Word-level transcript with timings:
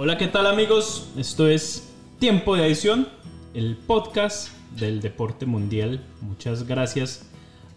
Hola, 0.00 0.16
¿qué 0.16 0.28
tal 0.28 0.46
amigos? 0.46 1.08
Esto 1.16 1.48
es 1.48 1.92
Tiempo 2.20 2.54
de 2.54 2.62
Adición, 2.62 3.08
el 3.52 3.76
podcast 3.76 4.52
del 4.78 5.00
deporte 5.00 5.44
mundial. 5.44 6.06
Muchas 6.20 6.68
gracias 6.68 7.28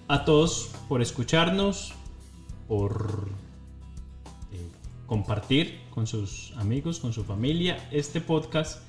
a 0.08 0.24
todos 0.24 0.70
por 0.88 1.02
escucharnos, 1.02 1.94
por 2.68 3.28
eh, 4.52 4.70
compartir 5.08 5.80
con 5.90 6.06
sus 6.06 6.54
amigos, 6.58 7.00
con 7.00 7.12
su 7.12 7.24
familia 7.24 7.90
este 7.90 8.22
podcast. 8.22 8.84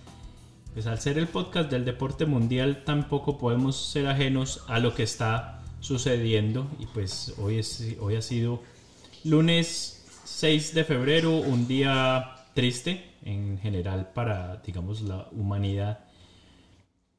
Pues 0.74 0.86
al 0.86 1.00
ser 1.00 1.16
el 1.16 1.26
podcast 1.26 1.70
del 1.70 1.86
deporte 1.86 2.26
mundial 2.26 2.84
tampoco 2.84 3.38
podemos 3.38 3.76
ser 3.76 4.08
ajenos 4.08 4.62
a 4.68 4.78
lo 4.78 4.94
que 4.94 5.04
está 5.04 5.62
sucediendo 5.80 6.66
y 6.78 6.84
pues 6.84 7.34
hoy, 7.38 7.60
es, 7.60 7.96
hoy 7.98 8.16
ha 8.16 8.20
sido 8.20 8.60
lunes 9.24 10.04
6 10.24 10.74
de 10.74 10.84
febrero, 10.84 11.34
un 11.36 11.66
día 11.66 12.36
triste 12.54 13.11
en 13.22 13.58
general 13.58 14.12
para, 14.12 14.56
digamos, 14.58 15.02
la 15.02 15.28
humanidad. 15.32 16.00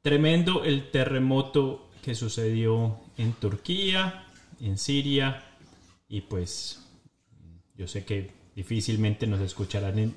Tremendo 0.02 0.64
el 0.64 0.90
terremoto 0.90 1.88
que 2.02 2.14
sucedió 2.14 2.98
en 3.16 3.32
Turquía, 3.32 4.26
en 4.60 4.76
Siria, 4.78 5.42
y 6.08 6.20
pues 6.20 6.84
yo 7.76 7.88
sé 7.88 8.04
que 8.04 8.30
difícilmente 8.54 9.26
nos 9.26 9.40
escucharán 9.40 9.98
en 9.98 10.14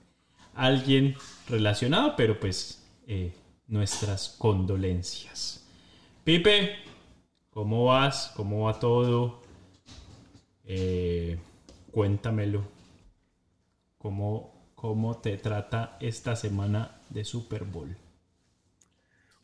alguien 0.54 1.14
relacionado, 1.48 2.14
pero 2.16 2.38
pues 2.40 2.84
eh, 3.06 3.32
nuestras 3.68 4.30
condolencias. 4.38 5.64
Pipe, 6.24 6.76
¿cómo 7.50 7.84
vas? 7.86 8.32
¿Cómo 8.36 8.64
va 8.64 8.78
todo? 8.78 9.42
Eh, 10.64 11.38
cuéntamelo. 11.90 12.62
¿Cómo, 13.96 14.57
¿Cómo 14.80 15.18
te 15.18 15.36
trata 15.38 15.98
esta 16.00 16.36
semana 16.36 17.00
de 17.10 17.24
Super 17.24 17.64
Bowl? 17.64 17.96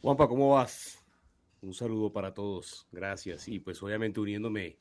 Juanpa, 0.00 0.28
¿cómo 0.28 0.50
vas? 0.50 1.04
Un 1.60 1.74
saludo 1.74 2.12
para 2.12 2.32
todos, 2.32 2.86
gracias. 2.92 3.48
Y 3.48 3.58
pues 3.58 3.82
obviamente 3.82 4.20
uniéndome 4.20 4.78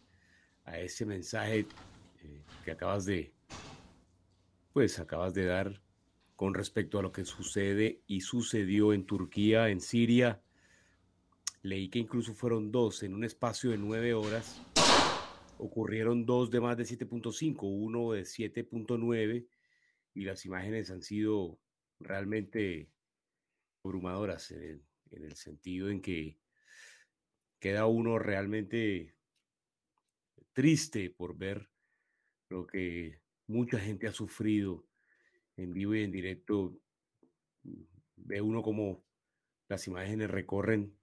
a 0.64 0.78
ese 0.78 1.08
mensaje 1.08 1.66
eh, 2.22 2.44
que 2.64 2.70
acabas 2.70 3.06
de, 3.06 3.34
pues 4.74 5.00
acabas 5.00 5.34
de 5.34 5.46
dar 5.46 5.82
con 6.36 6.54
respecto 6.54 7.00
a 7.00 7.02
lo 7.02 7.12
que 7.12 7.26
sucede 7.26 8.04
y 8.06 8.22
sucedió 8.22 8.94
en 8.94 9.08
Turquía, 9.08 9.70
en 9.70 9.82
Siria. 9.82 10.40
Leí 11.64 11.90
que 11.90 11.98
incluso 11.98 12.36
fueron 12.36 12.72
dos 12.72 13.02
en 13.02 13.16
un 13.16 13.24
espacio 13.24 13.72
de 13.72 13.80
nueve 13.80 14.14
horas. 14.14 14.62
Ocurrieron 15.58 16.28
dos 16.28 16.52
de 16.52 16.62
más 16.62 16.78
de 16.78 16.84
7.5, 16.84 17.58
uno 17.64 18.12
de 18.12 18.22
7.9 18.22 19.48
y 20.14 20.26
las 20.26 20.46
imágenes 20.46 20.92
han 20.92 21.02
sido 21.02 21.60
realmente 22.00 22.92
abrumadoras 23.84 24.52
en 24.52 24.64
el, 24.64 24.86
en 25.12 25.24
el 25.24 25.36
sentido 25.36 25.90
en 25.90 26.02
que 26.02 26.38
queda 27.60 27.86
uno 27.86 28.20
realmente 28.20 29.16
triste 30.54 31.10
por 31.10 31.38
ver 31.38 31.70
lo 32.50 32.68
que 32.68 33.22
mucha 33.48 33.80
gente 33.80 34.08
ha 34.08 34.12
sufrido 34.12 34.86
en 35.58 35.74
vivo 35.74 35.96
y 35.96 36.04
en 36.04 36.12
directo. 36.12 36.80
Ve 38.16 38.42
uno 38.42 38.62
como 38.62 39.04
las 39.68 39.88
imágenes 39.88 40.30
recorren 40.30 40.96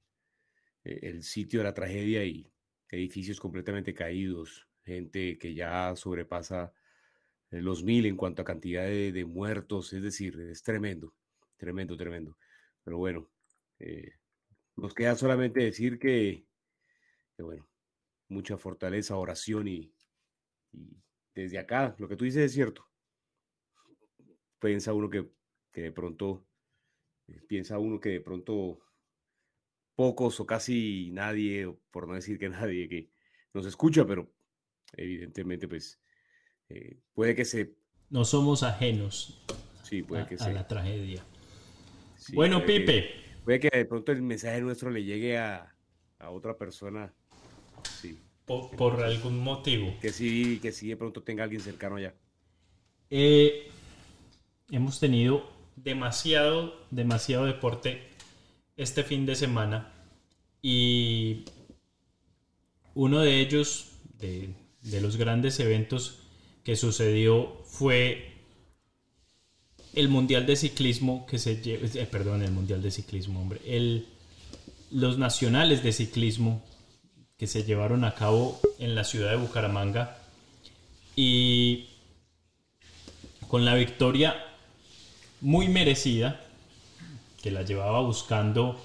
eh, 0.84 1.00
el 1.03 1.22
sitio 1.22 1.60
de 1.60 1.65
la 1.65 1.75
tragedia 1.75 2.25
y 2.25 2.50
edificios 2.88 3.41
completamente 3.41 3.94
caídos, 3.94 4.69
gente 4.84 5.38
que 5.38 5.54
ya 5.54 5.94
sobrepasa 5.97 6.72
los 7.50 7.83
mil 7.83 8.06
en 8.06 8.16
cuanto 8.16 8.43
a 8.43 8.44
cantidad 8.44 8.84
de, 8.84 9.25
muertos, 9.25 9.93
es 9.93 10.03
decir, 10.03 10.38
es 10.41 10.62
tremendo, 10.62 11.15
tremendo, 11.56 11.97
tremendo. 11.97 12.37
Pero 12.84 12.99
bueno, 12.99 13.28
eh, 13.78 14.12
nos 14.77 14.94
queda 14.94 15.16
solamente 15.16 15.61
decir 15.61 15.99
que, 15.99 16.47
que, 17.37 17.43
bueno, 17.43 17.69
mucha 18.28 18.56
fortaleza, 18.56 19.16
oración 19.16 19.66
y, 19.69 19.93
y, 20.72 20.97
desde 21.34 21.59
acá, 21.59 21.94
lo 21.99 22.09
que 22.09 22.16
tú 22.16 22.25
dices 22.25 22.44
es 22.44 22.53
cierto. 22.53 22.87
Piensa 24.61 24.93
uno 24.93 25.11
que, 25.11 25.28
que 25.72 25.82
de 25.82 25.93
pronto, 25.93 26.47
eh, 27.27 27.41
piensa 27.49 27.78
uno 27.78 27.99
que 27.99 28.11
de 28.11 28.21
pronto 28.21 28.81
pocos 29.94 30.38
o 30.41 30.47
casi 30.47 31.11
nadie, 31.12 31.71
por 31.91 32.06
no 32.06 32.15
decir 32.15 32.38
que 32.38 32.49
nadie, 32.49 32.88
que 32.88 33.11
nos 33.53 33.67
escucha, 33.67 34.06
pero 34.06 34.32
evidentemente 34.93 35.67
pues 35.69 36.00
eh, 36.70 36.97
puede 37.14 37.34
que 37.34 37.44
se... 37.44 37.75
No 38.08 38.25
somos 38.25 38.62
ajenos 38.62 39.41
sí, 39.82 40.03
puede 40.03 40.22
a, 40.22 40.26
que 40.26 40.36
a 40.36 40.38
se, 40.38 40.53
la 40.53 40.66
tragedia. 40.66 41.22
sí, 42.16 42.34
bueno, 42.34 42.64
puede 42.64 42.81
Pipe. 42.81 43.03
Que, 43.03 43.38
puede 43.44 43.60
que 43.60 43.70
de 43.76 43.84
pronto 43.84 44.12
el 44.12 44.22
mensaje 44.22 44.60
nuestro 44.60 44.91
le 44.91 45.04
llegue 45.04 45.36
a, 45.36 45.75
a 46.19 46.31
otra 46.31 46.56
persona. 46.56 47.12
Sí. 48.00 48.19
Por, 48.47 48.70
por, 48.76 49.03
algún 49.03 49.38
motivo. 49.38 49.94
Que 50.00 50.10
sí, 50.10 50.58
que 50.60 50.72
sí 50.72 50.88
de 50.88 50.97
pronto 50.97 51.22
tenga 51.22 51.44
alguien 51.44 51.60
cercano 51.60 51.97
allá. 51.97 52.14
Eh, 53.10 53.69
hemos 54.70 54.98
tenido 55.00 55.48
demasiado, 55.76 56.87
demasiado 56.91 57.47
deporte 57.47 58.02
este 58.76 59.02
fin 59.02 59.26
de 59.26 59.34
semana 59.34 59.92
y 60.62 61.44
uno 62.94 63.20
de 63.20 63.41
ellos, 63.41 63.92
de, 64.19 64.54
de 64.82 65.00
los 65.00 65.16
grandes 65.16 65.58
eventos 65.60 66.30
que 66.65 66.76
sucedió 66.76 67.62
fue 67.65 68.31
el 69.94 70.09
Mundial 70.09 70.47
de 70.47 70.56
Ciclismo 70.56 71.26
que 71.26 71.38
se 71.38 71.60
lleva, 71.60 71.87
eh, 71.87 72.06
perdón, 72.10 72.43
el 72.43 72.52
Mundial 72.52 72.82
de 72.82 72.90
Ciclismo, 72.90 73.40
hombre, 73.40 73.61
el, 73.67 74.06
los 74.90 75.19
nacionales 75.19 75.82
de 75.82 75.93
ciclismo 75.93 76.62
que 77.38 77.46
se 77.46 77.64
llevaron 77.64 78.05
a 78.05 78.14
cabo 78.14 78.61
en 78.79 78.94
la 78.94 79.05
ciudad 79.05 79.31
de 79.31 79.37
Bucaramanga 79.37 80.19
y 81.17 81.88
con 83.49 83.64
la 83.64 83.75
victoria 83.75 84.37
muy 85.40 85.69
merecida 85.69 86.40
que 87.43 87.50
la 87.50 87.62
llevaba 87.62 88.00
buscando 88.00 88.79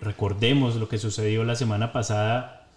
recordemos 0.00 0.76
lo 0.76 0.88
que 0.88 0.98
sucedió 0.98 1.44
la 1.44 1.56
semana 1.56 1.92
pasada 1.92 2.68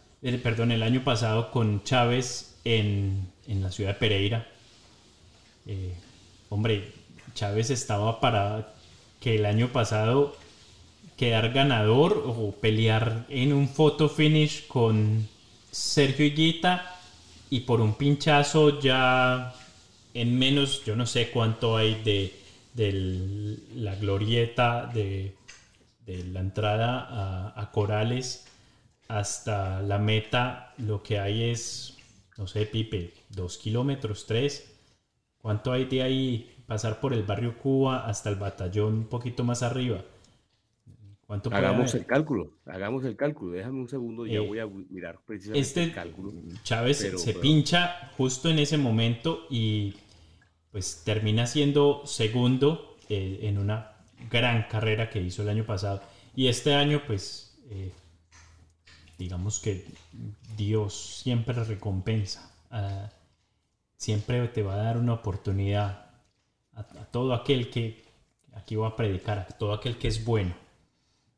perdón, 0.44 0.71
el 0.71 0.83
año 0.83 1.03
pasado 1.03 1.51
con 1.51 1.83
Chávez 1.83 2.58
en, 2.77 3.31
la 3.48 3.71
ciudad 3.71 3.94
de 3.94 4.00
Pereira. 4.00 4.48
Eh, 5.66 5.94
hombre, 6.50 6.92
Chávez 7.33 7.69
estaba 7.69 8.19
para 8.19 8.74
que 9.19 9.36
el 9.36 9.45
año 9.45 9.69
pasado 9.69 10.36
quedar 11.18 11.51
ganador 11.51 12.24
o 12.25 12.51
pelear 12.51 13.25
en 13.30 13.54
un 13.54 13.68
photo 13.68 14.07
finish 14.07 14.68
con 14.68 15.27
Sergio 15.71 16.25
Higuita 16.25 16.95
y 17.50 17.62
por 17.62 17.81
un 17.81 17.95
pinchazo 17.95 18.80
ya 18.80 19.54
en 20.13 20.38
menos, 20.38 20.83
yo 20.86 20.95
no 20.95 21.06
sé 21.06 21.30
cuánto 21.30 21.77
hay 21.77 22.01
de, 22.04 22.33
de 22.74 23.57
la 23.75 23.95
glorieta 23.95 24.89
de, 24.94 25.36
la 26.07 26.39
entrada 26.39 27.54
a, 27.56 27.71
Corales 27.71 28.48
hasta 29.07 29.81
la 29.83 30.00
meta, 30.00 30.74
lo 30.77 31.04
que 31.04 31.19
hay 31.19 31.51
es, 31.51 31.98
no 32.39 32.47
sé, 32.47 32.65
Pipe, 32.65 33.13
dos 33.30 33.57
kilómetros, 33.57 34.25
tres. 34.25 34.74
¿Cuánto 35.41 35.74
hay 35.74 35.86
de 35.86 36.01
ahí 36.01 36.56
pasar 36.65 37.01
por 37.01 37.13
el 37.13 37.24
barrio 37.24 37.57
Cuba 37.57 38.07
hasta 38.07 38.30
el 38.30 38.38
batallón 38.38 38.94
un 38.94 39.07
poquito 39.07 39.44
más 39.44 39.62
arriba? 39.62 40.06
¿Cuánto 41.27 41.53
hagamos 41.53 41.94
el 41.94 42.06
cálculo, 42.06 42.53
hagamos 42.65 43.03
el 43.03 43.15
cálculo. 43.18 43.51
Déjame 43.51 43.81
un 43.81 43.89
segundo, 43.89 44.25
ya 44.25 44.39
eh, 44.39 44.39
voy 44.39 44.59
a 44.59 44.65
mirar 44.65 45.19
precisamente 45.25 45.59
este 45.59 45.83
el 45.83 45.94
cálculo. 45.94 46.33
Chávez 46.63 46.97
se 47.18 47.33
pincha 47.33 48.09
justo 48.18 48.50
en 48.50 48.57
ese 48.57 48.77
momento 48.77 49.45
y 49.50 49.94
pues 50.71 51.03
termina 51.03 51.45
siendo 51.45 52.03
segundo 52.06 52.97
eh, 53.09 53.39
en 53.44 53.57
una 53.57 53.92
gran 54.31 54.63
carrera 54.69 55.09
que 55.09 55.21
hizo 55.21 55.42
el 55.42 55.50
año 55.50 55.65
pasado. 55.65 56.01
Y 56.35 56.47
este 56.47 56.74
año, 56.74 57.01
pues, 57.06 57.59
eh, 57.69 57.92
digamos 59.19 59.60
que 59.60 59.86
Dios 60.56 61.19
siempre 61.21 61.63
recompensa. 61.66 62.51
Ah, 62.71 63.12
siempre 63.98 64.48
te 64.48 64.63
va 64.63 64.75
a 64.75 64.83
dar 64.83 64.98
una 64.98 65.13
oportunidad 65.13 66.10
a, 66.74 66.83
todo 67.12 67.33
aquel 67.33 67.69
que, 67.69 68.01
aquí 68.54 68.77
va 68.77 68.88
a 68.88 68.95
predicar, 68.95 69.39
a 69.39 69.45
todo 69.45 69.74
aquel 69.74 69.98
que 69.98 70.07
es 70.07 70.24
bueno. 70.24 70.56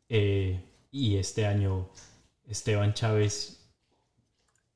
Eh, 0.08 0.64
y 0.92 1.16
este 1.16 1.48
año 1.48 1.90
Esteban 2.48 2.94
Chávez 2.94 3.68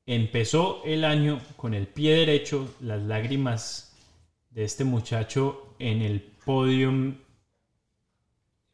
empezó 0.04 0.82
el 0.84 1.04
año 1.04 1.40
con 1.56 1.74
el 1.74 1.86
pie 1.86 2.16
derecho, 2.16 2.74
las 2.80 3.00
lágrimas 3.02 3.96
de 4.50 4.64
este 4.64 4.84
muchacho 4.84 5.76
en 5.78 6.02
el 6.02 6.20
podium. 6.20 7.18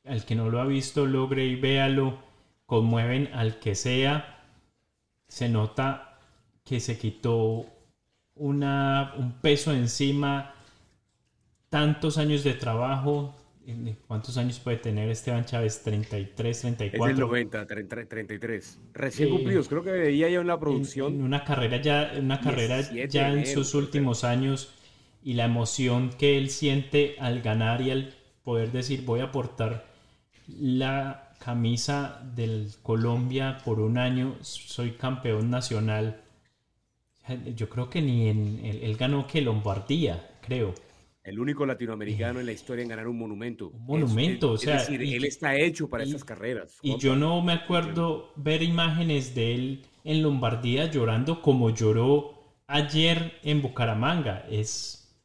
Al 0.04 0.24
que 0.24 0.34
no 0.34 0.48
lo 0.48 0.60
ha 0.60 0.64
visto, 0.64 1.04
logre 1.04 1.44
y 1.44 1.56
véalo. 1.56 2.31
Conmueven 2.66 3.30
al 3.34 3.58
que 3.58 3.74
sea. 3.74 4.44
Se 5.28 5.48
nota 5.48 6.18
que 6.64 6.80
se 6.80 6.98
quitó 6.98 7.66
una, 8.34 9.14
un 9.18 9.40
peso 9.40 9.72
encima. 9.72 10.54
Tantos 11.68 12.18
años 12.18 12.44
de 12.44 12.54
trabajo. 12.54 13.34
¿Cuántos 14.08 14.36
años 14.38 14.58
puede 14.58 14.78
tener 14.78 15.08
Esteban 15.08 15.44
Chávez? 15.44 15.82
33, 15.82 16.60
34. 16.60 17.06
Es 17.06 17.12
el 17.12 17.20
90, 17.20 17.66
33. 17.66 18.80
Recién 18.92 19.30
cumplidos. 19.30 19.68
Creo 19.68 19.84
que 19.84 19.92
veía 19.92 20.28
ya 20.28 20.40
en 20.40 20.46
la 20.48 20.58
producción. 20.58 21.14
En, 21.14 21.22
una 21.22 21.44
carrera 21.44 21.80
ya, 21.80 22.12
una 22.18 22.40
carrera 22.40 22.80
ya 22.80 23.32
en 23.32 23.46
sus 23.46 23.74
últimos 23.74 24.24
años 24.24 24.74
y 25.22 25.34
la 25.34 25.44
emoción 25.44 26.10
que 26.10 26.36
él 26.38 26.50
siente 26.50 27.16
al 27.20 27.40
ganar 27.42 27.80
y 27.80 27.90
al 27.90 28.14
poder 28.42 28.72
decir 28.72 29.04
voy 29.04 29.20
a 29.20 29.30
portar 29.30 29.86
la 30.48 31.31
camisa 31.44 32.22
del 32.34 32.70
Colombia 32.82 33.58
por 33.64 33.80
un 33.80 33.98
año, 33.98 34.36
soy 34.42 34.92
campeón 34.92 35.50
nacional. 35.50 36.22
Yo 37.54 37.68
creo 37.68 37.90
que 37.90 38.00
ni 38.00 38.28
en 38.28 38.60
él, 38.64 38.96
ganó 38.96 39.26
que 39.26 39.40
Lombardía, 39.40 40.38
creo. 40.40 40.74
El 41.24 41.38
único 41.38 41.64
latinoamericano 41.66 42.40
en 42.40 42.46
la 42.46 42.52
historia 42.52 42.82
en 42.82 42.88
ganar 42.88 43.06
un 43.06 43.18
monumento. 43.18 43.68
Un 43.68 43.86
monumento, 43.86 44.52
o 44.52 44.58
sea. 44.58 44.78
decir, 44.78 45.02
él 45.02 45.24
está 45.24 45.56
hecho 45.56 45.88
para 45.88 46.04
esas 46.04 46.24
carreras. 46.24 46.78
Y 46.82 46.96
yo 46.98 47.14
no 47.14 47.42
me 47.42 47.52
acuerdo 47.52 48.32
ver 48.36 48.62
imágenes 48.62 49.34
de 49.34 49.54
él 49.54 49.86
en 50.04 50.22
Lombardía 50.22 50.90
llorando 50.90 51.42
como 51.42 51.70
lloró 51.70 52.34
ayer 52.66 53.38
en 53.44 53.62
Bucaramanga. 53.62 54.46
Es, 54.50 55.16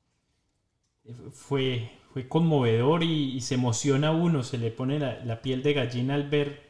fue, 1.31 1.89
fue 2.17 2.27
conmovedor 2.27 3.03
y, 3.03 3.39
se 3.41 3.53
emociona 3.53 4.11
uno, 4.11 4.41
se 4.41 4.57
le 4.57 4.71
pone 4.71 4.97
la, 4.97 5.41
piel 5.43 5.61
de 5.61 5.73
gallina 5.73 6.15
al 6.15 6.27
ver 6.27 6.63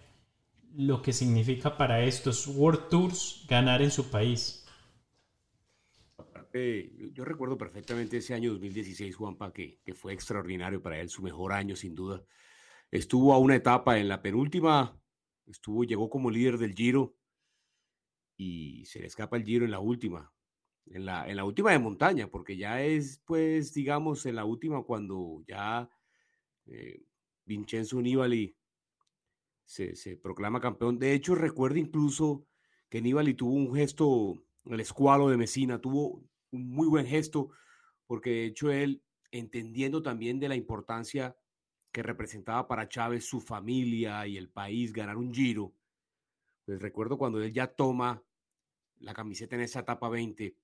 lo 0.76 1.02
que 1.02 1.14
significa 1.14 1.78
para 1.78 2.04
estos 2.04 2.48
World 2.48 2.90
Tours 2.90 3.46
ganar 3.48 3.82
en 3.82 3.90
su 3.90 4.12
país. 4.12 4.66
yo 7.14 7.24
recuerdo 7.24 7.58
perfectamente 7.58 8.18
ese 8.18 8.34
año 8.34 8.52
2016, 8.52 9.16
Juanpa, 9.16 9.54
que, 9.54 9.80
que 9.86 9.94
fue 9.94 10.12
extraordinario 10.12 10.82
para 10.82 11.00
él, 11.00 11.08
su 11.08 11.22
mejor 11.22 11.54
año 11.54 11.78
sin 11.78 11.96
duda. 11.96 12.26
Estuvo 12.92 13.34
a 13.34 13.38
una 13.38 13.56
etapa 13.56 14.00
en 14.00 14.10
la 14.10 14.22
penúltima, 14.22 15.00
estuvo, 15.46 15.86
llegó 15.86 16.10
como 16.10 16.30
líder 16.30 16.58
del 16.58 16.76
Giro 16.76 17.16
y 18.36 18.84
se 18.84 19.00
le 19.00 19.08
escapa 19.08 19.38
el 19.38 19.46
Giro 19.46 19.64
en 19.64 19.72
la 19.72 19.80
última 19.80 20.30
en 20.92 21.06
la, 21.06 21.30
en 21.30 21.36
la 21.36 21.46
última 21.46 21.72
de 21.72 21.80
montaña, 21.80 22.28
porque 22.28 22.58
ya 22.58 22.82
es, 22.82 23.22
pues, 23.26 23.74
digamos, 23.74 24.26
en 24.26 24.36
la 24.36 24.46
última 24.46 24.84
cuando 24.84 25.44
ya 25.48 25.90
eh, 26.66 27.04
Vincenzo 27.46 28.02
Nibali 28.02 28.56
se, 29.66 29.96
se, 29.96 30.18
proclama 30.18 30.62
campeón. 30.62 31.00
De 31.00 31.14
hecho, 31.14 31.36
recuerdo 31.36 31.78
incluso 31.78 32.46
que 32.90 33.02
Nibali 33.02 33.34
tuvo 33.34 33.54
un 33.54 33.76
gesto, 33.76 34.44
el 34.66 34.80
escualo 34.80 35.30
de 35.30 35.38
Mesina, 35.38 35.80
tuvo 35.80 36.24
un 36.52 36.70
muy 36.70 36.88
buen 36.88 37.06
gesto, 37.06 37.50
porque 38.06 38.30
de 38.30 38.46
hecho 38.46 38.72
él, 38.72 39.04
entendiendo 39.32 40.02
también 40.02 40.40
de 40.40 40.50
la 40.50 40.56
importancia 40.56 41.36
que 41.92 42.04
representaba 42.04 42.68
para 42.68 42.88
Chávez 42.88 43.26
su 43.26 43.42
familia 43.42 44.26
y 44.28 44.38
el 44.38 44.50
país 44.50 44.94
ganar 44.94 45.18
un 45.18 45.34
giro, 45.34 45.74
pues 46.66 46.82
recuerdo 46.82 47.18
cuando 47.18 47.42
él 47.42 47.52
ya 47.52 47.68
toma 47.68 48.24
la 49.00 49.14
camiseta 49.14 49.56
en 49.56 49.62
esa 49.62 49.80
etapa 49.80 50.10
20, 50.10 50.56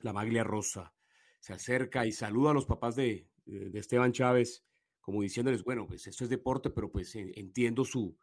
la 0.00 0.12
maglia 0.12 0.44
rosa. 0.44 0.94
Se 1.40 1.52
acerca 1.52 2.06
y 2.06 2.12
saluda 2.12 2.50
a 2.50 2.54
los 2.54 2.66
papás 2.66 2.96
de, 2.96 3.28
Esteban 3.74 4.12
Chávez, 4.12 4.64
como 5.00 5.22
diciéndoles, 5.22 5.62
bueno, 5.62 5.86
pues 5.86 6.06
esto 6.06 6.24
es 6.24 6.30
deporte, 6.30 6.70
pero 6.70 6.90
pues 6.90 7.14
entiendo 7.14 7.84
su, 7.84 8.16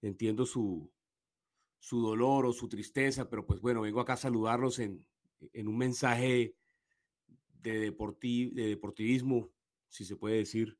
entiendo 0.00 0.46
su, 0.46 0.90
su 1.78 2.00
dolor 2.00 2.46
o 2.46 2.52
su 2.52 2.68
tristeza, 2.68 3.28
pero 3.28 3.46
pues 3.46 3.60
bueno, 3.60 3.82
vengo 3.82 4.00
acá 4.00 4.14
a 4.14 4.18
saludarlos 4.18 4.78
en, 4.78 5.04
en 5.52 5.68
un 5.68 5.76
mensaje 5.76 6.54
de, 7.60 7.90
de 7.90 8.66
deportivismo, 8.68 9.50
si 9.88 10.04
se 10.04 10.16
puede 10.16 10.36
decir. 10.36 10.78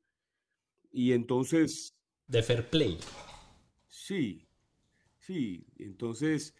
Y 0.91 1.11
entonces... 1.11 1.95
De 2.27 2.41
fair 2.41 2.69
play. 2.69 2.97
Sí, 3.87 4.47
sí. 5.19 5.65
Entonces, 5.77 6.55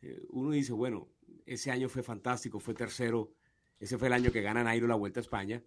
eh, 0.00 0.24
uno 0.30 0.52
dice, 0.52 0.72
bueno, 0.72 1.08
ese 1.46 1.70
año 1.70 1.88
fue 1.88 2.02
fantástico, 2.02 2.58
fue 2.58 2.74
tercero. 2.74 3.32
Ese 3.78 3.98
fue 3.98 4.08
el 4.08 4.14
año 4.14 4.32
que 4.32 4.42
gana 4.42 4.64
Nairo 4.64 4.86
la 4.86 4.94
Vuelta 4.94 5.20
a 5.20 5.22
España 5.22 5.62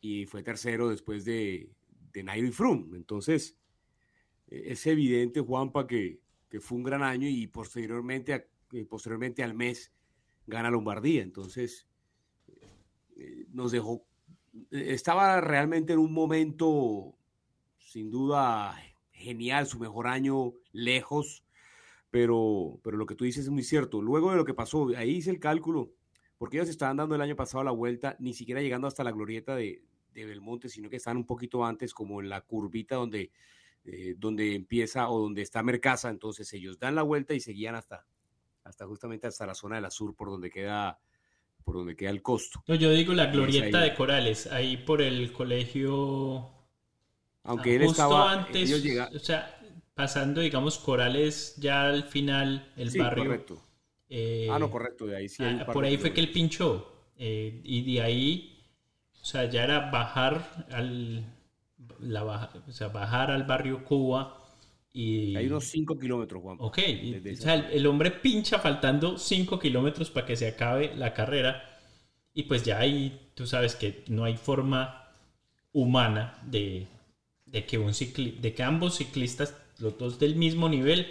y 0.00 0.26
fue 0.26 0.42
tercero 0.42 0.88
después 0.88 1.24
de, 1.24 1.70
de 2.12 2.22
Nairo 2.22 2.46
y 2.46 2.52
Froome. 2.52 2.96
Entonces, 2.96 3.56
e, 4.48 4.72
es 4.72 4.86
evidente, 4.86 5.40
Juanpa, 5.40 5.86
que, 5.86 6.20
que 6.48 6.60
fue 6.60 6.78
un 6.78 6.84
gran 6.84 7.02
año 7.02 7.28
y 7.28 7.46
posteriormente, 7.46 8.48
eh, 8.72 8.84
posteriormente 8.84 9.42
al 9.42 9.54
mes 9.54 9.92
gana 10.46 10.70
Lombardía. 10.70 11.22
Entonces, 11.22 11.86
eh, 13.16 13.46
nos 13.52 13.72
dejó, 13.72 14.04
estaba 14.70 15.40
realmente 15.40 15.92
en 15.92 15.98
un 15.98 16.12
momento, 16.12 17.16
sin 17.78 18.10
duda, 18.10 18.76
genial, 19.12 19.66
su 19.66 19.78
mejor 19.78 20.08
año 20.08 20.54
lejos 20.72 21.45
pero, 22.16 22.80
pero 22.82 22.96
lo 22.96 23.04
que 23.04 23.14
tú 23.14 23.26
dices 23.26 23.44
es 23.44 23.50
muy 23.50 23.62
cierto. 23.62 24.00
Luego 24.00 24.30
de 24.30 24.38
lo 24.38 24.46
que 24.46 24.54
pasó, 24.54 24.88
ahí 24.96 25.16
hice 25.16 25.28
el 25.28 25.38
cálculo, 25.38 25.92
porque 26.38 26.56
ellos 26.56 26.70
estaban 26.70 26.96
dando 26.96 27.14
el 27.14 27.20
año 27.20 27.36
pasado 27.36 27.62
la 27.62 27.72
vuelta, 27.72 28.16
ni 28.20 28.32
siquiera 28.32 28.62
llegando 28.62 28.86
hasta 28.86 29.04
la 29.04 29.12
glorieta 29.12 29.54
de, 29.54 29.82
de 30.14 30.24
Belmonte, 30.24 30.70
sino 30.70 30.88
que 30.88 30.96
están 30.96 31.18
un 31.18 31.26
poquito 31.26 31.62
antes, 31.62 31.92
como 31.92 32.22
en 32.22 32.30
la 32.30 32.40
curvita 32.40 32.96
donde, 32.96 33.32
eh, 33.84 34.14
donde 34.16 34.54
empieza 34.54 35.10
o 35.10 35.20
donde 35.20 35.42
está 35.42 35.62
Mercasa. 35.62 36.08
Entonces 36.08 36.50
ellos 36.54 36.78
dan 36.78 36.94
la 36.94 37.02
vuelta 37.02 37.34
y 37.34 37.40
seguían 37.40 37.74
hasta, 37.74 38.06
hasta 38.64 38.86
justamente 38.86 39.26
hasta 39.26 39.44
la 39.44 39.54
zona 39.54 39.76
de 39.76 39.82
la 39.82 39.90
sur, 39.90 40.14
por 40.14 40.30
donde 40.30 40.48
queda 40.48 40.98
por 41.64 41.74
donde 41.74 41.96
queda 41.96 42.08
el 42.08 42.22
costo. 42.22 42.64
No, 42.66 42.76
yo 42.76 42.92
digo 42.92 43.12
la 43.12 43.26
glorieta 43.26 43.80
de 43.80 43.94
Corales, 43.94 44.46
ahí 44.46 44.78
por 44.78 45.02
el 45.02 45.34
colegio. 45.34 46.50
Aunque 47.42 47.76
él 47.76 47.82
estaba 47.82 48.32
antes, 48.32 48.72
o 48.72 49.18
sea, 49.18 49.60
pasando, 49.96 50.42
digamos, 50.42 50.78
Corales 50.78 51.56
ya 51.56 51.88
al 51.88 52.04
final, 52.04 52.70
el 52.76 52.90
barrio. 52.96 53.24
Correcto. 53.24 53.62
Eh, 54.10 54.46
ah, 54.50 54.58
no, 54.58 54.70
correcto, 54.70 55.06
de 55.06 55.16
ahí 55.16 55.28
sí. 55.28 55.42
Ah, 55.42 55.66
por 55.72 55.84
ahí 55.84 55.96
fue 55.96 56.12
que 56.12 56.20
él 56.20 56.30
pinchó. 56.30 56.92
Eh, 57.16 57.62
y 57.64 57.94
de 57.94 58.02
ahí, 58.02 58.62
o 59.20 59.24
sea, 59.24 59.46
ya 59.46 59.64
era 59.64 59.90
bajar 59.90 60.66
al, 60.70 61.24
la 61.98 62.24
o 62.68 62.72
sea, 62.72 62.88
bajar 62.88 63.30
al 63.30 63.44
barrio 63.44 63.84
Cuba. 63.84 64.38
Y... 64.92 65.34
Hay 65.34 65.46
unos 65.46 65.64
5 65.64 65.98
kilómetros, 65.98 66.42
Juan. 66.42 66.58
Ok, 66.60 66.78
o 66.78 67.36
sea, 67.36 67.54
el, 67.54 67.86
hombre 67.86 68.10
pincha 68.10 68.58
faltando 68.58 69.16
5 69.16 69.58
kilómetros 69.58 70.10
para 70.10 70.26
que 70.26 70.36
se 70.36 70.46
acabe 70.46 70.94
la 70.94 71.14
carrera. 71.14 71.62
Y 72.34 72.42
pues 72.42 72.64
ya 72.64 72.78
ahí 72.78 73.30
tú 73.34 73.46
sabes 73.46 73.74
que 73.74 74.04
no 74.08 74.24
hay 74.24 74.36
forma 74.36 75.08
humana 75.72 76.38
de, 76.44 76.86
de 77.46 77.64
que, 77.64 77.78
un 77.78 77.94
cicli 77.94 78.32
de 78.32 78.52
que 78.54 78.62
ambos 78.62 78.98
ciclistas 78.98 79.54
los 79.78 79.98
dos 79.98 80.18
del 80.18 80.36
mismo 80.36 80.68
nivel, 80.68 81.06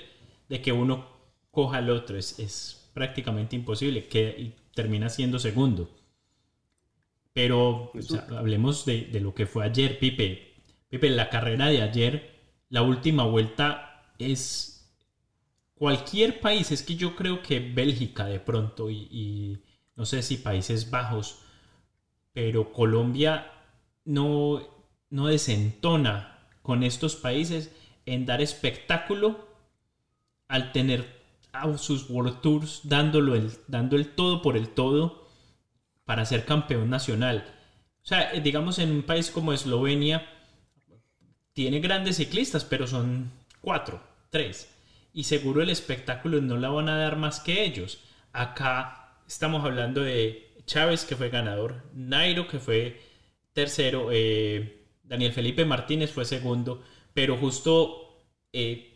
de 0.49 0.61
que 0.61 0.71
uno 0.71 1.07
coja 1.51 1.77
al 1.77 1.89
otro. 1.89 2.17
Es, 2.17 2.39
es 2.39 2.89
prácticamente 2.93 3.55
imposible 3.55 4.07
que 4.07 4.53
termina 4.73 5.09
siendo 5.09 5.39
segundo. 5.39 5.89
Pero 7.33 7.91
o 7.93 8.01
sea, 8.01 8.27
hablemos 8.37 8.85
de, 8.85 9.01
de, 9.01 9.19
lo 9.19 9.33
que 9.33 9.45
fue 9.45 9.65
ayer, 9.65 9.99
Pipe. 9.99 10.53
Pipe, 10.89 11.09
la 11.09 11.29
carrera 11.29 11.67
de 11.67 11.81
ayer, 11.81 12.39
la 12.69 12.81
última 12.81 13.23
vuelta 13.23 14.13
es 14.17 14.95
cualquier 15.73 16.39
país. 16.39 16.71
Es 16.71 16.83
que 16.83 16.95
yo 16.95 17.15
creo 17.15 17.41
que 17.41 17.59
Bélgica 17.59 18.25
de 18.25 18.39
pronto 18.39 18.89
y, 18.89 19.07
y 19.11 19.63
no 19.95 20.05
sé 20.05 20.21
si 20.23 20.37
Países 20.37 20.89
Bajos, 20.89 21.39
pero 22.33 22.71
Colombia 22.71 23.51
no, 24.05 24.61
no 25.09 25.27
desentona 25.27 26.49
con 26.61 26.83
estos 26.83 27.15
países 27.15 27.71
en 28.05 28.25
dar 28.25 28.41
espectáculo 28.41 29.47
al 30.47 30.71
tener 30.71 31.23
a 31.51 31.77
sus 31.77 32.09
World 32.09 32.41
Tours 32.41 32.81
dándolo 32.83 33.35
el, 33.35 33.51
dando 33.67 33.95
el 33.95 34.09
todo 34.09 34.41
por 34.41 34.57
el 34.57 34.69
todo 34.69 35.27
para 36.05 36.25
ser 36.25 36.45
campeón 36.45 36.89
nacional. 36.89 37.45
O 38.03 38.05
sea, 38.05 38.33
eh, 38.33 38.41
digamos 38.41 38.79
en 38.79 38.91
un 38.91 39.03
país 39.03 39.31
como 39.31 39.53
Eslovenia, 39.53 40.29
tiene 41.53 41.79
grandes 41.79 42.17
ciclistas, 42.17 42.65
pero 42.65 42.85
son 42.85 43.31
cuatro, 43.61 44.01
tres. 44.29 44.69
Y 45.13 45.23
seguro 45.23 45.61
el 45.61 45.69
espectáculo 45.69 46.41
no 46.41 46.57
la 46.57 46.69
van 46.69 46.89
a 46.89 46.97
dar 46.97 47.15
más 47.15 47.39
que 47.39 47.63
ellos. 47.63 47.99
Acá 48.33 49.21
estamos 49.25 49.63
hablando 49.63 50.01
de 50.01 50.53
Chávez, 50.65 51.05
que 51.05 51.15
fue 51.15 51.29
ganador, 51.29 51.83
Nairo, 51.93 52.47
que 52.47 52.59
fue 52.59 53.01
tercero, 53.53 54.09
eh, 54.11 54.85
Daniel 55.03 55.31
Felipe 55.31 55.63
Martínez 55.65 56.11
fue 56.11 56.25
segundo, 56.25 56.83
pero 57.15 57.37
justo 57.37 58.13
eh, 58.53 58.93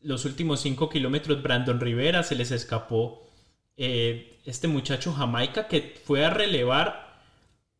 los 0.00 0.24
últimos 0.24 0.60
cinco 0.60 0.88
kilómetros 0.88 1.42
Brandon 1.42 1.80
Rivera 1.80 2.22
se 2.22 2.36
les 2.36 2.52
escapó 2.52 3.28
eh, 3.76 4.38
este 4.46 4.68
muchacho 4.68 5.12
Jamaica 5.12 5.66
que 5.66 6.00
fue 6.04 6.24
a 6.24 6.30
relevar 6.30 7.20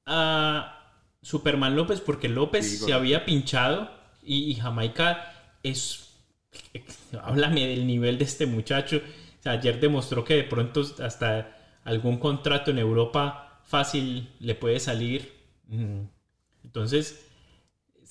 a 0.05 0.93
Superman 1.23 1.76
López 1.76 2.00
porque 2.00 2.28
López 2.28 2.81
se 2.81 2.93
había 2.93 3.25
pinchado 3.25 3.90
y, 4.23 4.57
Jamaica 4.57 5.33
es... 5.62 6.02
Háblame 7.23 7.69
del 7.69 7.87
nivel 7.87 8.19
de 8.19 8.25
este 8.25 8.47
muchacho. 8.47 9.00
ayer 9.45 9.78
demostró 9.78 10.25
que 10.25 10.35
de 10.35 10.43
pronto 10.43 10.85
hasta 11.00 11.57
algún 11.85 12.19
contrato 12.19 12.73
en 12.73 12.78
Europa 12.78 13.61
fácil 13.64 14.31
le 14.40 14.57
puede 14.57 14.81
salir. 14.81 15.33
Entonces, 16.64 17.25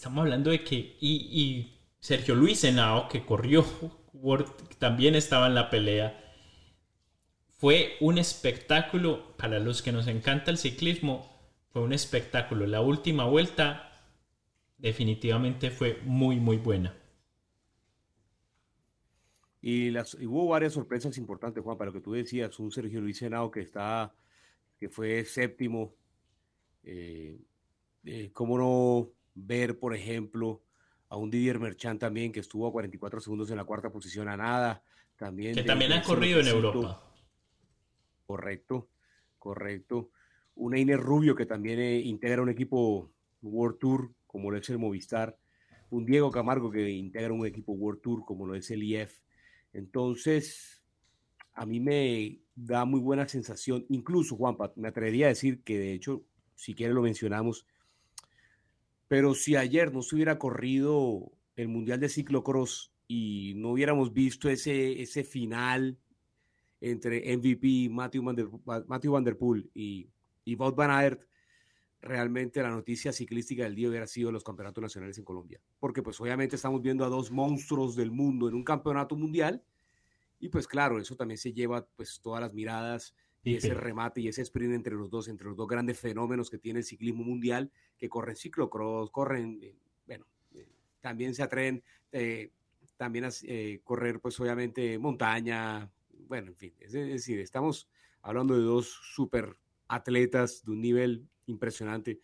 estamos 0.06 0.22
hablando 0.22 0.52
de 0.52 0.64
que... 0.64 0.98
y 1.02 1.80
Sergio 2.00 2.36
Luis 2.36 2.64
Henao, 2.64 3.10
que 3.10 3.26
corrió, 3.26 3.66
también 4.78 5.16
estaba 5.16 5.48
en 5.48 5.56
la 5.56 5.72
pelea. 5.72 6.22
Fue 7.58 7.96
un 8.02 8.20
espectáculo, 8.20 9.36
para 9.36 9.58
los 9.58 9.82
que 9.82 9.92
nos 9.92 10.06
encanta 10.06 10.52
el 10.52 10.60
ciclismo, 10.60 11.36
fue 11.72 11.82
un 11.82 11.92
espectáculo. 11.92 12.68
La 12.68 12.82
última 12.82 13.26
vuelta 13.26 13.92
definitivamente 14.78 15.72
fue 15.72 16.00
muy, 16.04 16.40
muy 16.40 16.58
buena. 16.58 16.96
Y, 19.60 19.90
las, 19.90 20.14
hubo 20.14 20.50
varias 20.50 20.74
sorpresas 20.74 21.18
importantes, 21.18 21.64
Juan, 21.64 21.80
para 21.80 21.90
lo 21.90 21.94
que 21.94 22.02
tú 22.02 22.12
decías. 22.12 22.60
Un 22.60 22.72
Sergio 22.72 23.02
Luis 23.02 23.20
Henao 23.24 23.50
que, 23.50 23.62
está, 23.62 24.14
que 24.78 24.88
fue 24.88 25.26
séptimo. 25.26 25.96
Eh, 26.84 27.42
eh, 28.04 28.30
¿Cómo 28.32 28.60
no 28.60 29.16
ver, 29.36 29.78
por 29.78 29.96
ejemplo, 29.96 30.64
a 31.10 31.18
un 31.18 31.30
Didier 31.30 31.60
Merchant 31.60 32.00
también, 32.00 32.32
que 32.32 32.40
estuvo 32.40 32.68
a 32.68 32.72
44 32.72 33.20
segundos 33.20 33.52
en 33.52 33.58
la 33.58 33.66
cuarta 33.66 33.92
posición 33.92 34.28
a 34.28 34.38
nada. 34.38 34.84
También 35.18 35.56
que 35.56 35.64
también 35.64 35.94
ha 35.94 36.02
corrido 36.02 36.40
en 36.40 36.48
Europa. 36.48 37.04
Correcto, 38.26 38.90
correcto. 39.38 40.10
Un 40.56 40.76
Einer 40.76 41.00
Rubio 41.00 41.36
que 41.36 41.46
también 41.46 41.80
eh, 41.80 42.00
integra 42.00 42.42
un 42.42 42.50
equipo 42.50 43.12
World 43.42 43.78
Tour, 43.78 44.14
como 44.26 44.50
lo 44.52 44.58
es 44.58 44.70
el 44.70 44.80
Movistar. 44.80 45.38
Un 45.92 46.06
Diego 46.06 46.32
Camargo 46.32 46.72
que 46.72 46.90
integra 46.90 47.32
un 47.32 47.46
equipo 47.46 47.74
World 47.74 48.02
Tour, 48.02 48.26
como 48.26 48.48
lo 48.48 48.56
es 48.56 48.72
el 48.72 48.84
IF. 48.84 49.22
Entonces, 49.72 50.82
a 51.54 51.66
mí 51.66 51.80
me 51.80 52.40
da 52.56 52.86
muy 52.86 53.00
buena 53.00 53.28
sensación. 53.28 53.86
Incluso, 53.90 54.36
Juanpa, 54.36 54.74
me 54.76 54.88
atrevería 54.88 55.28
a 55.28 55.30
decir 55.30 55.62
que 55.64 55.78
de 55.78 55.94
hecho, 55.94 56.24
si 56.56 56.74
quiere 56.74 56.94
lo 56.94 57.02
mencionamos, 57.02 57.68
pero 59.08 59.34
si 59.34 59.56
ayer 59.56 59.94
no 59.94 60.02
se 60.02 60.16
hubiera 60.16 60.38
corrido 60.38 61.32
el 61.56 61.68
Mundial 61.68 62.00
de 62.00 62.10
Ciclocross 62.10 62.92
y 63.08 63.54
no 63.56 63.70
hubiéramos 63.72 64.14
visto 64.14 64.50
ese, 64.50 65.02
ese 65.02 65.24
final 65.24 65.98
entre 66.82 67.36
MVP, 67.38 67.90
Matthew 67.90 68.24
Van 68.24 68.36
Der, 68.36 68.48
Matthew 68.88 69.12
Van 69.12 69.24
Poel 69.38 69.70
y, 69.74 70.08
y 70.44 70.56
Wout 70.56 70.76
Van 70.76 70.92
Aert, 70.92 71.22
realmente 72.02 72.62
la 72.62 72.70
noticia 72.70 73.12
ciclística 73.12 73.64
del 73.64 73.76
día 73.76 73.90
hubiera 73.90 74.08
sido 74.08 74.32
los 74.32 74.44
campeonatos 74.44 74.82
nacionales 74.82 75.18
en 75.18 75.24
Colombia. 75.24 75.60
Porque 75.80 76.04
pues 76.04 76.20
obviamente 76.22 76.56
estamos 76.56 76.82
viendo 76.82 77.04
a 77.06 77.10
dos 77.10 77.32
monstruos 77.32 77.96
del 77.96 78.12
mundo 78.12 78.48
en 78.48 78.56
un 78.56 78.64
campeonato 78.64 79.16
mundial 79.16 79.64
y 80.40 80.50
pues 80.50 80.68
claro, 80.68 81.00
eso 81.00 81.16
también 81.16 81.38
se 81.38 81.54
lleva 81.54 81.88
pues 81.96 82.20
todas 82.22 82.42
las 82.42 82.54
miradas 82.54 83.16
y 83.46 83.56
ese 83.56 83.76
remate 83.76 84.22
y 84.22 84.28
ese 84.28 84.42
sprint 84.42 84.74
entre 84.74 84.96
los 84.96 85.12
dos, 85.12 85.28
entre 85.28 85.48
los 85.48 85.56
dos 85.56 85.68
grandes 85.68 86.00
fenómenos 86.00 86.50
que 86.50 86.58
tiene 86.58 86.80
el 86.80 86.86
ciclismo 86.86 87.24
mundial, 87.24 87.72
que 87.96 88.10
corren 88.10 88.36
ciclocross, 88.36 89.12
corren, 89.12 89.60
eh, 89.62 89.76
bueno, 90.08 90.26
eh, 90.56 90.68
también 91.00 91.36
se 91.36 91.44
atreven 91.44 91.84
eh, 92.12 92.52
también 92.98 93.26
a 93.26 93.30
correr, 93.84 94.20
pues 94.20 94.40
obviamente, 94.40 94.98
montaña, 94.98 95.92
bueno, 96.28 96.48
en 96.48 96.56
fin, 96.56 96.74
es, 96.80 96.94
decir, 96.94 97.40
estamos 97.40 97.88
hablando 98.24 98.56
de 98.56 98.64
dos 98.64 98.88
super 99.14 99.56
atletas 99.88 100.64
de 100.66 100.72
un 100.72 100.82
nivel 100.82 101.28
impresionante, 101.46 102.22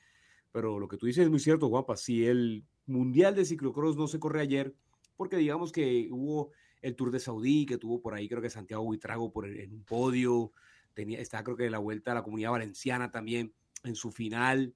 pero 0.52 0.80
lo 0.80 0.88
que 0.88 0.98
tú 0.98 1.06
dices 1.06 1.26
es 1.26 1.30
muy 1.30 1.40
cierto, 1.40 1.68
Guapa, 1.68 1.98
si 1.98 2.26
el 2.26 2.66
Mundial 2.88 3.36
de 3.36 3.46
Ciclocross 3.46 3.96
no 3.96 4.08
se 4.08 4.20
corre 4.20 4.42
ayer, 4.42 4.74
porque 5.18 5.38
digamos 5.38 5.72
que 5.72 6.08
hubo 6.10 6.52
el 6.82 6.96
Tour 6.96 7.12
de 7.12 7.20
Saudí, 7.20 7.68
que 7.68 7.78
tuvo 7.78 8.02
por 8.02 8.16
ahí, 8.16 8.28
creo 8.28 8.42
que 8.42 8.50
Santiago 8.50 8.84
Buitrago 8.84 9.32
por 9.32 9.48
en 9.48 9.72
un 9.72 9.84
podio, 9.84 10.52
tenía, 10.94 11.20
está 11.20 11.44
creo 11.44 11.58
que 11.58 11.70
la 11.70 11.80
vuelta 11.80 12.12
a 12.12 12.16
la 12.16 12.24
comunidad 12.24 12.52
valenciana 12.52 13.12
también 13.12 13.54
en 13.84 13.96
su 13.96 14.12
final. 14.12 14.74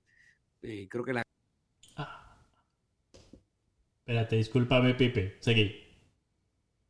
Eh, 0.62 0.88
creo 0.90 1.04
que 1.04 1.14
la... 1.14 1.24
Ah. 1.96 2.38
Espérate, 4.00 4.36
discúlpame, 4.36 4.94
Pipe. 4.94 5.38
Seguí. 5.40 5.82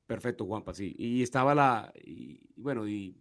Perfecto, 0.05 0.45
Juanpa, 0.45 0.73
sí. 0.73 0.95
Y 0.97 1.23
estaba 1.23 1.55
la... 1.55 1.91
Y, 2.03 2.39
bueno, 2.55 2.87
y, 2.87 3.17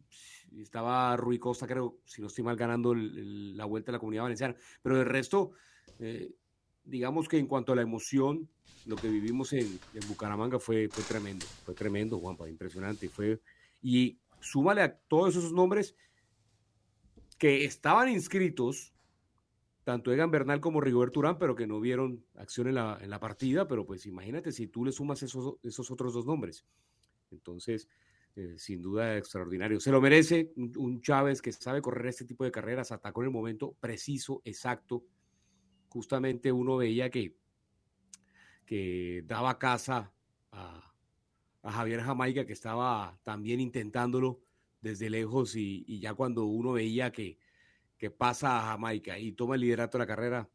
estaba 0.61 1.17
Rui 1.17 1.39
Costa, 1.39 1.67
creo, 1.67 1.99
si 2.05 2.21
no 2.21 2.29
estoy 2.29 2.45
mal, 2.45 2.57
ganando 2.57 2.95
la 2.95 3.65
vuelta 3.65 3.91
a 3.91 3.95
la 3.95 3.99
comunidad 3.99 4.23
valenciana. 4.23 4.55
Pero 4.83 4.99
de 4.99 5.05
resto, 5.05 5.53
eh, 5.99 6.33
digamos 6.85 7.29
que 7.29 7.39
en 7.39 7.47
cuanto 7.47 7.73
a 7.73 7.77
la 7.77 7.83
emoción, 7.83 8.49
lo 8.87 8.95
que 8.97 9.09
vivimos 9.09 9.53
en, 9.53 9.81
en 9.95 10.09
Bucaramanga 10.09 10.61
fue, 10.61 10.89
fue 10.89 11.03
tremendo. 11.05 11.47
Fue 11.65 11.75
tremendo, 11.75 12.19
Juanpa, 12.19 12.49
impresionante. 12.49 13.09
Fue... 13.09 13.41
Y 13.83 14.19
súmale 14.45 14.83
a 14.83 14.97
todos 14.97 15.37
esos 15.37 15.53
nombres 15.53 15.97
que 17.39 17.65
estaban 17.65 18.09
inscritos, 18.09 18.95
tanto 19.83 20.13
Egan 20.13 20.31
Bernal 20.31 20.61
como 20.61 20.81
Rigoberto 20.81 21.21
Urán, 21.21 21.39
pero 21.39 21.57
que 21.57 21.67
no 21.67 21.81
vieron 21.81 22.25
acción 22.37 22.69
en 22.69 22.77
la, 22.77 22.99
en 23.01 23.11
la 23.11 23.21
partida, 23.21 23.67
pero 23.67 23.85
pues 23.85 24.07
imagínate 24.07 24.53
si 24.53 24.67
tú 24.67 24.85
le 24.85 24.93
sumas 24.93 25.23
esos, 25.23 25.57
esos 25.63 25.91
otros 25.91 26.15
dos 26.15 26.27
nombres. 26.27 26.65
Entonces, 27.31 27.89
eh, 28.37 28.55
sin 28.59 28.83
duda 28.83 29.17
extraordinario. 29.17 29.81
Se 29.81 29.91
lo 29.91 30.01
merece 30.01 30.53
un, 30.57 31.01
Chávez 31.01 31.41
que 31.41 31.53
sabe 31.53 31.83
correr 31.83 32.07
este 32.07 32.25
tipo 32.25 32.45
de 32.45 32.51
carreras, 32.51 32.93
atacó 32.93 33.23
en 33.23 33.29
el 33.29 33.33
momento 33.33 33.77
preciso, 33.81 34.43
exacto. 34.45 35.05
Justamente 35.89 36.51
uno 36.51 36.77
veía 36.77 37.11
que, 37.11 37.37
que 38.67 39.23
daba 39.27 39.59
casa 39.59 40.13
a, 40.51 40.94
a 41.65 41.73
Javier 41.73 42.03
Jamaica, 42.03 42.45
que 42.45 42.53
estaba 42.53 43.19
también 43.25 43.59
intentándolo 43.59 44.41
desde 44.81 45.09
lejos 45.09 45.57
y, 45.57 45.99
ya 45.99 46.15
cuando 46.15 46.45
uno 46.45 46.73
veía 46.73 47.11
que, 47.11 47.39
que, 47.97 48.11
pasa 48.11 48.59
a 48.59 48.73
Jamaica 48.73 49.19
y 49.19 49.33
toma 49.33 49.55
el 49.55 49.63
liderato 49.63 49.97
de 49.97 50.05
la 50.05 50.07
carrera, 50.07 50.49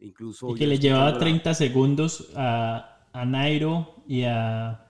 incluso... 0.00 0.50
Y 0.50 0.58
que 0.58 0.66
le 0.66 0.78
llevaba 0.78 1.18
30 1.18 1.54
segundos 1.54 2.32
a, 2.34 3.06
a, 3.12 3.24
Nairo 3.24 4.02
y 4.08 4.24
a, 4.24 4.82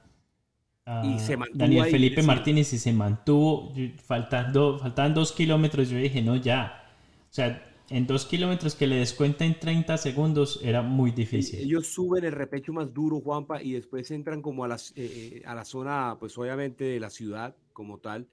Daniel 1.52 1.90
Felipe 1.90 2.23
Martínez 2.23 2.73
y 2.73 2.78
se 2.78 2.92
mantuvo 2.92 3.75
faltando, 4.02 4.78
faltaban 4.78 5.12
dos 5.12 5.33
kilómetros, 5.33 5.90
yo 5.90 5.99
dije, 5.99 6.23
no, 6.23 6.37
ya. 6.37 6.85
O 7.28 7.35
sea, 7.35 7.75
en 7.88 8.07
dos 8.07 8.26
kilómetros 8.26 8.75
que 8.75 8.87
le 8.87 8.97
descuenten 8.97 9.59
30 9.59 9.97
segundos 9.99 10.61
era 10.62 10.83
muy 10.83 11.12
difícil. 11.12 11.61
Ellos 11.61 11.87
suben 11.87 12.25
el 12.25 12.33
repecho 12.33 12.73
más 12.73 12.93
duro, 12.93 13.21
Juanpa, 13.21 13.62
y 13.62 13.73
después 13.73 14.11
entran 14.11 14.43
como 14.43 14.64
a, 14.64 14.69
las, 14.69 14.90
eh, 14.97 15.40
eh, 15.40 15.43
a 15.47 15.55
la 15.55 15.64
zona, 15.64 16.16
pues 16.19 16.37
obviamente 16.37 16.85
de 16.85 17.00
la 17.00 17.11
ciudad 17.11 17.57
como 17.73 17.99
tal, 17.99 18.28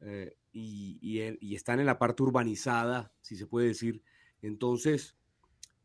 eh, 0.00 0.36
y, 0.52 0.98
y, 1.00 1.54
están 1.54 1.80
en 1.80 1.86
la 1.86 1.98
parte 1.98 2.22
urbanizada, 2.22 3.12
si 3.20 3.36
se 3.36 3.46
puede 3.46 3.68
decir. 3.68 4.02
Entonces, 4.40 5.16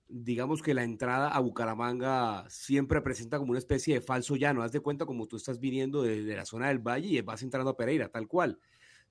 digamos 0.08 0.62
que 0.62 0.74
la 0.74 0.84
entrada 0.84 1.30
a 1.30 1.40
Bucaramanga 1.40 2.46
siempre 2.50 3.02
presenta 3.02 3.40
como 3.40 3.52
una 3.52 3.60
especie 3.60 3.96
de 3.96 4.02
falso 4.02 4.36
llano. 4.36 4.62
Haz 4.62 4.72
de 4.72 4.80
cuenta 4.80 5.06
como 5.06 5.28
tú 5.28 5.38
estás 5.38 5.60
viniendo 5.60 6.04
desde 6.04 6.36
la 6.36 6.46
zona 6.46 6.68
del 6.68 6.80
valle 6.80 7.08
y 7.08 7.22
vas 7.22 7.42
entrando 7.42 7.72
a 7.72 7.78
Pereira, 7.78 8.10
tal 8.10 8.28
cual 8.28 8.60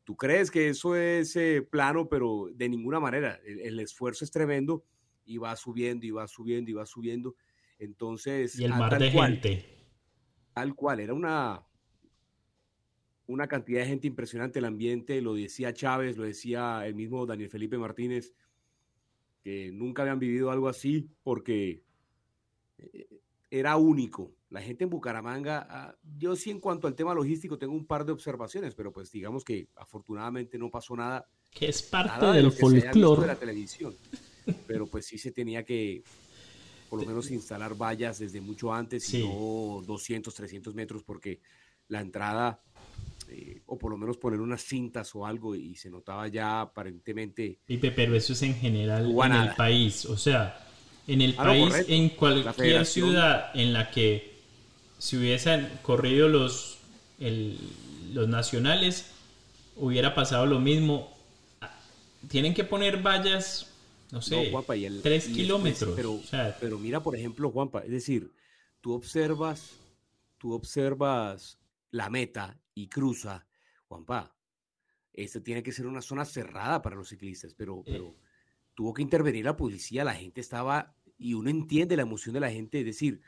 tú 0.08 0.16
crees 0.16 0.50
que 0.50 0.70
eso 0.70 0.96
es 0.96 1.36
eh, 1.36 1.60
plano, 1.60 2.08
pero 2.08 2.48
de 2.54 2.66
ninguna 2.66 2.98
manera. 2.98 3.38
El, 3.44 3.60
el, 3.60 3.80
esfuerzo 3.80 4.24
es 4.24 4.30
tremendo 4.30 4.82
y 5.26 5.36
va 5.36 5.54
subiendo 5.54 6.06
y 6.06 6.10
va 6.10 6.26
subiendo 6.26 6.70
y 6.70 6.72
va 6.72 6.86
subiendo. 6.86 7.36
Entonces, 7.78 8.58
y 8.58 8.64
el 8.64 8.70
mar 8.70 8.98
de 8.98 9.12
cual, 9.12 9.32
gente. 9.32 9.66
Tal 10.54 10.74
cual, 10.74 11.00
era 11.00 11.12
una, 11.12 11.62
una 13.26 13.48
cantidad 13.48 13.82
de 13.82 13.86
gente 13.88 14.06
impresionante 14.06 14.60
el 14.60 14.64
ambiente, 14.64 15.20
lo 15.20 15.34
decía 15.34 15.74
Chávez, 15.74 16.16
lo 16.16 16.24
decía 16.24 16.86
el 16.86 16.94
mismo 16.94 17.26
Daniel 17.26 17.50
Felipe 17.50 17.76
Martínez, 17.76 18.32
que 19.42 19.70
nunca 19.72 20.00
habían 20.00 20.18
vivido 20.18 20.50
algo 20.50 20.70
así 20.70 21.10
porque 21.22 21.82
eh, 22.78 23.20
era 23.50 23.76
único. 23.76 24.32
La 24.50 24.62
gente 24.62 24.84
en 24.84 24.90
Bucaramanga, 24.90 25.66
ah, 25.68 25.94
yo 26.16 26.34
sí 26.36 26.50
en 26.50 26.60
cuanto 26.60 26.86
al 26.86 26.94
tema 26.94 27.14
logístico 27.14 27.58
tengo 27.58 27.74
un 27.74 27.86
par 27.86 28.04
de 28.04 28.12
observaciones, 28.12 28.74
pero 28.74 28.92
pues 28.92 29.12
digamos 29.12 29.44
que 29.44 29.68
afortunadamente 29.76 30.58
no 30.58 30.70
pasó 30.70 30.96
nada. 30.96 31.28
Que 31.50 31.68
es 31.68 31.82
parte 31.82 32.26
del 32.26 32.46
de 32.46 32.50
folclore 32.50 33.22
de 33.22 33.26
la 33.26 33.36
televisión. 33.36 33.94
Pero 34.66 34.86
pues 34.86 35.06
sí 35.06 35.18
se 35.18 35.30
tenía 35.30 35.64
que 35.64 36.02
por 36.88 37.00
lo 37.00 37.06
menos 37.06 37.30
instalar 37.30 37.74
vallas 37.74 38.18
desde 38.18 38.40
mucho 38.40 38.72
antes 38.72 39.04
sí. 39.04 39.20
y 39.20 39.28
no 39.28 39.82
200, 39.86 40.34
300 40.34 40.74
metros 40.74 41.02
porque 41.02 41.40
la 41.88 42.00
entrada 42.00 42.62
eh, 43.28 43.60
o 43.66 43.76
por 43.76 43.90
lo 43.90 43.98
menos 43.98 44.16
poner 44.16 44.40
unas 44.40 44.62
cintas 44.62 45.14
o 45.14 45.26
algo 45.26 45.54
y 45.54 45.74
se 45.74 45.90
notaba 45.90 46.28
ya 46.28 46.62
aparentemente. 46.62 47.58
Pipe, 47.66 47.90
pero 47.90 48.14
eso 48.14 48.32
es 48.32 48.42
en 48.42 48.54
general 48.54 49.10
en 49.10 49.32
el 49.32 49.54
país, 49.54 50.06
o 50.06 50.16
sea, 50.16 50.67
en 51.08 51.22
el 51.22 51.34
ah, 51.38 51.44
país, 51.44 51.70
no, 51.70 51.94
en 51.94 52.08
cualquier 52.10 52.86
ciudad 52.86 53.50
en 53.54 53.72
la 53.72 53.90
que 53.90 54.38
si 54.98 55.16
hubiesen 55.16 55.68
corrido 55.82 56.28
los, 56.28 56.78
el, 57.18 57.58
los 58.12 58.28
nacionales, 58.28 59.10
hubiera 59.76 60.14
pasado 60.14 60.46
lo 60.46 60.60
mismo. 60.60 61.16
Tienen 62.28 62.52
que 62.52 62.64
poner 62.64 63.02
vallas, 63.02 63.72
no 64.10 64.20
sé, 64.20 64.44
no, 64.44 64.50
Juanpa, 64.50 64.76
y 64.76 64.84
el, 64.84 65.00
tres 65.02 65.28
kilómetros. 65.28 65.94
pero, 65.96 66.12
o 66.12 66.22
sea, 66.22 66.56
pero 66.60 66.78
mira, 66.78 67.02
por 67.02 67.16
ejemplo, 67.16 67.50
Juanpa, 67.50 67.80
es 67.80 67.90
decir, 67.90 68.32
tú 68.80 68.92
observas, 68.92 69.76
tú 70.36 70.52
observas 70.52 71.58
la 71.90 72.10
meta 72.10 72.60
y 72.74 72.88
cruza, 72.88 73.46
Juanpa, 73.86 74.34
esta 75.14 75.40
tiene 75.42 75.62
que 75.62 75.72
ser 75.72 75.86
una 75.86 76.02
zona 76.02 76.24
cerrada 76.24 76.82
para 76.82 76.96
los 76.96 77.08
ciclistas, 77.08 77.54
pero, 77.54 77.78
Eh. 77.86 77.92
pero 77.92 78.14
tuvo 78.74 78.94
que 78.94 79.02
intervenir 79.02 79.44
la 79.44 79.56
policía, 79.56 80.04
la 80.04 80.14
gente 80.14 80.40
estaba, 80.40 80.94
y 81.18 81.34
uno 81.34 81.50
entiende 81.50 81.96
la 81.96 82.02
emoción 82.02 82.32
de 82.34 82.40
la 82.40 82.50
gente, 82.50 82.80
es 82.80 82.86
decir, 82.86 83.20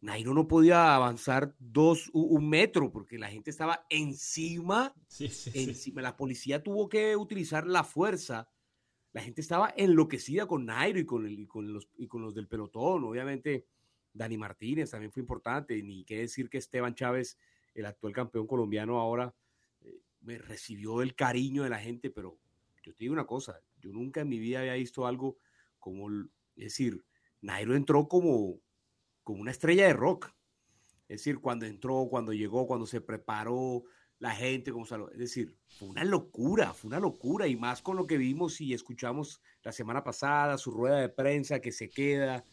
Nairo 0.00 0.34
no 0.34 0.48
podía 0.48 0.94
avanzar 0.96 1.54
dos, 1.58 2.10
un 2.12 2.48
metro, 2.48 2.90
porque 2.90 3.18
la 3.18 3.28
gente 3.28 3.50
estaba 3.50 3.86
encima, 3.88 4.94
sí, 5.06 5.28
sí, 5.28 5.50
sí. 5.50 5.70
encima, 5.70 6.02
la 6.02 6.16
policía 6.16 6.62
tuvo 6.62 6.88
que 6.88 7.16
utilizar 7.16 7.66
la 7.66 7.84
fuerza, 7.84 8.48
la 9.12 9.20
gente 9.22 9.40
estaba 9.40 9.72
enloquecida 9.76 10.46
con 10.46 10.66
Nairo 10.66 10.98
y 10.98 11.04
con, 11.06 11.26
el- 11.26 11.38
y 11.38 11.46
con, 11.46 11.72
los, 11.72 11.88
y 11.96 12.08
con 12.08 12.22
los 12.22 12.34
del 12.34 12.48
pelotón, 12.48 13.04
obviamente 13.04 13.66
Dani 14.12 14.36
Martínez 14.38 14.90
también 14.90 15.12
fue 15.12 15.20
importante, 15.22 15.80
ni 15.82 16.04
qué 16.04 16.18
decir 16.18 16.48
que 16.50 16.58
Esteban 16.58 16.94
Chávez, 16.94 17.38
el 17.74 17.86
actual 17.86 18.12
campeón 18.12 18.46
colombiano 18.46 18.98
ahora, 18.98 19.34
eh, 19.82 20.00
me 20.20 20.38
recibió 20.38 21.02
el 21.02 21.14
cariño 21.14 21.62
de 21.62 21.70
la 21.70 21.78
gente, 21.78 22.10
pero 22.10 22.38
yo 22.82 22.92
te 22.94 23.04
digo 23.04 23.12
una 23.12 23.26
cosa, 23.26 23.60
yo 23.80 23.92
nunca 23.92 24.20
en 24.22 24.28
mi 24.28 24.38
vida 24.38 24.60
había 24.60 24.74
visto 24.74 25.06
algo 25.06 25.36
como, 25.78 26.10
es 26.10 26.26
decir, 26.56 27.04
Nairo 27.42 27.76
entró 27.76 28.08
como, 28.08 28.60
como 29.22 29.40
una 29.42 29.50
estrella 29.50 29.86
de 29.86 29.92
rock, 29.92 30.32
es 31.08 31.18
decir, 31.18 31.40
cuando 31.40 31.66
entró, 31.66 32.06
cuando 32.08 32.32
llegó, 32.32 32.66
cuando 32.66 32.86
se 32.86 33.00
preparó, 33.00 33.84
la 34.18 34.30
gente, 34.30 34.70
como 34.70 34.86
salud, 34.86 35.10
es 35.12 35.18
decir, 35.18 35.56
fue 35.66 35.88
una 35.88 36.04
locura, 36.04 36.72
fue 36.72 36.88
una 36.88 37.00
locura, 37.00 37.48
y 37.48 37.56
más 37.56 37.82
con 37.82 37.96
lo 37.96 38.06
que 38.06 38.16
vimos 38.16 38.60
y 38.60 38.72
escuchamos 38.72 39.42
la 39.64 39.72
semana 39.72 40.04
pasada, 40.04 40.56
su 40.58 40.70
rueda 40.70 40.98
de 40.98 41.08
prensa 41.08 41.60
que 41.60 41.72
se 41.72 41.90
queda 41.90 42.44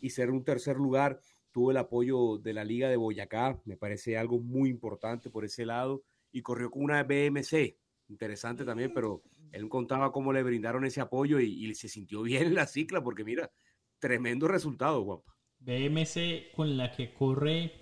y 0.00 0.10
ser 0.10 0.30
un 0.30 0.44
tercer 0.44 0.76
lugar, 0.76 1.20
tuvo 1.50 1.72
el 1.72 1.76
apoyo 1.76 2.38
de 2.38 2.52
la 2.52 2.62
Liga 2.62 2.88
de 2.88 2.96
Boyacá, 2.96 3.60
me 3.64 3.76
parece 3.76 4.16
algo 4.16 4.38
muy 4.38 4.70
importante 4.70 5.28
por 5.28 5.44
ese 5.44 5.66
lado, 5.66 6.04
y 6.30 6.42
corrió 6.42 6.70
con 6.70 6.84
una 6.84 7.02
BMC, 7.02 7.76
interesante 8.06 8.64
también, 8.64 8.92
pero 8.94 9.24
él 9.50 9.68
contaba 9.68 10.12
cómo 10.12 10.32
le 10.32 10.44
brindaron 10.44 10.84
ese 10.84 11.00
apoyo 11.00 11.40
y, 11.40 11.66
y 11.66 11.74
se 11.74 11.88
sintió 11.88 12.22
bien 12.22 12.44
en 12.44 12.54
la 12.54 12.68
cicla, 12.68 13.02
porque 13.02 13.24
mira, 13.24 13.50
tremendo 13.98 14.48
resultado, 14.48 15.02
guapa. 15.02 15.36
BMC 15.60 16.52
con 16.54 16.76
la 16.76 16.92
que 16.92 17.12
corre 17.12 17.72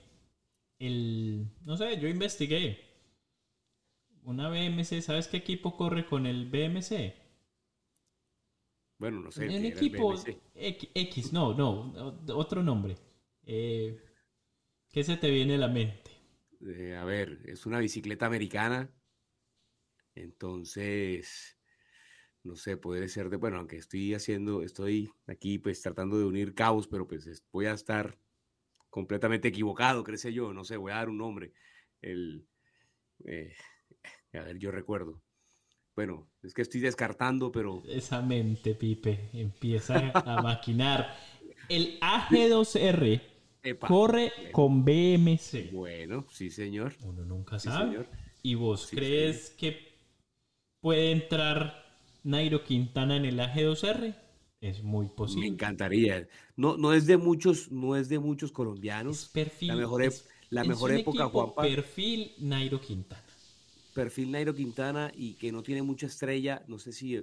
el... 0.79 1.51
No 1.65 1.77
sé, 1.77 1.99
yo 2.01 2.09
investigué. 2.09 2.79
Una 4.23 4.49
BMC, 4.49 5.03
¿sabes 5.03 5.29
qué 5.29 5.37
equipo 5.39 5.77
corre 5.77 6.07
con 6.07 6.27
el 6.27 6.51
BMC? 6.51 7.15
Bueno, 8.99 9.21
no 9.21 9.31
sé. 9.31 9.47
un 9.47 9.65
equipo. 9.65 10.15
X, 10.55 10.91
X, 10.95 11.33
no, 11.33 11.55
no, 11.55 11.93
otro 12.35 12.63
nombre. 12.63 12.97
Eh, 13.45 14.01
¿Qué 14.91 15.05
se 15.05 15.17
te 15.17 15.31
viene 15.31 15.57
a 15.57 15.59
la 15.59 15.69
mente? 15.69 16.11
Eh, 16.67 16.97
a 16.97 17.05
ver, 17.05 17.41
es 17.45 17.67
una 17.67 17.79
bicicleta 17.79 18.27
americana. 18.27 18.91
Entonces, 20.15 21.56
no 22.47 22.57
sé, 22.57 22.77
puede 22.77 23.09
ser 23.09 23.29
de, 23.31 23.37
bueno, 23.37 23.59
aunque 23.59 23.77
estoy 23.77 24.15
haciendo, 24.15 24.63
estoy 24.63 25.11
aquí 25.27 25.59
pues 25.59 25.83
tratando 25.83 26.19
de 26.19 26.25
unir 26.25 26.55
cabos, 26.55 26.89
pero 26.89 27.07
pues 27.07 27.27
es- 27.27 27.45
voy 27.53 27.67
a 27.67 27.73
estar 27.73 28.19
completamente 28.89 29.49
equivocado, 29.49 30.03
creo 30.05 30.17
yo, 30.31 30.53
no 30.55 30.65
sé, 30.65 30.77
voy 30.77 30.93
a 30.93 30.97
dar 30.97 31.09
un 31.09 31.19
nombre. 31.19 31.53
El, 32.01 32.47
eh, 33.25 33.55
a 34.33 34.43
ver, 34.43 34.59
yo 34.59 34.71
recuerdo. 34.71 35.23
Bueno, 35.95 36.29
es 36.43 36.53
que 36.55 36.63
estoy 36.63 36.81
descartando, 36.81 37.51
pero 37.51 37.83
Esa 37.87 38.21
mente, 38.23 38.75
Pipe, 38.75 39.31
empieza 39.33 40.13
a 40.25 40.41
maquinar. 40.43 41.17
El 41.69 41.99
AG2R 42.01 43.21
epa, 43.63 43.89
corre 43.89 44.31
con 44.53 44.85
BMC. 44.85 45.71
bueno, 45.73 46.27
sí 46.31 46.51
señor. 46.51 46.95
Uno 47.03 47.25
nunca 47.25 47.59
Sí, 47.59 47.69
sabe. 47.71 47.87
señor. 47.87 48.09
¿Y 48.43 48.55
vos 48.55 48.87
Sí, 48.89 48.97
crees 48.97 49.51
que 49.51 49.97
puede 50.81 51.11
entrar 51.13 51.86
Nairo 52.27 52.65
Quintana 52.65 53.17
en 53.17 53.25
el 53.25 53.39
AG2R? 53.39 54.15
Es 54.61 54.83
muy 54.83 55.07
Me 55.07 55.13
posible. 55.13 55.47
encantaría. 55.47 56.27
No, 56.57 56.77
no 56.77 56.93
es 56.93 57.07
de 57.07 57.17
muchos, 57.17 57.71
no 57.71 57.95
es 57.95 58.09
de 58.09 58.19
muchos 58.19 58.51
Es 58.51 58.55
colombianos. 58.55 59.29
perfil. 59.33 59.69
La 59.69 59.77
mejor, 59.77 60.03
es- 60.03 60.29
la 60.51 60.63
es 60.63 60.69
mejor 60.69 60.91
época, 60.93 61.29
Juanpa. 61.29 61.63
Perfil 61.63 62.33
Nairo 62.39 62.81
Quintana. 62.81 63.23
perfil 63.95 64.31
Nairo 64.33 64.55
Quintana 64.55 65.13
y 65.15 65.35
que 65.35 65.53
no 65.53 65.63
tiene 65.63 65.83
mucha 65.83 66.07
estrella, 66.07 66.65
no 66.67 66.79
sé 66.81 66.93
si, 66.93 67.23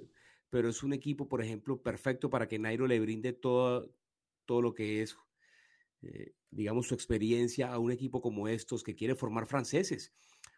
pero 0.50 0.70
es 0.70 0.82
un 0.84 0.94
equipo, 0.94 1.28
por 1.28 1.44
ejemplo, 1.44 1.82
perfecto 1.82 2.30
para 2.30 2.48
que 2.48 2.58
Nairo 2.58 2.88
le 2.88 3.00
brinde 3.00 3.34
todo, 3.34 3.94
todo 4.46 4.62
lo 4.62 4.74
que 4.74 5.02
es, 5.04 5.16
eh, 6.02 6.34
digamos, 6.50 6.88
su 6.88 6.94
experiencia 6.96 7.72
a 7.74 7.78
un 7.78 7.92
equipo 7.92 8.22
como 8.22 8.48
estos 8.48 8.84
que 8.84 8.96
quiere 8.96 9.16
formar 9.16 9.46
franceses. 9.48 10.14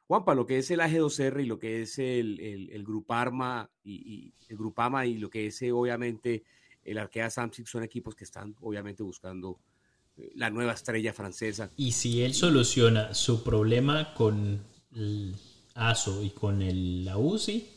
Juanpa, 0.07 0.35
lo 0.35 0.45
que 0.45 0.59
es 0.59 0.69
el 0.71 0.79
AG2R 0.79 1.43
y 1.43 1.45
lo 1.47 1.57
que 1.57 1.81
es 1.81 1.97
el, 1.97 2.39
el, 2.39 2.69
el 2.69 2.83
Gruparma 2.83 3.71
y, 3.83 3.93
y 3.93 4.33
el 4.49 4.57
Grupama 4.57 5.05
y 5.05 5.17
lo 5.17 5.29
que 5.29 5.47
es 5.47 5.61
eh, 5.61 5.71
obviamente 5.71 6.43
el 6.83 6.99
Arkea 6.99 7.29
Samsic 7.29 7.65
son 7.65 7.83
equipos 7.83 8.15
que 8.15 8.23
están 8.23 8.55
obviamente 8.61 9.01
buscando 9.03 9.59
eh, 10.17 10.31
la 10.35 10.49
nueva 10.49 10.73
estrella 10.73 11.11
francesa. 11.11 11.71
Y 11.75 11.91
si 11.91 12.21
él 12.21 12.33
soluciona 12.33 13.13
su 13.13 13.43
problema 13.43 14.13
con 14.13 14.63
el 14.95 15.35
ASO 15.73 16.23
y 16.23 16.29
con 16.29 16.61
el, 16.61 17.03
la 17.03 17.17
UCI, 17.17 17.67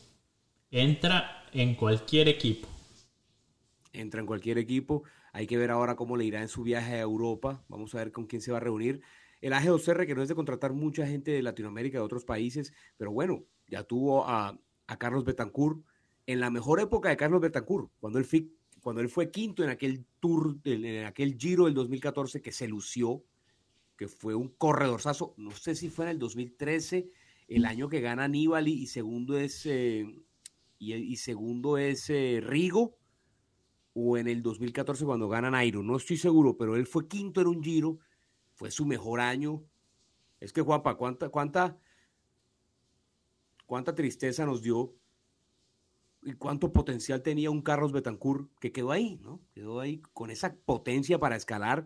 entra 0.71 1.45
en 1.51 1.75
cualquier 1.75 2.27
equipo. 2.27 2.67
entra 3.91 4.21
en 4.21 4.27
cualquier 4.27 4.59
equipo. 4.59 5.03
Hay 5.33 5.47
que 5.47 5.57
ver 5.57 5.71
ahora 5.71 5.95
cómo 5.95 6.15
le 6.15 6.25
irá 6.25 6.41
en 6.41 6.47
su 6.47 6.63
viaje 6.63 6.93
a 6.93 7.01
Europa. 7.01 7.63
Vamos 7.67 7.93
a 7.95 7.97
ver 7.97 8.11
con 8.11 8.25
quién 8.25 8.41
se 8.41 8.51
va 8.51 8.57
a 8.57 8.61
reunir. 8.61 9.01
El 9.41 9.53
AG2R, 9.53 10.05
que 10.05 10.15
no 10.15 10.21
es 10.21 10.29
de 10.29 10.35
contratar 10.35 10.73
mucha 10.73 11.07
gente 11.07 11.31
de 11.31 11.41
Latinoamérica, 11.41 11.97
de 11.97 12.03
otros 12.03 12.25
países, 12.25 12.73
pero 12.97 13.11
bueno, 13.11 13.45
ya 13.67 13.83
tuvo 13.83 14.27
a, 14.27 14.59
Carlos 14.97 15.23
Betancourt 15.23 15.83
en 16.25 16.39
la 16.39 16.49
mejor 16.49 16.79
época 16.79 17.09
de 17.09 17.17
Carlos 17.17 17.41
Betancourt, 17.41 17.91
cuando 17.99 18.17
él, 18.19 18.25
fue, 18.25 19.31
quinto 19.31 19.63
en 19.63 19.69
aquel 19.69 20.05
tour, 20.19 20.57
en 20.63 21.05
aquel 21.05 21.37
giro 21.37 21.65
del 21.65 21.75
2014 21.75 22.41
que 22.41 22.51
se 22.51 22.67
lució, 22.67 23.23
que 23.95 24.07
fue 24.07 24.33
un 24.33 24.49
corredorzazo. 24.49 25.35
No 25.37 25.51
sé 25.51 25.75
si 25.75 25.89
fue 25.89 26.05
en 26.05 26.11
el 26.11 26.19
2013, 26.19 27.09
el 27.47 27.65
año 27.65 27.87
que 27.87 28.01
gana 28.01 28.27
Nibali 28.27 28.73
y 28.73 28.87
segundo 28.87 29.37
es, 29.37 29.65
eh, 29.65 30.05
y, 30.79 30.93
y 30.93 31.15
segundo 31.17 31.77
es 31.77 32.09
eh, 32.09 32.41
Rigo 32.43 32.97
o 33.93 34.17
en 34.17 34.27
el 34.27 34.41
2014 34.41 35.05
cuando 35.05 35.27
gana 35.27 35.51
Nairo, 35.51 35.83
no 35.83 35.97
estoy 35.97 36.17
seguro, 36.17 36.57
pero 36.57 36.75
él 36.75 36.85
fue 36.85 37.07
quinto 37.07 37.41
en 37.41 37.47
un 37.47 37.63
giro, 37.63 37.99
fue 38.59 38.71
su 38.71 38.85
mejor 38.85 39.21
año. 39.21 39.63
Es 40.41 40.51
que 40.51 40.61
Juanpa, 40.61 40.95
cuánta, 40.95 41.29
cuánta, 41.29 41.77
cuánta 43.65 43.95
tristeza 43.95 44.45
nos 44.45 44.61
dio 44.61 44.93
y 46.23 46.33
cuánto 46.33 46.73
potencial 46.73 47.21
tenía 47.21 47.51
un 47.51 47.61
Carlos 47.61 47.93
Betancourt 47.93 48.51
que 48.59 48.73
quedó 48.73 48.91
ahí, 48.91 49.17
¿no? 49.23 49.39
Quedó 49.53 49.79
ahí 49.79 50.01
con 50.11 50.29
esa 50.29 50.57
potencia 50.57 51.17
para 51.19 51.37
escalar. 51.37 51.85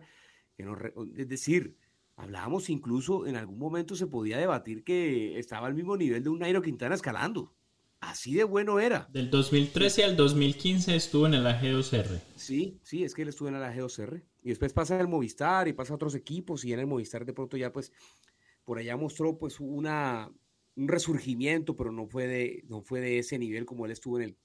Que 0.56 0.64
nos 0.64 0.76
es 1.16 1.28
decir, 1.28 1.78
hablábamos 2.16 2.68
incluso 2.68 3.28
en 3.28 3.36
algún 3.36 3.60
momento 3.60 3.94
se 3.94 4.08
podía 4.08 4.36
debatir 4.36 4.82
que 4.82 5.38
estaba 5.38 5.68
al 5.68 5.74
mismo 5.74 5.96
nivel 5.96 6.24
de 6.24 6.30
un 6.30 6.40
Nairo 6.40 6.60
Quintana 6.60 6.96
escalando. 6.96 7.54
Así 8.00 8.34
de 8.34 8.42
bueno 8.42 8.80
era. 8.80 9.08
Del 9.12 9.30
2013 9.30 10.02
al 10.02 10.16
2015 10.16 10.96
estuvo 10.96 11.28
en 11.28 11.34
el 11.34 11.46
AG2R. 11.46 12.20
Sí, 12.34 12.80
sí, 12.82 13.04
es 13.04 13.14
que 13.14 13.22
él 13.22 13.28
estuvo 13.28 13.46
en 13.46 13.54
el 13.54 13.62
AG2R. 13.62 14.24
Y 14.44 14.50
después 14.50 14.74
pasa 14.74 15.00
el 15.00 15.08
Movistar 15.08 15.66
y 15.66 15.72
pasa 15.72 15.94
a 15.94 15.96
otros 15.96 16.14
equipos 16.14 16.64
y 16.64 16.72
en 16.72 16.78
el 16.78 16.86
Movistar 16.86 17.24
de 17.24 17.32
pronto 17.32 17.56
ya 17.56 17.72
pues 17.72 17.90
por 18.64 18.78
allá 18.78 18.96
mostró 18.96 19.38
pues 19.38 19.58
una, 19.58 20.30
un 20.76 20.88
resurgimiento, 20.88 21.74
pero 21.74 21.90
no 21.90 22.06
fue, 22.06 22.26
de, 22.26 22.64
no 22.68 22.82
fue 22.82 23.00
de 23.00 23.18
ese 23.18 23.38
nivel 23.38 23.64
como 23.64 23.86
él 23.86 23.92
estuvo 23.92 24.18
en 24.18 24.24
el... 24.24 24.36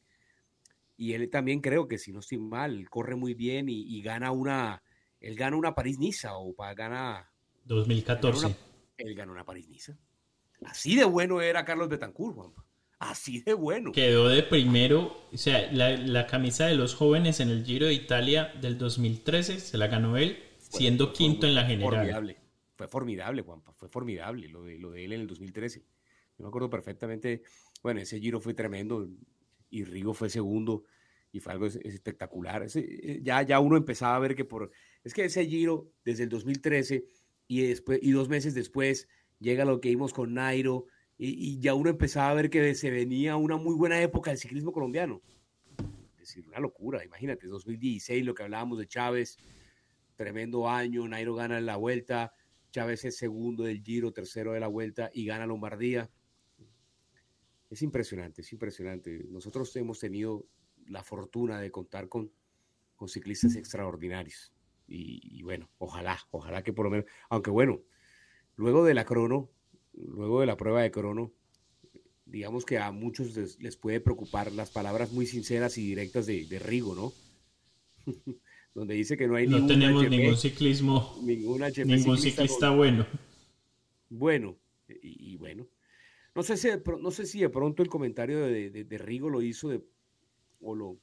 Y 0.97 1.13
él 1.13 1.29
también 1.29 1.61
creo 1.61 1.87
que 1.87 1.97
si 1.97 2.11
no 2.11 2.19
estoy 2.19 2.37
mal, 2.37 2.89
corre 2.89 3.15
muy 3.15 3.33
bien 3.33 3.67
y, 3.69 4.01
gana 4.01 4.31
una... 4.31 4.81
Él 5.19 5.35
gana 5.35 5.57
una 5.57 5.75
París-Niza 5.75 6.37
o 6.37 6.53
gana... 6.75 7.29
2014. 7.65 8.55
Él 8.97 9.15
ganó 9.15 9.33
una, 9.33 9.45
París-Niza. 9.45 9.97
Así 10.65 10.95
de 10.95 11.05
bueno 11.05 11.41
era 11.41 11.63
Carlos 11.63 11.87
Betancourt, 11.87 12.35
Juanpa. 12.35 12.65
Así 12.99 13.41
de 13.41 13.53
bueno. 13.53 13.93
Quedó 13.93 14.27
de 14.27 14.43
primero, 14.43 15.25
o 15.31 15.37
sea, 15.37 15.71
la, 15.71 16.27
camisa 16.27 16.67
de 16.67 16.75
los 16.75 16.95
jóvenes 16.95 17.39
en 17.39 17.49
el 17.49 17.63
Giro 17.63 17.85
de 17.85 17.93
Italia 17.93 18.53
del 18.59 18.77
2013 18.77 19.61
se 19.61 19.77
la 19.77 19.87
ganó 19.87 20.17
él, 20.17 20.37
siendo 20.57 21.13
quinto 21.13 21.47
en 21.47 21.55
la 21.55 21.63
general. 21.63 21.95
Formidable. 21.95 22.37
Fue 22.75 22.87
formidable, 22.89 23.41
Juanpa, 23.41 23.71
fue 23.73 23.87
formidable 23.87 24.49
lo 24.49 24.63
de, 24.63 24.77
lo 24.77 24.91
de 24.91 25.05
él 25.05 25.13
en 25.13 25.21
el 25.21 25.27
2013. 25.27 25.79
Yo 25.79 26.43
me 26.43 26.49
acuerdo 26.49 26.69
perfectamente, 26.69 27.43
bueno, 27.81 28.01
ese 28.01 28.19
Giro 28.19 28.41
fue 28.41 28.53
tremendo 28.53 29.07
y 29.69 29.85
Rigo 29.85 30.13
fue 30.13 30.29
segundo 30.29 30.83
y 31.31 31.39
fue 31.39 31.53
algo 31.53 31.67
espectacular. 31.67 32.67
Eh, 32.75 33.21
ya, 33.23 33.43
ya 33.43 33.61
uno 33.61 33.77
empezaba 33.77 34.17
a 34.17 34.19
ver 34.19 34.35
que 34.35 34.43
por... 34.43 34.71
Es 35.05 35.13
que 35.13 35.25
ese 35.25 35.45
Giro 35.45 35.89
desde 36.03 36.23
el 36.23 36.29
2013 36.29 37.05
y, 37.47 37.61
después, 37.61 37.99
y 38.01 38.11
dos 38.11 38.27
meses 38.27 38.53
después 38.53 39.07
llega 39.39 39.63
lo 39.63 39.79
que 39.79 39.89
vimos 39.89 40.13
con 40.13 40.33
Nairo 40.33 40.87
y, 41.21 41.59
ya 41.59 41.73
uno 41.73 41.89
empezaba 41.89 42.29
a 42.29 42.33
ver 42.33 42.49
que 42.49 42.73
se 42.75 42.89
venía 42.89 43.35
una 43.35 43.57
muy 43.57 43.75
buena 43.75 44.01
época 44.01 44.31
del 44.31 44.39
ciclismo 44.39 44.71
colombiano. 44.71 45.21
Es 46.13 46.29
decir, 46.29 46.47
una 46.47 46.59
locura, 46.59 47.03
imagínate, 47.03 47.47
2016, 47.47 48.23
lo 48.23 48.33
que 48.33 48.43
hablábamos 48.43 48.79
de 48.79 48.87
Chávez, 48.87 49.37
tremendo 50.15 50.69
año, 50.69 51.05
Nairo 51.09 51.35
gana 51.35 51.59
la 51.59 51.75
vuelta, 51.75 52.33
Chávez 52.71 53.03
es 53.03 53.17
segundo 53.17 53.65
del 53.65 53.83
Giro, 53.83 54.13
tercero 54.13 54.53
de 54.53 54.61
la 54.61 54.67
vuelta 54.67 55.11
y 55.13 55.25
gana 55.25 55.45
Lombardía. 55.45 56.09
Es 57.69 57.81
impresionante, 57.81 58.41
es 58.41 58.53
impresionante. 58.53 59.25
Nosotros 59.29 59.75
hemos 59.75 59.99
tenido 59.99 60.45
la 60.87 61.03
fortuna 61.03 61.59
de 61.59 61.69
contar 61.69 62.07
con, 62.07 62.31
con 62.95 63.09
ciclistas 63.09 63.57
extraordinarios. 63.57 64.53
Y, 64.87 65.19
y, 65.37 65.43
bueno, 65.43 65.69
ojalá, 65.79 66.17
ojalá 66.31 66.63
que 66.63 66.71
por 66.71 66.85
lo 66.85 66.91
menos, 66.91 67.05
aunque 67.29 67.51
bueno, 67.51 67.81
luego 68.55 68.85
de 68.85 68.93
la 68.93 69.05
crono, 69.05 69.49
luego 69.99 70.41
de 70.41 70.47
la 70.47 70.57
prueba 70.57 70.81
de 70.81 70.91
crono, 70.91 71.31
digamos 72.25 72.65
que 72.65 72.77
a 72.77 72.91
muchos 72.91 73.35
les, 73.59 73.77
puede 73.77 73.99
preocupar 73.99 74.51
las 74.51 74.71
palabras 74.71 75.11
muy 75.11 75.25
sinceras 75.25 75.77
y 75.77 75.85
directas 75.85 76.25
de, 76.25 76.61
Rigo, 76.63 76.95
¿no? 76.95 77.13
Donde 78.73 78.93
dice 78.93 79.17
que 79.17 79.27
no 79.27 79.35
hay 79.35 79.47
no 79.47 79.65
tenemos 79.65 80.07
ningún 80.07 80.37
ciclismo, 80.37 81.17
ningún 81.23 82.17
ciclista, 82.17 82.69
bueno. 82.69 83.05
Bueno, 84.09 84.57
y, 84.87 85.35
bueno. 85.37 85.67
No 86.35 86.43
sé, 86.43 86.55
si 86.55 86.69
de, 86.69 86.81
no 87.01 87.11
sé 87.11 87.25
si 87.25 87.41
de 87.41 87.49
pronto 87.49 87.83
el 87.83 87.89
comentario 87.89 88.39
de, 88.39 88.97
Rigo 88.99 89.29
lo 89.29 89.41
hizo 89.41 89.69
de, 89.69 89.83
o, 90.61 90.75
lo, 90.75 90.97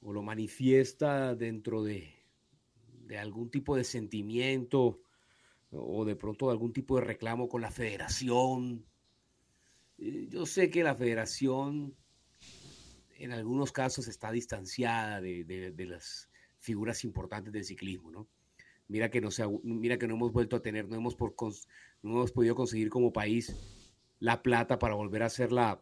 o 0.00 0.12
lo 0.12 0.22
manifiesta 0.22 1.34
dentro 1.34 1.84
de, 1.84 2.14
de 3.04 3.18
algún 3.18 3.50
tipo 3.50 3.76
de 3.76 3.84
sentimiento 3.84 5.00
o 5.72 6.04
de 6.04 6.16
pronto 6.16 6.50
algún 6.50 6.72
tipo 6.72 6.96
de 6.96 7.04
reclamo 7.04 7.48
con 7.48 7.60
la 7.62 7.70
federación. 7.70 8.84
Eh, 9.98 10.28
yo 10.30 10.46
sé 10.46 10.70
que 10.70 10.82
la 10.82 10.94
federación 10.94 11.94
en 13.12 13.32
algunos 13.32 13.70
casos 13.70 14.08
está 14.08 14.32
distanciada 14.32 15.20
de, 15.20 15.74
las 15.86 16.30
figuras 16.58 17.04
importantes 17.04 17.52
del 17.52 17.64
ciclismo, 17.64 18.10
¿no? 18.10 18.28
Mira 18.88 19.10
que 19.10 19.20
no, 19.20 19.30
se, 19.30 19.44
mira 19.62 19.98
que 19.98 20.08
no 20.08 20.14
hemos 20.14 20.32
vuelto 20.32 20.56
a 20.56 20.62
tener, 20.62 20.88
no 20.88 20.96
hemos, 20.96 21.14
por, 21.14 21.34
no 22.02 22.10
hemos 22.10 22.32
podido 22.32 22.54
conseguir 22.54 22.88
como 22.88 23.12
país 23.12 23.54
la 24.18 24.42
plata 24.42 24.78
para 24.78 24.94
volver 24.94 25.22
a 25.22 25.26
hacer 25.26 25.52
la, 25.52 25.80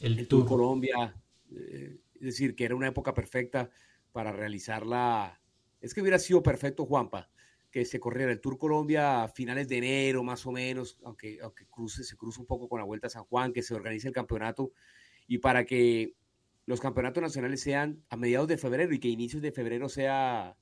el, 0.00 0.26
Tour. 0.26 0.46
Colombia. 0.46 1.14
Eh, 1.54 1.98
es 2.14 2.20
decir, 2.20 2.56
que 2.56 2.64
era 2.64 2.74
una 2.74 2.88
época 2.88 3.14
perfecta 3.14 3.70
para 4.12 4.32
realizarla. 4.32 5.40
Es 5.80 5.94
que 5.94 6.00
hubiera 6.00 6.18
sido 6.18 6.42
perfecto, 6.42 6.84
Juanpa, 6.84 7.30
que 7.70 7.84
se 7.84 8.00
corriera 8.00 8.32
el 8.32 8.40
Tour 8.40 8.58
Colombia 8.58 9.22
a 9.22 9.28
finales 9.28 9.68
de 9.68 9.78
enero, 9.78 10.22
más 10.22 10.46
o 10.46 10.52
menos, 10.52 10.98
aunque, 11.04 11.38
aunque 11.42 11.66
cruce, 11.66 12.02
se 12.04 12.16
cruce 12.16 12.40
un 12.40 12.46
poco 12.46 12.68
con 12.68 12.78
la 12.78 12.86
Vuelta 12.86 13.08
a 13.08 13.10
San 13.10 13.24
Juan, 13.24 13.52
que 13.52 13.62
se 13.62 13.74
organice 13.74 14.08
el 14.08 14.14
campeonato, 14.14 14.72
y 15.26 15.38
para 15.38 15.64
que 15.64 16.14
los 16.64 16.80
campeonatos 16.80 17.22
nacionales 17.22 17.60
sean 17.60 18.02
a 18.08 18.16
mediados 18.16 18.48
de 18.48 18.56
febrero 18.56 18.92
y 18.94 18.98
que 18.98 19.08
inicios 19.08 19.42
de 19.42 19.52
febrero 19.52 19.88
sea, 19.88 20.56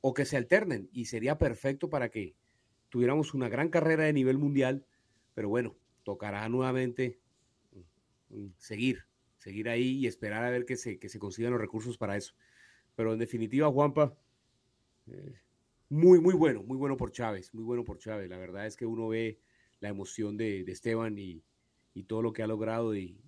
o 0.00 0.14
que 0.14 0.24
se 0.24 0.36
alternen, 0.36 0.88
y 0.92 1.06
sería 1.06 1.38
perfecto 1.38 1.90
para 1.90 2.10
que 2.10 2.36
tuviéramos 2.88 3.34
una 3.34 3.48
gran 3.48 3.68
carrera 3.68 4.04
de 4.04 4.12
nivel 4.12 4.38
mundial, 4.38 4.86
pero 5.34 5.48
bueno, 5.48 5.76
tocará 6.04 6.48
nuevamente 6.48 7.18
mm, 8.30 8.46
seguir, 8.58 9.06
seguir 9.38 9.68
ahí 9.68 9.98
y 9.98 10.06
esperar 10.06 10.44
a 10.44 10.50
ver 10.50 10.64
que 10.64 10.76
se, 10.76 10.98
que 10.98 11.08
se 11.08 11.18
consigan 11.18 11.52
los 11.52 11.60
recursos 11.60 11.98
para 11.98 12.16
eso. 12.16 12.34
Pero 12.94 13.12
en 13.12 13.18
definitiva, 13.18 13.70
Juanpa, 13.70 14.16
eh, 15.08 15.34
muy, 15.88 16.20
muy 16.20 16.34
bueno, 16.34 16.62
muy 16.62 16.76
bueno 16.76 16.96
por 16.96 17.12
Chávez, 17.12 17.54
muy 17.54 17.64
bueno 17.64 17.84
por 17.84 17.98
Chávez. 17.98 18.28
La 18.28 18.38
verdad 18.38 18.66
es 18.66 18.76
que 18.76 18.86
uno 18.86 19.08
ve 19.08 19.38
la 19.80 19.88
emoción 19.88 20.36
de, 20.36 20.60
Esteban 20.62 21.18
y, 21.18 21.42
todo 22.06 22.22
lo 22.22 22.32
que 22.32 22.42
ha 22.42 22.46
logrado 22.46 22.94
y, 22.94 23.18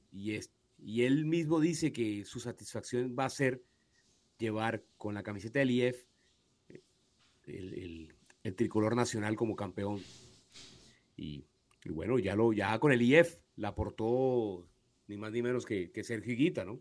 él 0.86 1.24
mismo 1.24 1.60
dice 1.60 1.92
que 1.92 2.24
su 2.24 2.40
satisfacción 2.40 3.16
va 3.18 3.24
a 3.26 3.30
ser 3.30 3.62
llevar 4.38 4.84
con 4.96 5.14
la 5.14 5.22
camiseta 5.22 5.58
del 5.58 5.70
IEF 5.70 6.06
el, 7.46 8.14
tricolor 8.56 8.96
nacional 8.96 9.36
como 9.36 9.56
campeón. 9.56 10.00
Y, 11.16 11.44
bueno, 11.86 12.18
ya, 12.18 12.34
lo, 12.34 12.52
ya 12.52 12.78
con 12.78 12.92
el 12.92 13.02
IEF 13.02 13.38
la 13.56 13.68
aportó 13.68 14.66
ni 15.06 15.16
más 15.16 15.32
ni 15.32 15.42
menos 15.42 15.64
que, 15.64 15.90
Sergio 16.02 16.32
Higuita, 16.32 16.64
¿no? 16.64 16.80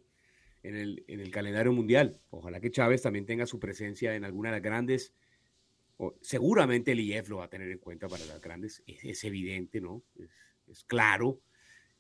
En 0.63 0.75
el 0.75 1.31
calendario 1.31 1.71
mundial. 1.71 2.19
Ojalá 2.29 2.59
que 2.59 2.71
Chávez 2.71 3.01
también 3.01 3.25
tenga 3.25 3.45
su 3.45 3.59
presencia 3.59 4.15
en 4.15 4.25
alguna 4.25 4.49
de 4.49 4.57
las 4.57 4.63
grandes 4.63 5.13
seguramente 6.21 6.91
el 6.91 6.99
IEF 6.99 7.29
lo 7.29 7.37
va 7.37 7.45
a 7.45 7.49
tener 7.49 7.71
en 7.71 7.79
cuenta 7.79 8.07
para 8.07 8.25
las 8.25 8.41
grandes, 8.41 8.83
es, 8.85 9.23
evidente, 9.23 9.81
¿no? 9.81 10.03
Es, 10.67 10.83
claro. 10.83 11.39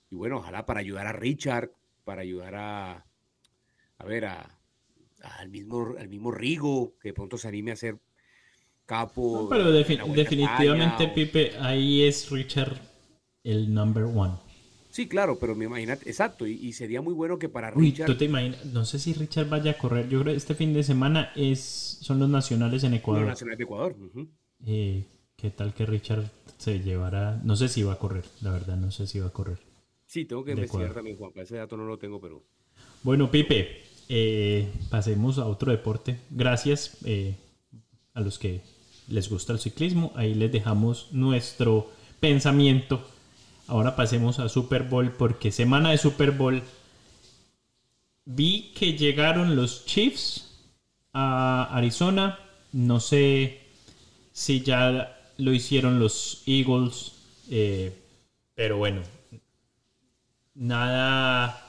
Y 0.09 0.15
bueno, 0.15 0.37
ojalá 0.37 0.65
para 0.65 0.79
ayudar 0.79 1.07
a 1.07 1.13
Richard, 1.13 1.71
para 2.03 2.21
ayudar 2.21 2.55
a, 2.55 3.05
a 3.97 4.05
ver, 4.05 4.25
a, 4.25 4.59
al, 5.21 5.49
mismo, 5.49 5.95
al 5.97 6.09
mismo 6.09 6.31
Rigo, 6.31 6.95
que 6.99 7.09
de 7.09 7.13
pronto 7.13 7.37
se 7.37 7.47
anime 7.47 7.71
a 7.71 7.75
ser 7.75 7.97
capo. 8.85 9.47
pero 9.49 9.71
definitivamente, 9.71 11.07
Pipe, 11.09 11.57
ahí 11.59 12.03
es 12.03 12.29
Richard 12.29 12.79
el 13.47 13.73
number 13.73 14.03
one. 14.03 14.33
Sí, 14.97 15.07
claro, 15.07 15.37
pero 15.37 15.53
me 15.53 15.65
imagino, 15.65 15.93
exacto, 15.93 16.47
y, 16.47 16.73
sería 16.73 17.03
muy 17.03 17.13
bueno 17.13 17.37
que 17.37 17.49
para 17.49 17.69
Richard... 17.69 18.07
¿tú 18.07 18.17
te 18.17 18.25
imaginas? 18.25 18.65
No 18.65 18.83
sé 18.83 18.97
si 18.97 19.13
Richard 19.13 19.47
vaya 19.47 19.69
a 19.69 19.77
correr, 19.77 20.09
yo 20.09 20.21
creo 20.21 20.33
que 20.33 20.37
este 20.37 20.55
fin 20.55 20.73
de 20.73 20.81
semana 20.81 21.31
es 21.35 21.99
son 22.01 22.17
los 22.17 22.27
nacionales 22.27 22.83
en 22.83 22.95
Ecuador. 22.95 23.21
Los 23.21 23.29
nacionales 23.29 23.59
de 23.59 23.63
Ecuador. 23.63 23.95
Eh, 24.65 25.05
¿Qué 25.35 25.51
tal 25.51 25.75
que 25.75 25.85
Richard 25.85 26.23
se 26.57 26.79
llevará? 26.79 27.39
No 27.43 27.55
sé 27.55 27.67
si 27.67 27.83
va 27.83 27.93
a 27.93 27.99
correr, 27.99 28.25
la 28.41 28.49
verdad, 28.49 28.75
no 28.75 28.89
sé 28.89 29.05
si 29.05 29.19
va 29.19 29.27
a 29.27 29.29
correr. 29.29 29.59
Sí, 30.07 30.25
tengo 30.25 30.43
que 30.43 30.53
investigar 30.53 30.95
también, 30.95 31.15
Juan, 31.15 31.31
ese 31.35 31.57
dato 31.57 31.77
no 31.77 31.85
lo 31.85 31.99
tengo, 31.99 32.19
pero... 32.19 32.43
Bueno, 33.03 33.29
Pipe, 33.29 33.83
eh, 34.09 34.67
pasemos 34.89 35.37
a 35.37 35.45
otro 35.45 35.71
deporte. 35.71 36.17
Gracias 36.31 36.97
eh, 37.05 37.35
a 38.15 38.21
los 38.21 38.39
que 38.39 38.61
les 39.09 39.29
gusta 39.29 39.53
el 39.53 39.59
ciclismo, 39.59 40.11
ahí 40.15 40.33
les 40.33 40.51
dejamos 40.51 41.09
nuestro 41.11 41.91
pensamiento 42.19 43.05
Ahora 43.67 43.95
pasemos 43.95 44.39
a 44.39 44.47
Super 44.47 44.83
Bowl 44.83 45.11
porque 45.11 45.51
semana 45.51 45.91
de 45.91 45.97
Super 45.97 46.31
Bowl 46.31 46.63
vi 48.23 48.71
que 48.73 48.93
llegaron 48.97 49.55
los 49.55 49.85
Chiefs 49.85 50.49
a 51.13 51.67
Arizona. 51.75 52.39
No 52.71 52.99
sé 52.99 53.61
si 54.31 54.61
ya 54.61 55.17
lo 55.37 55.53
hicieron 55.53 55.99
los 55.99 56.43
Eagles. 56.45 57.13
Eh, 57.49 57.93
pero 58.55 58.77
bueno, 58.77 59.01
nada. 60.55 61.63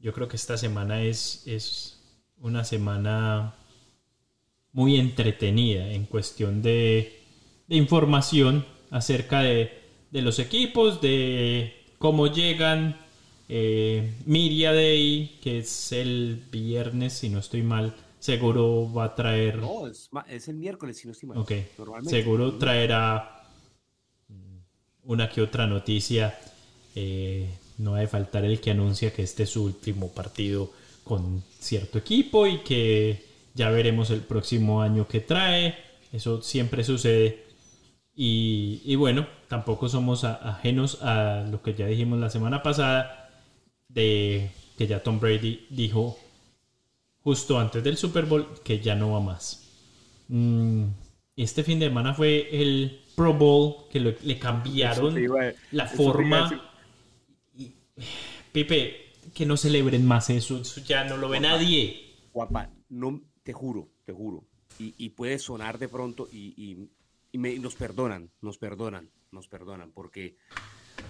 Yo 0.00 0.12
creo 0.12 0.28
que 0.28 0.36
esta 0.36 0.56
semana 0.56 1.02
es, 1.02 1.46
es 1.46 2.00
una 2.38 2.64
semana 2.64 3.54
muy 4.72 4.96
entretenida 4.96 5.92
en 5.92 6.06
cuestión 6.06 6.62
de, 6.62 7.20
de 7.68 7.76
información 7.76 8.64
acerca 8.90 9.40
de 9.40 9.80
de 10.10 10.22
los 10.22 10.38
equipos, 10.38 11.00
de 11.00 11.74
cómo 11.98 12.26
llegan. 12.26 12.96
Eh, 13.48 14.14
Miria 14.26 14.72
Day, 14.72 15.38
que 15.42 15.58
es 15.58 15.90
el 15.92 16.40
viernes, 16.52 17.14
si 17.14 17.28
no 17.28 17.40
estoy 17.40 17.62
mal, 17.62 17.96
seguro 18.20 18.92
va 18.92 19.06
a 19.06 19.14
traer. 19.14 19.58
No, 19.58 19.88
es, 19.88 20.48
el 20.48 20.56
miércoles, 20.56 20.98
si 20.98 21.08
no 21.08 21.12
estoy 21.12 21.30
mal. 21.30 21.38
Ok, 21.38 21.52
seguro 22.06 22.54
traerá 22.54 23.42
una 25.04 25.28
que 25.28 25.42
otra 25.42 25.66
noticia 25.66 26.38
eh, 26.94 27.48
no 27.78 27.94
ha 27.94 28.00
de 28.00 28.06
faltar 28.06 28.44
el 28.44 28.60
que 28.60 28.70
anuncia 28.70 29.12
que 29.12 29.22
este 29.22 29.44
es 29.44 29.50
su 29.50 29.64
último 29.64 30.12
partido 30.12 30.70
con 31.02 31.42
cierto 31.58 31.98
equipo 31.98 32.46
y 32.46 32.58
que 32.58 33.24
ya 33.54 33.70
veremos 33.70 34.10
el 34.10 34.20
próximo 34.20 34.82
año 34.82 35.08
que 35.08 35.20
trae. 35.20 35.74
Eso 36.12 36.42
siempre 36.42 36.84
sucede. 36.84 37.49
Y, 38.14 38.82
y 38.84 38.96
bueno, 38.96 39.26
tampoco 39.48 39.88
somos 39.88 40.24
a- 40.24 40.34
ajenos 40.34 41.02
a 41.02 41.46
lo 41.50 41.62
que 41.62 41.74
ya 41.74 41.86
dijimos 41.86 42.18
la 42.18 42.28
semana 42.30 42.62
pasada 42.62 43.30
de 43.88 44.50
que 44.76 44.86
ya 44.86 45.02
Tom 45.02 45.20
Brady 45.20 45.66
dijo 45.70 46.18
justo 47.22 47.58
antes 47.58 47.82
del 47.84 47.96
Super 47.96 48.24
Bowl 48.26 48.46
que 48.64 48.80
ya 48.80 48.94
no 48.94 49.12
va 49.12 49.20
más. 49.20 49.68
Mm, 50.28 50.84
este 51.36 51.62
fin 51.64 51.78
de 51.78 51.86
semana 51.86 52.14
fue 52.14 52.48
el 52.62 53.00
Pro 53.16 53.32
Bowl 53.34 53.88
que 53.90 54.00
lo- 54.00 54.14
le 54.22 54.38
cambiaron 54.38 55.18
iba 55.18 55.40
la 55.72 55.86
forma. 55.86 56.50
decir. 57.54 57.72
Pipe, 58.52 58.96
que 59.34 59.46
no 59.46 59.56
celebren 59.56 60.04
más 60.06 60.30
eso, 60.30 60.58
eso 60.60 60.80
ya 60.80 61.04
no 61.04 61.16
lo 61.16 61.28
ve 61.28 61.40
nadie. 61.40 62.14
Guapa, 62.32 62.70
no, 62.88 63.20
te 63.42 63.52
juro, 63.52 63.88
te 64.04 64.12
juro. 64.12 64.44
Y, 64.78 64.94
y 64.98 65.10
puede 65.10 65.38
sonar 65.38 65.78
de 65.78 65.88
pronto 65.88 66.28
y, 66.32 66.54
y- 66.56 66.88
y 67.32 67.38
me- 67.38 67.58
nos 67.58 67.74
perdonan, 67.74 68.30
nos 68.40 68.58
perdonan, 68.58 69.10
nos 69.30 69.48
perdonan, 69.48 69.92
porque 69.92 70.36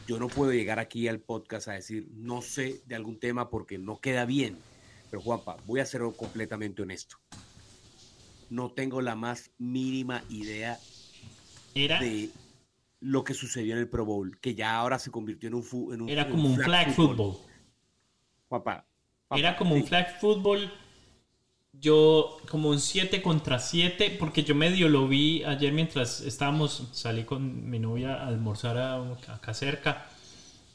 yo 0.06 0.18
no 0.18 0.28
puedo 0.28 0.52
llegar 0.52 0.78
aquí 0.78 1.08
al 1.08 1.20
podcast 1.20 1.68
a 1.68 1.72
decir 1.72 2.08
no 2.14 2.42
sé 2.42 2.82
de 2.86 2.94
algún 2.94 3.18
tema 3.18 3.50
porque 3.50 3.78
no 3.78 4.00
queda 4.00 4.24
bien. 4.24 4.58
Pero 5.10 5.22
Juanpa, 5.22 5.56
voy 5.66 5.80
a 5.80 5.86
ser 5.86 6.02
completamente 6.16 6.82
honesto. 6.82 7.16
No 8.48 8.72
tengo 8.72 9.00
la 9.00 9.14
más 9.14 9.50
mínima 9.58 10.22
idea 10.28 10.78
Era, 11.74 12.00
de 12.00 12.30
lo 13.00 13.24
que 13.24 13.34
sucedió 13.34 13.74
en 13.74 13.80
el 13.80 13.88
Pro 13.88 14.04
Bowl, 14.04 14.38
que 14.40 14.54
ya 14.54 14.76
ahora 14.76 14.98
se 14.98 15.10
convirtió 15.10 15.48
en 15.48 15.54
un, 15.54 15.64
en 15.94 16.02
un 16.02 16.08
era 16.08 16.28
como 16.28 16.48
un 16.48 16.56
flag 16.56 16.92
football. 16.94 17.38
Juanpa, 18.48 18.86
Era 19.30 19.56
como 19.56 19.74
un 19.74 19.86
flag 19.86 20.18
football. 20.20 20.72
Yo, 21.72 22.36
como 22.50 22.68
un 22.70 22.80
7 22.80 23.22
contra 23.22 23.58
7, 23.58 24.16
porque 24.18 24.42
yo 24.42 24.54
medio 24.54 24.88
lo 24.88 25.06
vi 25.08 25.44
ayer 25.44 25.72
mientras 25.72 26.20
estábamos, 26.20 26.88
salí 26.92 27.24
con 27.24 27.70
mi 27.70 27.78
novia 27.78 28.14
a 28.16 28.26
almorzar 28.26 28.76
a- 28.76 28.96
acá 29.28 29.54
cerca. 29.54 30.06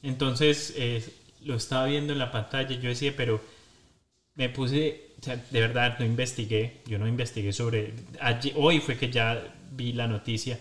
Entonces, 0.03 0.73
eh, 0.77 1.03
lo 1.43 1.55
estaba 1.55 1.85
viendo 1.87 2.13
en 2.13 2.19
la 2.19 2.31
pantalla. 2.31 2.75
Yo 2.79 2.89
decía, 2.89 3.13
pero 3.15 3.41
me 4.35 4.49
puse, 4.49 5.11
de 5.51 5.61
verdad, 5.61 5.97
no 5.99 6.05
investigué. 6.05 6.81
Yo 6.87 6.99
no 6.99 7.07
investigué 7.07 7.53
sobre. 7.53 7.93
hoy 8.55 8.79
fue 8.81 8.97
que 8.97 9.11
ya 9.11 9.43
vi 9.71 9.93
la 9.93 10.07
noticia. 10.07 10.59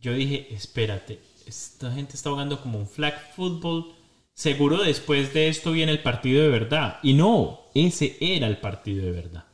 Yo 0.00 0.12
dije, 0.12 0.48
espérate, 0.54 1.20
esta 1.46 1.90
gente 1.92 2.14
está 2.16 2.30
jugando 2.30 2.60
como 2.60 2.78
un 2.78 2.88
flag 2.88 3.14
football. 3.34 3.94
Seguro 4.34 4.82
después 4.82 5.32
de 5.32 5.48
esto 5.48 5.70
viene 5.70 5.92
el 5.92 6.02
partido 6.02 6.42
de 6.42 6.48
verdad. 6.48 6.98
Y 7.02 7.14
no, 7.14 7.70
ese 7.74 8.16
era 8.20 8.48
el 8.48 8.58
partido 8.58 9.06
de 9.06 9.12
verdad. 9.12 9.44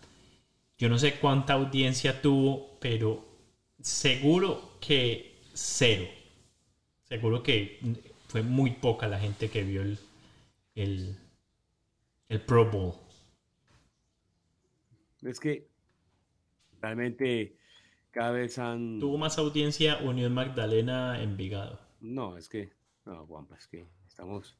Yo 0.78 0.88
no 0.88 0.98
sé 0.98 1.20
cuánta 1.20 1.52
audiencia 1.52 2.22
tuvo, 2.22 2.78
pero 2.80 3.22
seguro 3.80 4.78
que 4.80 5.38
cero. 5.52 6.08
Seguro 7.04 7.42
que 7.42 7.78
fue 8.28 8.42
muy 8.42 8.70
poca 8.70 9.06
la 9.06 9.20
gente 9.20 9.50
que 9.50 9.62
vio 9.62 9.82
el, 9.82 9.98
el, 10.74 11.16
el 12.28 12.40
Pro 12.40 12.70
Bowl. 12.70 12.94
Es 15.22 15.38
que 15.38 15.68
realmente 16.80 17.58
cada 18.10 18.30
vez 18.30 18.58
han... 18.58 18.98
Tuvo 18.98 19.18
más 19.18 19.36
audiencia 19.36 19.98
Unión 19.98 20.32
Magdalena 20.32 21.22
Envigado. 21.22 21.78
No, 22.00 22.38
es 22.38 22.48
que, 22.48 22.72
no, 23.04 23.26
Juanpa, 23.26 23.56
es 23.56 23.66
que 23.66 23.86
estamos... 24.08 24.56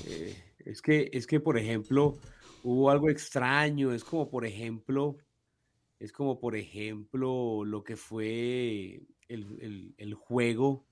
eh, 0.00 0.44
es 0.58 0.82
que, 0.82 1.10
es 1.12 1.26
que, 1.26 1.40
por 1.40 1.58
ejemplo, 1.58 2.20
hubo 2.62 2.90
algo 2.90 3.10
extraño, 3.10 3.92
es 3.92 4.04
como, 4.04 4.30
por 4.30 4.44
ejemplo, 4.46 5.18
es 6.00 6.12
como, 6.12 6.40
por 6.40 6.56
ejemplo, 6.56 7.64
lo 7.64 7.84
que 7.84 7.96
fue 7.96 9.02
el, 9.28 9.94
el- 9.98 10.14
juego, 10.14 10.86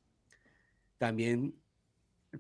también, 0.99 1.55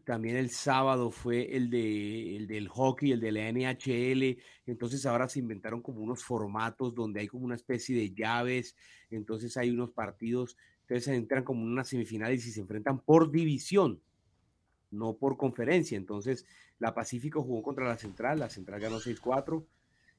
también 0.04 0.36
el 0.36 0.50
sábado 0.50 1.10
fue 1.10 1.56
el, 1.56 1.70
de, 1.70 2.36
el 2.36 2.46
del 2.46 2.68
hockey, 2.68 3.12
el 3.12 3.20
de 3.20 3.32
la 3.32 3.48
NHL, 3.48 4.38
entonces 4.66 5.06
ahora 5.06 5.28
se 5.28 5.40
inventaron 5.40 5.82
como 5.82 6.00
unos 6.02 6.24
formatos 6.24 6.94
donde 6.94 7.20
hay 7.20 7.28
como 7.28 7.44
una 7.46 7.56
especie 7.56 7.96
de 7.96 8.14
llaves, 8.14 8.76
entonces 9.10 9.56
hay 9.56 9.70
unos 9.70 9.92
partidos. 9.92 10.56
Entonces 10.82 11.08
entran 11.08 11.44
como 11.44 11.62
en 11.62 11.68
una 11.72 11.84
semifinal 11.84 12.32
y 12.34 12.38
se 12.40 12.60
enfrentan 12.60 13.00
por 13.00 13.30
división, 13.32 14.02
no 14.90 15.14
por 15.16 15.36
conferencia. 15.36 15.96
Entonces 15.96 16.46
la 16.78 16.94
Pacífico 16.94 17.42
jugó 17.42 17.62
contra 17.62 17.86
la 17.88 17.96
Central, 17.98 18.38
la 18.38 18.48
Central 18.50 18.80
ganó 18.80 18.98
6-4 19.00 19.64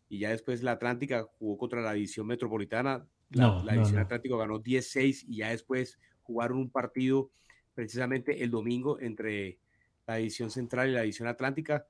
y 0.09 0.19
ya 0.19 0.29
después 0.31 0.63
la 0.63 0.71
Atlántica 0.73 1.23
jugó 1.39 1.57
contra 1.57 1.81
la 1.81 1.93
División 1.93 2.27
Metropolitana, 2.27 3.05
la, 3.31 3.47
No, 3.47 3.63
la 3.63 3.71
no, 3.73 3.79
División 3.79 3.95
no. 3.97 4.01
Atlántico 4.05 4.37
ganó 4.37 4.59
10-6 4.61 5.25
y 5.27 5.37
ya 5.37 5.49
después 5.49 5.99
jugaron 6.23 6.57
un 6.57 6.69
partido 6.69 7.29
precisamente 7.73 8.43
el 8.43 8.49
domingo 8.51 8.99
entre 8.99 9.59
la 10.07 10.15
División 10.15 10.49
Central 10.49 10.89
y 10.89 10.93
la 10.93 11.01
División 11.01 11.27
Atlántica. 11.27 11.85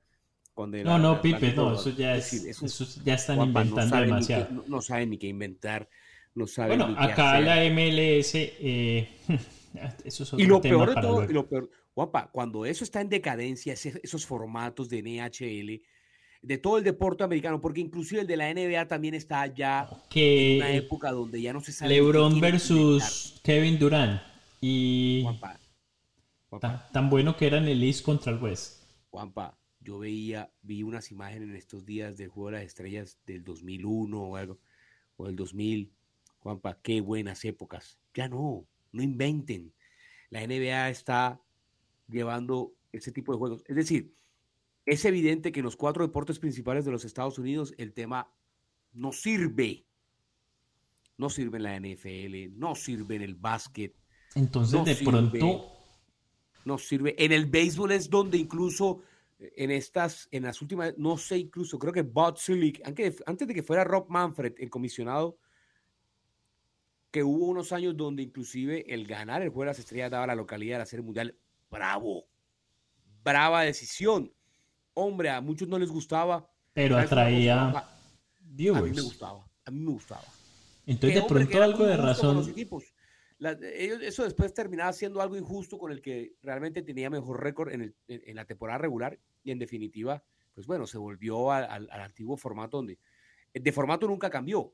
donde 0.56 0.82
No, 0.82 0.90
la- 0.92 0.98
no, 0.98 1.12
la 1.14 1.22
Pipe, 1.22 1.52
no, 1.54 1.74
eso 1.74 1.90
ya 1.90 2.16
es, 2.16 2.32
eso- 2.32 2.66
eso 2.66 2.84
ya 3.04 3.14
están 3.14 3.40
inventando 3.40 3.88
saben 3.88 4.08
demasiado. 4.08 4.48
qué- 4.64 4.68
no, 4.68 4.82
saben 4.82 5.10
ni 5.10 5.16
qué 5.18 5.28
inventar, 5.28 5.88
no 6.34 6.48
saben 6.48 6.78
Bueno, 6.80 6.88
ni 6.88 6.96
qué 7.06 7.12
acá 7.12 7.32
hacer. 7.34 7.44
la 7.44 7.64
MLS, 7.64 8.34
eh, 8.58 9.08
eso 10.04 10.22
es 10.24 10.32
otro 10.32 10.44
Y 10.44 10.48
lo 10.48 10.60
tema 10.60 10.84
peor 10.84 10.94
de 10.96 11.00
todo, 11.00 11.26
lo 11.26 11.48
peor, 11.48 11.70
guapa, 11.98 12.30
cuando 12.30 12.64
eso 12.64 12.84
está 12.84 13.00
en 13.00 13.08
decadencia, 13.08 13.72
esos 13.72 14.24
formatos 14.24 14.88
de 14.88 15.02
NHL, 15.02 15.82
de 16.42 16.58
todo 16.58 16.78
el 16.78 16.84
deporte 16.84 17.24
americano, 17.24 17.60
porque 17.60 17.80
inclusive 17.80 18.20
el 18.20 18.26
de 18.28 18.36
la 18.36 18.54
NBA 18.54 18.86
también 18.86 19.14
está 19.14 19.44
ya 19.48 19.90
que 20.08 20.52
en 20.52 20.56
una 20.58 20.70
época 20.70 21.10
donde 21.10 21.42
ya 21.42 21.52
no 21.52 21.60
se 21.60 21.72
sabe. 21.72 21.92
LeBron 21.92 22.40
versus 22.40 23.40
Kevin 23.42 23.80
Durant 23.80 24.22
y. 24.60 25.22
Juanpa, 25.24 25.58
Juanpa, 26.48 26.68
tan, 26.68 26.92
tan 26.92 27.10
bueno 27.10 27.36
que 27.36 27.48
eran 27.48 27.66
el 27.66 27.82
East 27.82 28.04
contra 28.04 28.30
el 28.30 28.38
West. 28.38 28.84
Juanpa, 29.10 29.58
yo 29.80 29.98
veía, 29.98 30.52
vi 30.62 30.84
unas 30.84 31.10
imágenes 31.10 31.48
en 31.48 31.56
estos 31.56 31.84
días 31.84 32.16
del 32.16 32.28
Juego 32.28 32.50
de 32.50 32.58
las 32.58 32.66
Estrellas 32.66 33.18
del 33.26 33.42
2001 33.42 34.22
o 34.22 34.36
algo, 34.36 34.60
o 35.16 35.26
del 35.26 35.34
2000. 35.34 35.92
Juanpa, 36.38 36.78
qué 36.80 37.00
buenas 37.00 37.44
épocas. 37.44 37.98
Ya 38.14 38.28
no, 38.28 38.68
no 38.92 39.02
inventen. 39.02 39.74
La 40.30 40.46
NBA 40.46 40.90
está 40.90 41.42
llevando 42.08 42.74
ese 42.92 43.12
tipo 43.12 43.32
de 43.32 43.38
juegos. 43.38 43.64
Es 43.66 43.76
decir, 43.76 44.14
es 44.86 45.04
evidente 45.04 45.52
que 45.52 45.60
en 45.60 45.64
los 45.64 45.76
cuatro 45.76 46.06
deportes 46.06 46.38
principales 46.38 46.84
de 46.84 46.90
los 46.90 47.04
Estados 47.04 47.38
Unidos 47.38 47.74
el 47.76 47.92
tema 47.92 48.32
no 48.92 49.12
sirve. 49.12 49.84
No 51.16 51.30
sirve 51.30 51.58
en 51.58 51.62
la 51.64 51.76
NFL, 51.78 52.58
no 52.58 52.74
sirve 52.74 53.16
en 53.16 53.22
el 53.22 53.34
básquet, 53.34 53.94
Entonces 54.34 54.74
No 54.78 54.84
de 54.84 54.94
sirve. 54.94 55.10
pronto 55.10 55.72
no 56.64 56.78
sirve. 56.78 57.14
En 57.18 57.32
el 57.32 57.46
béisbol 57.46 57.92
es 57.92 58.08
donde 58.08 58.38
incluso 58.38 59.02
eh, 59.38 59.52
en 59.56 59.70
estas, 59.70 60.28
en 60.30 60.44
las 60.44 60.62
últimas, 60.62 60.96
no 60.96 61.16
sé, 61.16 61.38
incluso 61.38 61.78
creo 61.78 61.92
que 61.92 62.02
Bud 62.02 62.36
Selig, 62.36 62.80
antes, 62.84 63.22
antes 63.26 63.48
de 63.48 63.54
que 63.54 63.62
fuera 63.62 63.84
Rob 63.84 64.06
Manfred, 64.08 64.54
el 64.58 64.70
comisionado, 64.70 65.38
que 67.10 67.24
hubo 67.24 67.46
unos 67.46 67.72
años 67.72 67.96
donde 67.96 68.22
inclusive 68.22 68.92
el 68.92 69.06
ganar 69.06 69.42
el 69.42 69.48
juego 69.48 69.62
de 69.62 69.66
las 69.68 69.78
estrellas 69.78 70.10
daba 70.10 70.26
la 70.26 70.34
localidad 70.34 70.74
de 70.76 70.80
la 70.80 70.86
serie 70.86 71.04
mundial. 71.04 71.36
Bravo, 71.70 72.26
brava 73.22 73.62
decisión. 73.62 74.32
Hombre, 74.94 75.30
a 75.30 75.40
muchos 75.40 75.68
no 75.68 75.78
les 75.78 75.90
gustaba. 75.90 76.50
pero 76.72 76.94
¿Sabes 76.96 77.12
una 77.12 77.20
cosa, 77.20 77.20
atraía? 77.22 77.68
A 78.76 78.80
mí 78.82 78.90
me 78.96 79.02
gustaba, 79.02 79.46
a 79.64 79.70
mí 79.70 79.80
me 79.80 79.90
gustaba. 79.92 80.24
Entonces 80.86 81.14
de 81.14 81.20
pronto 81.28 81.62
algo 81.62 81.84
de 81.86 81.96
razón. 81.96 82.36
La- 83.38 83.52
eso 83.52 84.24
después 84.24 84.52
terminaba 84.54 84.92
siendo 84.92 85.20
algo 85.20 85.36
injusto 85.36 85.78
con 85.78 85.92
el 85.92 86.00
que 86.00 86.34
realmente 86.42 86.82
tenía 86.82 87.10
mejor 87.10 87.42
récord 87.42 87.70
en, 87.72 87.82
el- 87.82 87.96
en- 88.08 88.34
la 88.34 88.44
temporada 88.44 88.78
regular 88.78 89.18
y 89.44 89.50
en 89.52 89.58
definitiva, 89.58 90.24
pues 90.54 90.66
bueno, 90.66 90.86
se 90.86 90.98
volvió 90.98 91.52
al- 91.52 91.88
al 91.90 92.00
antiguo 92.00 92.36
formato 92.36 92.78
donde 92.78 92.98
de 93.52 93.72
formato 93.72 94.06
nunca 94.08 94.28
cambió, 94.30 94.72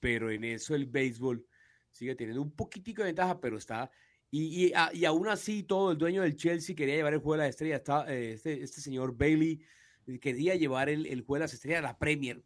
pero 0.00 0.30
en 0.30 0.44
eso 0.44 0.74
el 0.74 0.86
béisbol 0.86 1.46
sigue 1.90 2.14
teniendo 2.14 2.40
un 2.42 2.50
poquitico 2.52 3.02
de 3.02 3.06
ventaja, 3.06 3.40
pero 3.40 3.58
está 3.58 3.90
y, 4.36 4.66
y, 4.66 4.72
a- 4.74 4.90
y 4.92 5.04
aún 5.04 5.28
así 5.28 5.62
todo 5.62 5.92
el 5.92 5.98
dueño 5.98 6.22
del 6.22 6.34
Chelsea 6.36 6.74
quería 6.74 6.96
llevar 6.96 7.12
el 7.14 7.20
juego 7.20 7.34
de 7.34 7.38
las 7.46 7.50
estrellas, 7.50 7.78
está, 7.80 8.12
eh, 8.12 8.32
este, 8.32 8.62
este 8.62 8.80
señor 8.80 9.16
Bailey 9.16 9.60
eh, 10.06 10.18
quería 10.18 10.54
llevar 10.56 10.88
el, 10.88 11.06
el 11.06 11.20
juego 11.22 11.34
de 11.34 11.40
las 11.40 11.54
estrellas 11.54 11.78
a 11.80 11.88
la 11.88 11.98
Premier. 11.98 12.42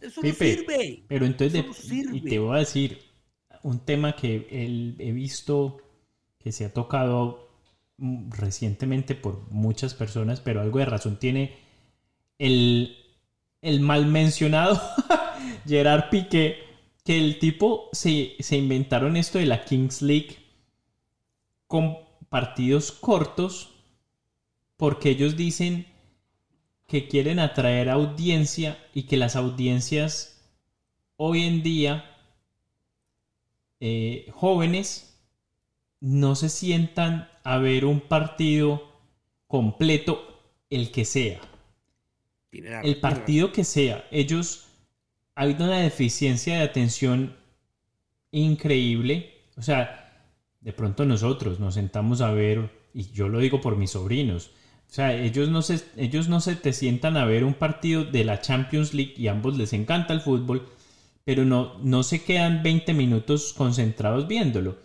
Eso 0.00 0.20
no 0.22 0.28
Pipe, 0.28 0.56
sirve. 0.56 1.04
Pero 1.08 1.24
entonces, 1.26 1.60
Eso 1.64 1.68
no 1.68 1.74
de- 1.74 1.80
y 2.16 2.20
sirve. 2.20 2.30
te 2.30 2.38
voy 2.38 2.56
a 2.56 2.58
decir 2.58 2.98
un 3.62 3.78
tema 3.84 4.16
que 4.16 4.46
el- 4.50 4.96
he 4.98 5.12
visto 5.12 5.80
que 6.38 6.52
se 6.52 6.64
ha 6.64 6.72
tocado 6.72 7.48
recientemente 8.30 9.14
por 9.14 9.48
muchas 9.52 9.94
personas, 9.94 10.40
pero 10.40 10.60
algo 10.60 10.78
de 10.80 10.84
razón 10.86 11.18
tiene 11.18 11.54
el, 12.38 12.96
el 13.62 13.80
mal 13.80 14.06
mencionado 14.06 14.80
Gerard 15.66 16.10
Piqué, 16.10 16.56
que 17.04 17.18
el 17.18 17.38
tipo 17.38 17.88
se, 17.92 18.32
se 18.40 18.56
inventaron 18.56 19.16
esto 19.16 19.38
de 19.38 19.46
la 19.46 19.64
Kings 19.64 20.02
League 20.02 20.38
con 21.74 21.98
partidos 22.28 22.92
cortos 22.92 23.74
porque 24.76 25.10
ellos 25.10 25.36
dicen 25.36 25.88
que 26.86 27.08
quieren 27.08 27.40
atraer 27.40 27.90
audiencia 27.90 28.78
y 28.94 29.08
que 29.08 29.16
las 29.16 29.34
audiencias 29.34 30.40
hoy 31.16 31.42
en 31.42 31.64
día 31.64 32.16
eh, 33.80 34.30
jóvenes 34.32 35.20
no 35.98 36.36
se 36.36 36.48
sientan 36.48 37.28
a 37.42 37.58
ver 37.58 37.86
un 37.86 37.98
partido 37.98 38.80
completo, 39.48 40.44
el 40.70 40.92
que 40.92 41.04
sea. 41.04 41.40
El 42.52 43.00
partido 43.00 43.50
que 43.50 43.64
sea. 43.64 44.06
Ellos, 44.12 44.68
ha 45.34 45.42
habido 45.42 45.64
una 45.64 45.80
deficiencia 45.80 46.54
de 46.54 46.62
atención 46.62 47.36
increíble. 48.30 49.42
O 49.56 49.62
sea, 49.62 50.03
de 50.64 50.72
pronto 50.72 51.04
nosotros 51.04 51.60
nos 51.60 51.74
sentamos 51.74 52.22
a 52.22 52.32
ver, 52.32 52.70
y 52.94 53.10
yo 53.12 53.28
lo 53.28 53.38
digo 53.38 53.60
por 53.60 53.76
mis 53.76 53.90
sobrinos, 53.90 54.50
o 54.88 54.92
sea, 54.94 55.14
ellos 55.14 55.48
no 55.48 55.60
se, 55.60 55.82
ellos 55.96 56.28
no 56.28 56.40
se 56.40 56.56
te 56.56 56.72
sientan 56.72 57.16
a 57.16 57.26
ver 57.26 57.44
un 57.44 57.54
partido 57.54 58.04
de 58.04 58.24
la 58.24 58.40
Champions 58.40 58.94
League 58.94 59.14
y 59.16 59.28
ambos 59.28 59.58
les 59.58 59.72
encanta 59.72 60.14
el 60.14 60.20
fútbol, 60.20 60.68
pero 61.24 61.44
no, 61.44 61.78
no 61.80 62.02
se 62.02 62.22
quedan 62.24 62.62
20 62.62 62.94
minutos 62.94 63.52
concentrados 63.52 64.26
viéndolo. 64.26 64.78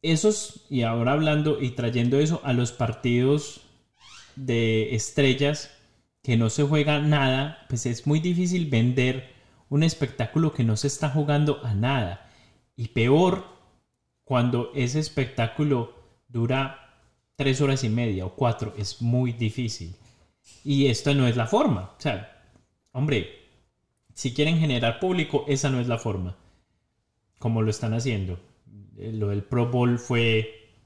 Esos, 0.00 0.66
y 0.68 0.82
ahora 0.82 1.12
hablando 1.12 1.60
y 1.60 1.70
trayendo 1.70 2.18
eso 2.18 2.40
a 2.44 2.52
los 2.52 2.72
partidos 2.72 3.62
de 4.36 4.94
estrellas 4.94 5.70
que 6.22 6.36
no 6.36 6.50
se 6.50 6.64
juega 6.64 7.00
nada, 7.00 7.66
pues 7.68 7.86
es 7.86 8.06
muy 8.06 8.20
difícil 8.20 8.68
vender 8.68 9.32
un 9.68 9.82
espectáculo 9.82 10.52
que 10.52 10.64
no 10.64 10.76
se 10.76 10.88
está 10.88 11.08
jugando 11.08 11.60
a 11.64 11.74
nada. 11.74 12.30
Y 12.76 12.88
peor 12.88 13.52
cuando 14.32 14.72
ese 14.74 14.98
espectáculo 14.98 15.92
dura 16.26 17.04
tres 17.36 17.60
horas 17.60 17.84
y 17.84 17.90
media 17.90 18.24
o 18.24 18.34
cuatro, 18.34 18.72
es 18.78 19.02
muy 19.02 19.34
difícil. 19.34 19.94
Y 20.64 20.86
esta 20.86 21.12
no 21.12 21.28
es 21.28 21.36
la 21.36 21.46
forma. 21.46 21.94
O 21.98 22.00
sea, 22.00 22.50
hombre, 22.92 23.28
si 24.14 24.32
quieren 24.32 24.56
generar 24.56 25.00
público, 25.00 25.44
esa 25.48 25.68
no 25.68 25.80
es 25.80 25.86
la 25.86 25.98
forma. 25.98 26.38
Como 27.38 27.60
lo 27.60 27.68
están 27.68 27.92
haciendo. 27.92 28.40
Eh, 28.96 29.12
lo 29.12 29.28
del 29.28 29.44
Pro 29.44 29.70
Bowl 29.70 29.98
fue 29.98 30.78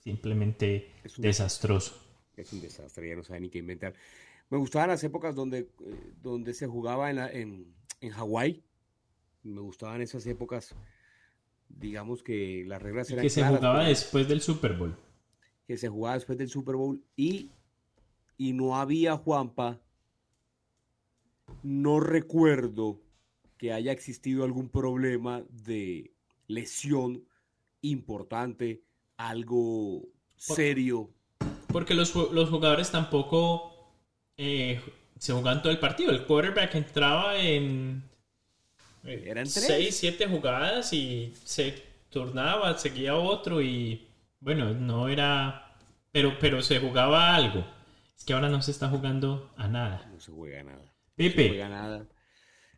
simplemente 0.00 0.90
desastroso. 1.18 2.04
Es 2.36 2.52
un 2.52 2.60
desastre, 2.60 3.10
ya 3.10 3.14
no 3.14 3.22
saben 3.22 3.44
ni 3.44 3.48
qué 3.48 3.58
inventar. 3.58 3.94
Me 4.50 4.58
gustaban 4.58 4.88
las 4.88 5.04
épocas 5.04 5.36
donde, 5.36 5.58
eh, 5.58 6.12
donde 6.20 6.52
se 6.52 6.66
jugaba 6.66 7.12
en, 7.12 7.18
en, 7.20 7.74
en 8.00 8.10
Hawái. 8.10 8.64
Me 9.44 9.60
gustaban 9.60 10.02
esas 10.02 10.26
épocas. 10.26 10.74
Digamos 11.68 12.22
que 12.22 12.64
las 12.66 12.82
reglas 12.82 13.10
eran. 13.10 13.22
Que 13.22 13.30
se 13.30 13.44
jugaba 13.44 13.84
después 13.84 14.28
del 14.28 14.40
Super 14.40 14.74
Bowl. 14.74 14.96
Que 15.66 15.76
se 15.76 15.88
jugaba 15.88 16.14
después 16.14 16.38
del 16.38 16.48
Super 16.48 16.76
Bowl. 16.76 17.02
Y, 17.16 17.50
y 18.36 18.52
no 18.52 18.76
había 18.76 19.16
Juanpa 19.16 19.80
no 21.62 22.00
recuerdo 22.00 23.00
que 23.56 23.72
haya 23.72 23.92
existido 23.92 24.44
algún 24.44 24.68
problema 24.68 25.42
de 25.50 26.12
lesión 26.46 27.24
importante, 27.82 28.82
algo 29.16 30.02
serio. 30.36 31.10
Porque 31.68 31.94
los, 31.94 32.12
jugadores 32.12 32.90
tampoco 32.90 33.92
eh, 34.36 34.80
se 35.18 35.32
jugaban 35.32 35.62
todo 35.62 35.72
el 35.72 35.80
partido. 35.80 36.10
El 36.10 36.24
quarterback 36.24 36.74
entraba 36.76 37.36
en 37.38 38.04
eh, 39.08 39.24
Eran 39.26 39.46
6, 39.46 39.96
7 39.96 40.26
jugadas 40.26 40.92
y 40.92 41.32
se 41.44 41.74
turnaba, 42.10 42.76
seguía 42.78 43.16
otro 43.16 43.62
y 43.62 44.08
bueno, 44.40 44.72
no 44.74 45.08
era... 45.08 45.76
Pero, 46.10 46.38
pero 46.40 46.62
se 46.62 46.80
jugaba 46.80 47.34
algo. 47.34 47.64
Es 48.16 48.24
que 48.24 48.32
ahora 48.32 48.48
no 48.48 48.62
se 48.62 48.70
está 48.70 48.88
jugando 48.88 49.52
a 49.56 49.68
nada. 49.68 50.08
No 50.12 50.18
se 50.20 50.32
juega 50.32 50.60
a 50.60 50.64
nada. 50.64 50.94
Pipe. 51.14 51.58
nada. 51.68 52.08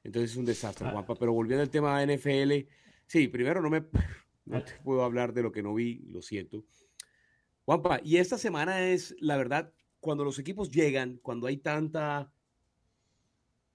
Entonces 0.03 0.33
es 0.33 0.37
un 0.37 0.45
desastre, 0.45 0.89
ah. 0.89 0.93
Juanpa. 0.93 1.15
Pero 1.15 1.33
volviendo 1.33 1.63
al 1.63 1.71
tema 1.71 2.01
de 2.01 2.17
NFL, 2.17 2.69
sí, 3.07 3.29
primero 3.29 3.61
no 3.61 3.71
me 3.71 3.85
no 4.47 4.63
te 4.65 4.73
puedo 4.83 5.05
hablar 5.05 5.33
de 5.33 5.43
lo 5.43 5.53
que 5.53 5.63
no 5.63 5.75
vi, 5.75 6.01
lo 6.09 6.23
siento. 6.23 6.65
Juanpa, 7.65 8.01
y 8.03 8.17
esta 8.17 8.37
semana 8.37 8.89
es, 8.89 9.15
la 9.21 9.37
verdad, 9.37 9.73
cuando 10.01 10.25
los 10.25 10.39
equipos 10.39 10.71
llegan, 10.71 11.19
cuando 11.23 11.47
hay 11.47 11.59
tanta 11.59 12.33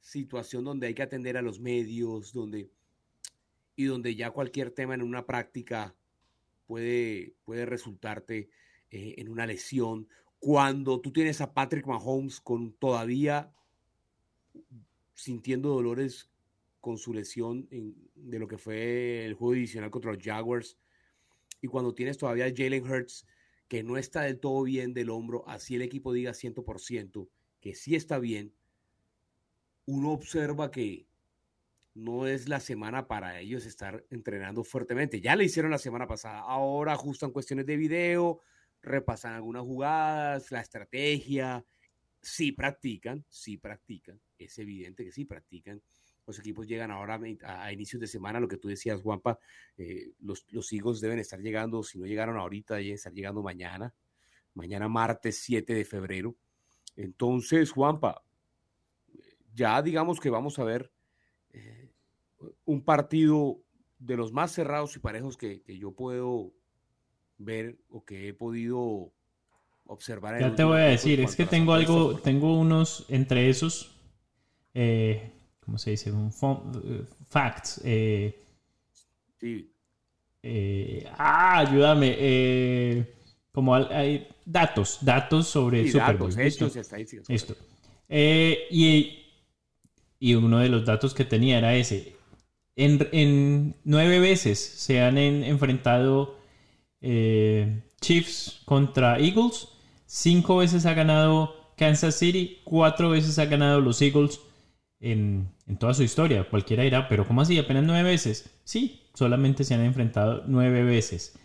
situación 0.06 0.64
donde 0.64 0.86
hay 0.86 0.94
que 0.94 1.02
atender 1.02 1.36
a 1.36 1.42
los 1.42 1.60
medios, 1.60 2.32
donde 2.32 2.70
y 3.76 3.86
donde 3.86 4.16
ya 4.16 4.30
cualquier 4.30 4.70
tema 4.70 4.94
en 4.94 5.02
una 5.02 5.26
práctica 5.26 5.96
puede, 6.68 7.34
puede 7.44 7.66
resultarte 7.66 8.50
eh, 8.92 9.16
en 9.18 9.30
una 9.30 9.48
lesión. 9.48 10.08
Cuando 10.40 11.02
tú 11.02 11.12
tienes 11.12 11.42
a 11.42 11.54
Patrick 11.54 11.88
Mahomes 11.88 12.40
con 12.40 12.74
todavía 12.74 13.52
sintiendo 15.16 15.70
dolores 15.70 16.30
con 16.80 17.00
su 17.00 17.12
lesión 17.12 17.68
de 17.70 18.40
lo 18.40 18.48
que 18.48 18.60
fue 18.60 19.26
el 19.26 19.34
juego 19.34 19.54
divisional 19.54 19.90
contra 19.90 20.14
los 20.14 20.24
Jaguars. 20.24 20.78
Y 21.62 21.68
cuando 21.68 21.96
tienes 21.96 22.20
todavía 22.20 22.46
a 22.46 22.54
Jalen 22.56 22.90
Hurts, 22.90 23.26
que 23.68 23.82
no 23.82 23.98
está 23.98 24.22
del 24.22 24.40
todo 24.40 24.62
bien 24.64 24.94
del 24.94 25.10
hombro, 25.10 25.44
así 25.50 25.76
el 25.76 25.82
equipo 25.82 26.14
diga 26.14 26.32
100% 26.32 27.28
que 27.60 27.74
sí 27.74 27.96
está 27.96 28.20
bien, 28.20 28.54
uno 29.86 30.12
observa 30.12 30.72
que 30.72 31.08
no 31.94 32.28
es 32.28 32.50
la 32.50 32.60
semana 32.60 33.08
para 33.08 33.40
ellos 33.40 33.66
estar 33.66 34.06
entrenando 34.10 34.64
fuertemente. 34.64 35.22
Ya 35.22 35.36
le 35.36 35.46
hicieron 35.46 35.72
la 35.72 35.78
semana 35.78 36.08
pasada. 36.08 36.40
Ahora 36.40 36.94
ajustan 36.94 37.32
cuestiones 37.32 37.66
de 37.66 37.78
video, 37.78 38.42
repasan 38.82 39.34
algunas 39.34 39.64
jugadas, 39.64 40.52
la 40.52 40.62
estrategia, 40.62 41.66
sí 42.22 42.52
practican, 42.52 43.24
sí 43.30 43.58
practican, 43.58 44.20
es 44.38 44.58
evidente 44.60 45.06
que 45.06 45.12
sí 45.12 45.26
practican. 45.26 45.82
Los 46.28 46.40
equipos 46.40 46.68
llegan 46.68 46.90
ahora 46.90 47.20
a, 47.44 47.72
inicios 47.72 48.02
de 48.02 48.08
semana, 48.08 48.40
lo 48.40 48.48
que 48.48 48.58
tú 48.58 48.68
decías, 48.68 49.00
Juanpa, 49.00 49.40
eh, 49.78 50.12
los, 50.22 50.46
los 50.52 51.00
deben 51.00 51.20
estar 51.20 51.40
llegando, 51.40 51.84
si 51.84 52.00
no 52.00 52.08
llegaron 52.08 52.38
ahorita, 52.38 52.76
deben 52.76 52.96
estar 52.96 53.14
llegando 53.14 53.44
mañana, 53.44 53.94
mañana 54.56 54.88
martes 54.88 55.38
7 55.38 55.74
de 55.74 55.86
febrero. 55.86 56.36
Entonces, 56.96 57.72
Juanpa, 57.72 58.25
ya 59.56 59.82
digamos 59.82 60.20
que 60.20 60.30
vamos 60.30 60.60
a 60.60 60.64
ver 60.64 60.92
eh, 61.50 61.92
un 62.66 62.84
partido 62.84 63.62
de 63.98 64.18
los 64.18 64.32
más 64.32 64.52
cerrados 64.52 64.96
y 64.96 65.00
parejos 65.00 65.38
que, 65.38 65.62
que 65.64 65.78
yo 65.78 65.92
puedo 65.94 66.54
ver 67.38 67.78
o 67.90 68.06
que 68.06 68.28
he 68.28 68.34
podido 68.34 69.12
observar. 69.86 70.40
Ya 70.40 70.56
te 70.56 70.64
voy 70.64 70.80
a 70.80 70.86
decir, 70.86 71.20
es 71.20 71.36
que 71.36 71.46
tengo 71.46 71.74
algo, 71.74 72.18
tengo 72.18 72.60
unos 72.60 73.06
entre 73.10 73.50
esos, 73.50 73.96
eh, 74.74 75.32
¿cómo 75.60 75.78
se 75.78 75.92
dice? 75.92 76.12
Un 76.12 76.30
eh, 76.30 77.04
facts. 77.28 77.82
Eh, 77.84 78.44
sí. 79.40 79.72
Eh, 80.42 81.08
ah, 81.18 81.60
ayúdame. 81.60 82.16
Eh, 82.18 83.14
como 83.52 83.74
hay 83.74 84.28
datos, 84.46 85.00
datos 85.02 85.48
sobre 85.48 85.90
Super 85.90 86.18
Bowl. 86.18 86.36
Datos, 86.36 86.76
estadísticas. 86.76 87.30
Esto. 87.30 87.56
y, 88.10 89.25
y 90.26 90.36
uno 90.36 90.60
de 90.60 90.70
los 90.70 90.86
datos 90.86 91.14
que 91.14 91.26
tenía 91.26 91.58
era 91.58 91.76
ese. 91.76 92.16
En, 92.76 93.08
en 93.12 93.76
nueve 93.84 94.20
veces 94.20 94.60
se 94.60 95.02
han 95.02 95.18
enfrentado 95.18 96.38
Chiefs 98.02 98.62
contra 98.66 99.20
Eagles 99.20 99.70
Cinco 100.18 100.58
veces 100.58 100.86
ha 100.86 100.94
ganado 100.94 101.74
Kansas 101.78 102.16
City, 102.16 102.60
cuatro 102.64 103.10
veces 103.10 103.38
ha 103.40 103.46
ganado 103.46 103.82
los 103.82 104.02
Eagles 104.02 104.40
en, 105.00 105.52
toda 105.78 105.94
su 105.94 106.04
historia. 106.04 106.48
Cualquiera 106.50 106.84
dirá, 106.84 107.10
pero 107.10 107.28
¿cómo 107.28 107.42
así? 107.42 107.58
¿Apenas 107.58 107.84
nueve 107.84 108.12
veces? 108.12 108.50
Sí, 108.64 109.02
solamente 109.14 109.64
se 109.64 109.74
han 109.74 109.82
enfrentado 109.82 110.44
nueve 110.48 110.84
veces. 110.84 111.38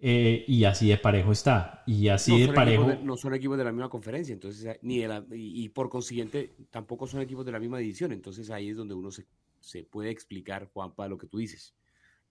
Eh, 0.00 0.44
y 0.46 0.64
así 0.64 0.88
de 0.88 0.96
parejo 0.96 1.32
está. 1.32 1.82
Y 1.86 2.08
así 2.08 2.40
de 2.40 2.52
parejo. 2.52 2.94
no 3.02 3.16
son 3.16 3.34
equipos 3.34 3.58
de 3.58 3.64
la 3.64 3.72
misma 3.72 3.88
conferencia, 3.88 4.32
entonces, 4.32 4.64
eh, 4.64 4.78
ni 4.82 5.02
y, 5.32 5.68
por 5.70 5.88
consiguiente, 5.88 6.54
tampoco 6.70 7.06
son 7.06 7.20
equipos 7.20 7.44
de 7.44 7.52
la 7.52 7.58
misma 7.58 7.78
división. 7.78 8.12
Entonces 8.12 8.50
ahí 8.50 8.68
es 8.68 8.76
donde 8.76 8.94
uno 8.94 9.10
se, 9.10 9.26
se 9.58 9.82
puede 9.82 10.10
explicar, 10.10 10.70
Juanpa, 10.72 11.08
lo 11.08 11.18
que 11.18 11.26
tú 11.26 11.38
dices. 11.38 11.74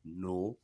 No 0.03 0.55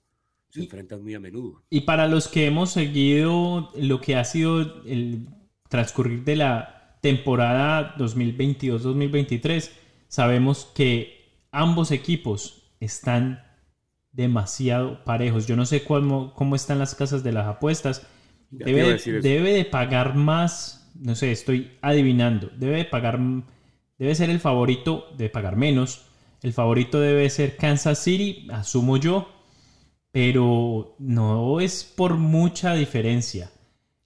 se 0.50 0.62
enfrentan 0.62 1.02
muy 1.04 1.14
a 1.16 1.20
menudo. 1.20 1.64
Y 1.70 1.82
para 1.82 2.08
los 2.08 2.28
que 2.28 2.46
hemos 2.46 2.72
seguido 2.72 3.72
lo 3.76 4.00
que 4.00 4.16
ha 4.16 4.24
sido 4.24 4.84
el 4.86 5.28
transcurrir 5.68 6.24
de 6.24 6.36
la 6.38 7.00
temporada 7.02 7.96
2022-2023, 7.98 9.72
sabemos 10.08 10.72
que 10.74 11.42
ambos 11.52 11.92
equipos 11.92 12.72
están 12.80 13.44
demasiado 14.14 15.04
parejos. 15.04 15.46
Yo 15.46 15.56
no 15.56 15.66
sé 15.66 15.84
cómo, 15.84 16.34
cómo 16.34 16.56
están 16.56 16.80
las 16.80 16.96
casas 16.96 17.24
de 17.24 17.34
las 17.34 17.48
apuestas. 17.48 18.08
Debe, 18.50 18.98
debe 19.22 19.54
de 19.54 19.66
pagar 19.66 20.16
más, 20.16 20.90
no 20.96 21.16
sé, 21.16 21.32
estoy 21.32 21.72
adivinando. 21.82 22.50
Debe 22.56 22.78
de 22.78 22.86
pagar, 22.86 23.20
debe 23.98 24.16
ser 24.16 24.30
el 24.30 24.40
favorito, 24.40 25.08
de 25.18 25.30
pagar 25.30 25.58
menos. 25.58 26.06
El 26.42 26.54
favorito 26.54 27.02
debe 27.02 27.30
ser 27.30 27.58
Kansas 27.58 28.00
City, 28.00 28.48
asumo 28.52 28.98
yo 28.98 29.28
pero 30.14 30.96
no 31.00 31.60
es 31.60 31.84
por 31.84 32.18
mucha 32.18 32.76
diferencia. 32.76 33.52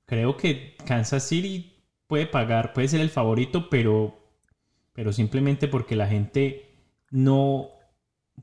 creo 0.05 0.37
que 0.37 0.77
Kansas 0.85 1.27
City 1.27 1.73
puede 2.07 2.27
pagar, 2.27 2.71
puede 2.71 2.87
ser 2.87 3.01
el 3.01 3.09
favorito, 3.09 3.69
pero, 3.69 4.17
pero 4.93 5.11
simplemente 5.11 5.67
porque 5.67 5.97
la 5.97 6.07
gente 6.07 6.71
no, 7.11 7.71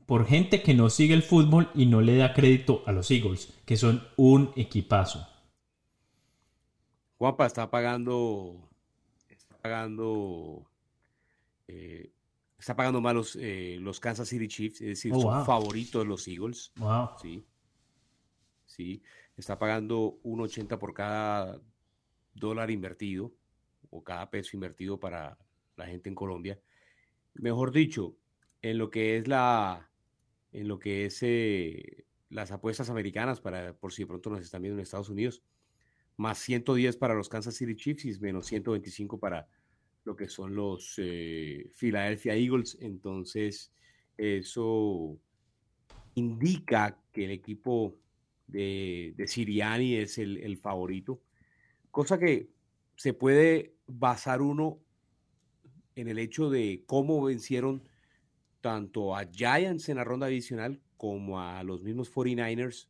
por 0.05 0.25
gente 0.27 0.61
que 0.61 0.73
no 0.73 0.89
sigue 0.89 1.13
el 1.13 1.23
fútbol 1.23 1.69
y 1.73 1.85
no 1.87 2.01
le 2.01 2.17
da 2.17 2.33
crédito 2.33 2.83
a 2.85 2.91
los 2.91 3.09
Eagles, 3.11 3.53
que 3.65 3.77
son 3.77 4.03
un 4.17 4.51
equipazo. 4.55 5.27
Juanpa 7.17 7.45
está 7.45 7.69
pagando, 7.71 8.69
está 9.29 9.57
pagando, 9.57 10.65
eh, 11.67 12.11
está 12.59 12.75
pagando 12.75 13.01
mal 13.01 13.15
los, 13.15 13.35
eh, 13.37 13.77
los 13.79 13.99
Kansas 13.99 14.27
City 14.27 14.47
Chiefs, 14.47 14.81
es 14.81 14.87
decir, 14.87 15.13
Oh, 15.15 15.21
son 15.21 15.35
wow. 15.35 15.45
favoritos 15.45 16.03
de 16.03 16.07
los 16.09 16.27
Eagles. 16.27 16.71
Wow. 16.75 17.09
Sí, 17.21 17.45
sí, 18.65 19.01
está 19.37 19.57
pagando 19.57 20.19
1.80 20.23 20.77
por 20.77 20.93
cada 20.93 21.59
dólar 22.33 22.69
invertido 22.69 23.31
o 23.89 24.03
cada 24.03 24.29
peso 24.29 24.51
invertido 24.57 24.99
para 24.99 25.37
la 25.77 25.85
gente 25.85 26.09
en 26.09 26.15
Colombia. 26.15 26.59
Mejor 27.35 27.71
dicho, 27.71 28.15
en 28.69 28.79
lo 28.79 28.89
que 28.89 29.17
es 29.17 29.27
la, 29.27 29.91
en 30.51 30.67
lo 30.67 30.79
que 30.79 31.05
es 31.05 31.21
eh, 31.21 32.05
las 32.29 32.51
apuestas 32.51 32.89
americanas 32.89 33.39
para 33.39 33.73
por 33.73 33.93
si 33.93 34.01
de 34.01 34.07
pronto 34.07 34.31
nos 34.31 34.41
están 34.41 34.63
viendo 34.63 34.79
en 34.79 34.83
Estados 34.83 35.09
Unidos, 35.09 35.43
más 36.17 36.39
110 36.39 36.97
para 36.97 37.13
los 37.13 37.29
Kansas 37.29 37.53
City 37.53 37.75
Chiefs 37.75 38.05
y 38.05 38.19
menos 38.19 38.47
125 38.47 39.19
para 39.19 39.47
lo 40.03 40.15
que 40.15 40.27
son 40.27 40.55
los 40.55 40.95
eh, 40.97 41.69
Philadelphia 41.77 42.33
Eagles. 42.33 42.75
Entonces, 42.81 43.71
eso 44.17 45.15
indica 46.15 46.99
que 47.11 47.25
el 47.25 47.31
equipo 47.31 47.95
de, 48.47 49.13
de 49.15 49.27
Siriani 49.27 49.97
es 49.97 50.17
el, 50.17 50.37
el 50.37 50.57
favorito, 50.57 51.21
cosa 51.91 52.17
que 52.17 52.49
se 52.95 53.13
puede 53.13 53.75
basar 53.85 54.41
uno 54.41 54.79
en 55.95 56.07
el 56.07 56.17
hecho 56.17 56.49
de 56.49 56.83
cómo 56.87 57.23
vencieron 57.23 57.83
tanto 58.65 59.15
a 59.15 59.25
Giants 59.31 59.89
en 59.89 59.97
la 59.97 60.03
ronda 60.03 60.25
adicional 60.25 60.81
como 60.97 61.39
a 61.39 61.61
los 61.61 61.83
mismos 61.83 62.11
49ers 62.11 62.87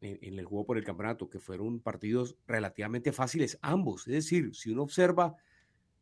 en, 0.00 0.18
en, 0.22 0.38
el 0.38 0.46
juego 0.46 0.64
por 0.64 0.78
el 0.78 0.84
campeonato, 0.84 1.28
que 1.28 1.38
fueron 1.38 1.80
partidos 1.80 2.38
relativamente 2.46 3.12
fáciles 3.12 3.58
ambos. 3.60 4.08
Es 4.08 4.14
decir, 4.14 4.54
si 4.54 4.70
uno 4.70 4.84
observa, 4.84 5.36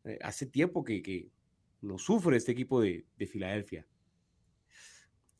eh, 0.05 0.17
hace 0.23 0.47
tiempo 0.47 0.85
que, 0.85 1.03
que, 1.03 1.29
no 1.81 1.99
sufre 1.99 2.37
este 2.37 2.53
equipo 2.53 2.81
de, 2.81 3.05
de, 3.19 3.27
Filadelfia. 3.27 3.85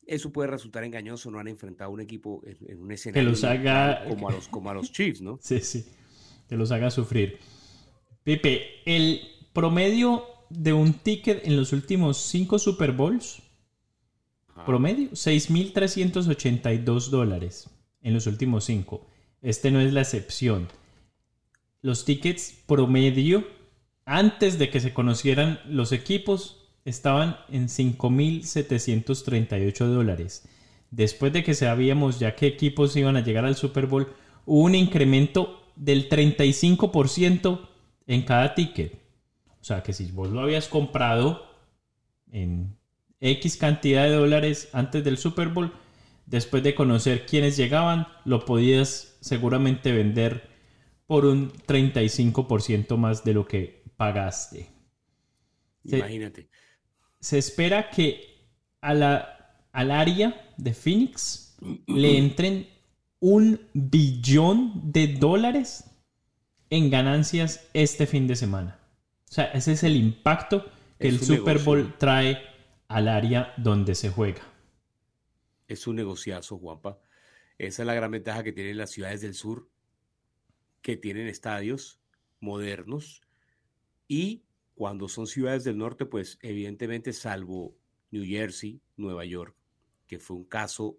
Eso 0.05 0.33
puede 0.33 0.49
resultar 0.49 0.83
engañoso, 0.83 1.31
no 1.31 1.39
han 1.39 1.47
enfrentado 1.47 1.91
a 1.91 1.93
un 1.93 2.01
equipo 2.01 2.41
en, 2.45 2.57
en 2.69 2.81
un 2.81 2.91
escenario 2.91 3.23
que 3.23 3.29
los 3.29 3.43
haga... 3.45 4.03
como, 4.09 4.27
a 4.27 4.33
los, 4.33 4.49
como 4.49 4.69
a 4.69 4.73
los 4.73 4.91
Chiefs, 4.91 5.21
¿no? 5.21 5.39
Sí, 5.41 5.61
sí, 5.61 5.85
que 6.49 6.57
los 6.57 6.73
haga 6.73 6.91
sufrir. 6.91 7.39
Pepe, 8.25 8.81
el 8.85 9.21
promedio 9.53 10.25
de 10.49 10.73
un 10.73 10.93
ticket 10.93 11.45
en 11.47 11.55
los 11.55 11.71
últimos 11.71 12.17
cinco 12.17 12.59
Super 12.59 12.91
Bowls, 12.91 13.41
Ajá. 14.55 14.65
promedio, 14.65 15.11
6.382 15.11 17.09
dólares 17.09 17.69
en 18.01 18.13
los 18.13 18.27
últimos 18.27 18.65
cinco. 18.65 19.07
Este 19.41 19.71
no 19.71 19.79
es 19.79 19.93
la 19.93 20.01
excepción. 20.01 20.67
Los 21.81 22.03
tickets 22.05 22.53
promedio, 22.67 23.47
antes 24.05 24.59
de 24.59 24.69
que 24.69 24.79
se 24.79 24.93
conocieran 24.93 25.59
los 25.65 25.91
equipos, 25.91 26.69
estaban 26.85 27.37
en 27.49 27.67
5.738 27.67 29.85
dólares. 29.85 30.47
Después 30.91 31.33
de 31.33 31.43
que 31.43 31.53
sabíamos 31.53 32.19
ya 32.19 32.35
qué 32.35 32.47
equipos 32.47 32.95
iban 32.95 33.15
a 33.15 33.23
llegar 33.23 33.45
al 33.45 33.55
Super 33.55 33.85
Bowl, 33.87 34.09
hubo 34.45 34.63
un 34.63 34.75
incremento 34.75 35.63
del 35.75 36.09
35% 36.09 37.67
en 38.07 38.21
cada 38.23 38.53
ticket. 38.53 38.99
O 39.61 39.63
sea 39.63 39.83
que 39.83 39.93
si 39.93 40.11
vos 40.11 40.29
lo 40.29 40.41
habías 40.41 40.67
comprado 40.67 41.45
en 42.31 42.75
X 43.21 43.55
cantidad 43.57 44.03
de 44.03 44.15
dólares 44.15 44.69
antes 44.73 45.03
del 45.03 45.17
Super 45.17 45.49
Bowl, 45.49 45.71
después 46.25 46.63
de 46.63 46.75
conocer 46.75 47.25
quiénes 47.25 47.55
llegaban, 47.55 48.07
lo 48.25 48.43
podías 48.45 49.17
seguramente 49.21 49.91
vender 49.91 50.49
por 51.05 51.25
un 51.25 51.51
35% 51.51 52.97
más 52.97 53.23
de 53.23 53.33
lo 53.33 53.47
que 53.47 53.83
pagaste. 53.95 54.69
Imagínate. 55.83 56.49
Se, 57.19 57.29
se 57.29 57.37
espera 57.37 57.89
que 57.89 58.31
a 58.81 58.93
la, 58.93 59.67
al 59.71 59.91
área 59.91 60.53
de 60.57 60.73
Phoenix 60.73 61.57
le 61.87 62.17
entren 62.17 62.67
un 63.19 63.61
billón 63.73 64.91
de 64.91 65.07
dólares 65.07 65.85
en 66.71 66.89
ganancias 66.89 67.67
este 67.73 68.07
fin 68.07 68.27
de 68.27 68.35
semana. 68.35 68.79
O 69.29 69.33
sea, 69.33 69.45
ese 69.45 69.73
es 69.73 69.83
el 69.83 69.95
impacto 69.95 70.65
que 70.99 71.09
es 71.09 71.13
el 71.13 71.19
Super 71.19 71.57
negocio. 71.57 71.65
Bowl 71.65 71.93
trae 71.97 72.50
al 72.91 73.07
área 73.07 73.53
donde 73.55 73.95
se 73.95 74.09
juega. 74.09 74.41
Es 75.67 75.87
un 75.87 75.95
negociazo, 75.95 76.57
Juanpa. 76.57 76.99
Esa 77.57 77.83
es 77.83 77.87
la 77.87 77.93
gran 77.93 78.11
ventaja 78.11 78.43
que 78.43 78.51
tienen 78.51 78.77
las 78.77 78.91
ciudades 78.91 79.21
del 79.21 79.33
sur, 79.33 79.69
que 80.81 80.97
tienen 80.97 81.27
estadios 81.27 82.01
modernos 82.41 83.21
y 84.09 84.43
cuando 84.75 85.07
son 85.07 85.25
ciudades 85.25 85.63
del 85.63 85.77
norte, 85.77 86.05
pues 86.05 86.37
evidentemente 86.41 87.13
salvo 87.13 87.77
New 88.09 88.25
Jersey, 88.25 88.81
Nueva 88.97 89.23
York, 89.23 89.55
que 90.07 90.19
fue 90.19 90.35
un 90.35 90.45
caso 90.45 90.97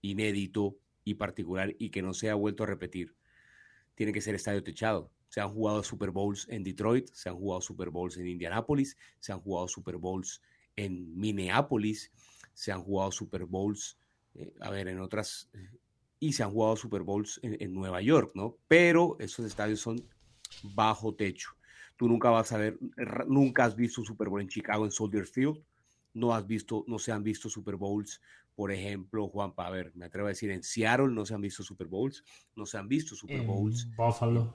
inédito 0.00 0.78
y 1.04 1.14
particular 1.14 1.74
y 1.78 1.90
que 1.90 2.00
no 2.00 2.14
se 2.14 2.30
ha 2.30 2.34
vuelto 2.34 2.62
a 2.62 2.66
repetir, 2.66 3.14
tiene 3.94 4.12
que 4.12 4.22
ser 4.22 4.34
estadio 4.34 4.62
techado. 4.62 5.12
Se 5.28 5.42
han 5.42 5.52
jugado 5.52 5.82
Super 5.82 6.12
Bowls 6.12 6.46
en 6.48 6.64
Detroit, 6.64 7.10
se 7.12 7.28
han 7.28 7.36
jugado 7.36 7.60
Super 7.60 7.90
Bowls 7.90 8.16
en 8.16 8.26
Indianapolis, 8.26 8.96
se 9.18 9.32
han 9.32 9.40
jugado 9.40 9.68
Super 9.68 9.96
Bowls 9.98 10.40
en 10.40 10.59
Minneapolis, 10.76 12.10
se 12.52 12.72
han 12.72 12.82
jugado 12.82 13.12
Super 13.12 13.44
Bowls, 13.44 13.98
eh, 14.34 14.54
a 14.60 14.70
ver, 14.70 14.88
en 14.88 15.00
otras, 15.00 15.50
y 16.18 16.32
se 16.32 16.42
han 16.42 16.50
jugado 16.50 16.76
Super 16.76 17.02
Bowls 17.02 17.40
en, 17.42 17.56
en, 17.60 17.72
Nueva 17.72 18.00
York, 18.02 18.32
¿no? 18.34 18.56
Pero 18.68 19.16
esos 19.18 19.46
estadios 19.46 19.80
son 19.80 20.02
bajo 20.62 21.14
techo. 21.14 21.50
Tú 21.96 22.08
nunca 22.08 22.30
vas 22.30 22.52
a 22.52 22.58
ver, 22.58 22.78
nunca 23.26 23.64
has 23.64 23.76
visto 23.76 24.00
un 24.00 24.06
Super 24.06 24.28
Bowl 24.28 24.40
en 24.40 24.48
Chicago, 24.48 24.84
en 24.84 24.90
Soldier 24.90 25.26
Field, 25.26 25.62
no 26.14 26.34
has 26.34 26.46
visto, 26.46 26.84
no 26.88 26.98
se 26.98 27.12
han 27.12 27.22
visto 27.22 27.48
Super 27.48 27.76
Bowls, 27.76 28.20
por 28.54 28.72
ejemplo, 28.72 29.28
Juan, 29.28 29.54
a 29.56 29.70
ver, 29.70 29.92
me 29.94 30.06
atrevo 30.06 30.26
a 30.26 30.30
decir, 30.30 30.50
en 30.50 30.62
Seattle 30.62 31.08
no 31.08 31.24
se 31.24 31.34
han 31.34 31.40
visto 31.40 31.62
Super 31.62 31.86
Bowls, 31.86 32.24
no 32.56 32.66
se 32.66 32.78
han 32.78 32.88
visto 32.88 33.14
Super 33.14 33.42
Bowls. 33.42 33.84
En 33.84 33.96
Buffalo. 33.96 34.54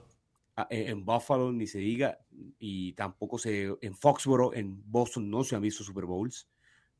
En, 0.70 0.88
en, 0.88 1.04
Buffalo 1.04 1.52
ni 1.52 1.66
se 1.66 1.78
diga, 1.78 2.18
y 2.58 2.92
tampoco 2.94 3.38
se, 3.38 3.76
en 3.80 3.94
Foxborough, 3.94 4.54
en 4.54 4.82
Boston 4.90 5.30
no 5.30 5.44
se 5.44 5.54
han 5.54 5.62
visto 5.62 5.84
Super 5.84 6.06
Bowls, 6.06 6.48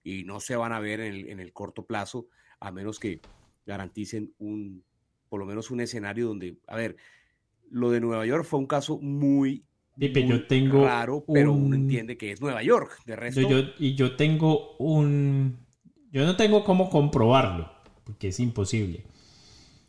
y 0.05 0.25
no 0.25 0.41
se 0.41 0.57
van 0.57 0.73
a 0.73 0.81
ver 0.81 1.01
en 1.01 1.15
el, 1.15 1.29
en 1.31 1.41
el 1.41 1.53
corto 1.53 1.85
plazo, 1.85 2.29
a 2.61 2.71
menos 2.71 2.99
que 2.99 3.21
garanticen 3.65 4.35
un, 4.39 4.85
por 5.29 5.41
lo 5.41 5.47
menos 5.47 5.71
un 5.71 5.81
escenario 5.81 6.29
donde, 6.29 6.59
a 6.67 6.77
ver, 6.77 6.97
lo 7.71 7.91
de 7.91 8.01
Nueva 8.01 8.27
York 8.27 8.45
fue 8.45 8.61
un 8.61 8.67
caso 8.67 8.99
muy, 8.99 9.65
yo 9.97 10.47
tengo 10.47 10.85
raro, 10.85 11.25
pero 11.27 11.53
un... 11.53 11.65
uno 11.65 11.77
entiende 11.77 12.17
que 12.17 12.31
es 12.31 12.41
Nueva 12.41 12.63
York. 12.63 13.01
De 13.07 13.17
resto, 13.17 13.41
yo, 13.41 13.61
yo, 13.61 13.69
y 13.79 13.95
yo 13.95 14.17
tengo 14.17 14.77
un, 14.77 15.59
yo 16.13 16.25
no 16.25 16.37
tengo 16.37 16.65
cómo 16.65 16.91
comprobarlo, 16.91 17.71
porque 18.05 18.29
es 18.29 18.41
imposible. 18.41 19.05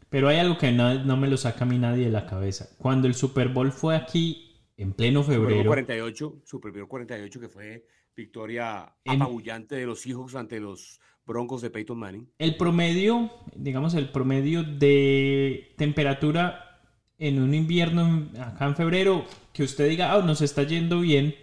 Pero 0.09 0.29
hay 0.29 0.37
algo 0.37 0.57
que 0.57 0.71
no, 0.71 1.03
no, 1.03 1.17
me 1.17 1.27
lo 1.27 1.37
saca 1.37 1.65
a 1.65 1.67
mí 1.67 1.77
nadie 1.77 2.05
de 2.05 2.11
la 2.11 2.25
cabeza. 2.25 2.69
Cuando 2.77 3.07
el 3.07 3.15
Super 3.15 3.49
Bowl 3.49 3.71
fue 3.71 3.95
aquí 3.95 4.61
en 4.77 4.93
pleno 4.93 5.23
febrero. 5.23 5.49
Super 5.49 5.55
Bowl 5.57 5.67
48, 5.67 6.41
Super 6.45 6.71
Bowl 6.71 6.87
48, 6.87 7.39
que 7.39 7.49
fue 7.49 7.85
victoria 8.15 8.95
en, 9.03 9.21
apabullante 9.21 9.75
de 9.75 9.85
los 9.85 10.01
Seahawks 10.01 10.35
ante 10.35 10.59
los 10.59 10.99
Broncos 11.25 11.61
de 11.61 11.69
Peyton 11.69 11.99
Manning. 11.99 12.31
El 12.37 12.55
promedio, 12.55 13.29
digamos, 13.55 13.93
el 13.95 14.09
promedio 14.09 14.63
de 14.63 15.73
temperatura 15.77 16.81
en 17.19 17.41
un 17.41 17.53
invierno 17.53 18.29
acá 18.39 18.65
en 18.65 18.75
febrero, 18.75 19.25
que 19.53 19.63
usted 19.63 19.89
diga, 19.89 20.13
ah, 20.13 20.21
nos 20.21 20.41
está 20.41 20.63
yendo 20.63 21.01
bien, 21.01 21.35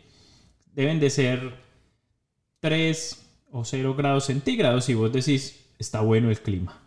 deben 0.73 1.01
de 1.01 1.11
ser 1.11 1.55
3 2.61 3.47
o 3.51 3.65
0 3.65 3.95
grados 3.95 4.25
centígrados 4.25 4.89
y 4.89 4.95
vos 4.95 5.13
decís, 5.13 5.71
está 5.79 6.01
bueno 6.01 6.31
el 6.31 6.41
clima. 6.41 6.84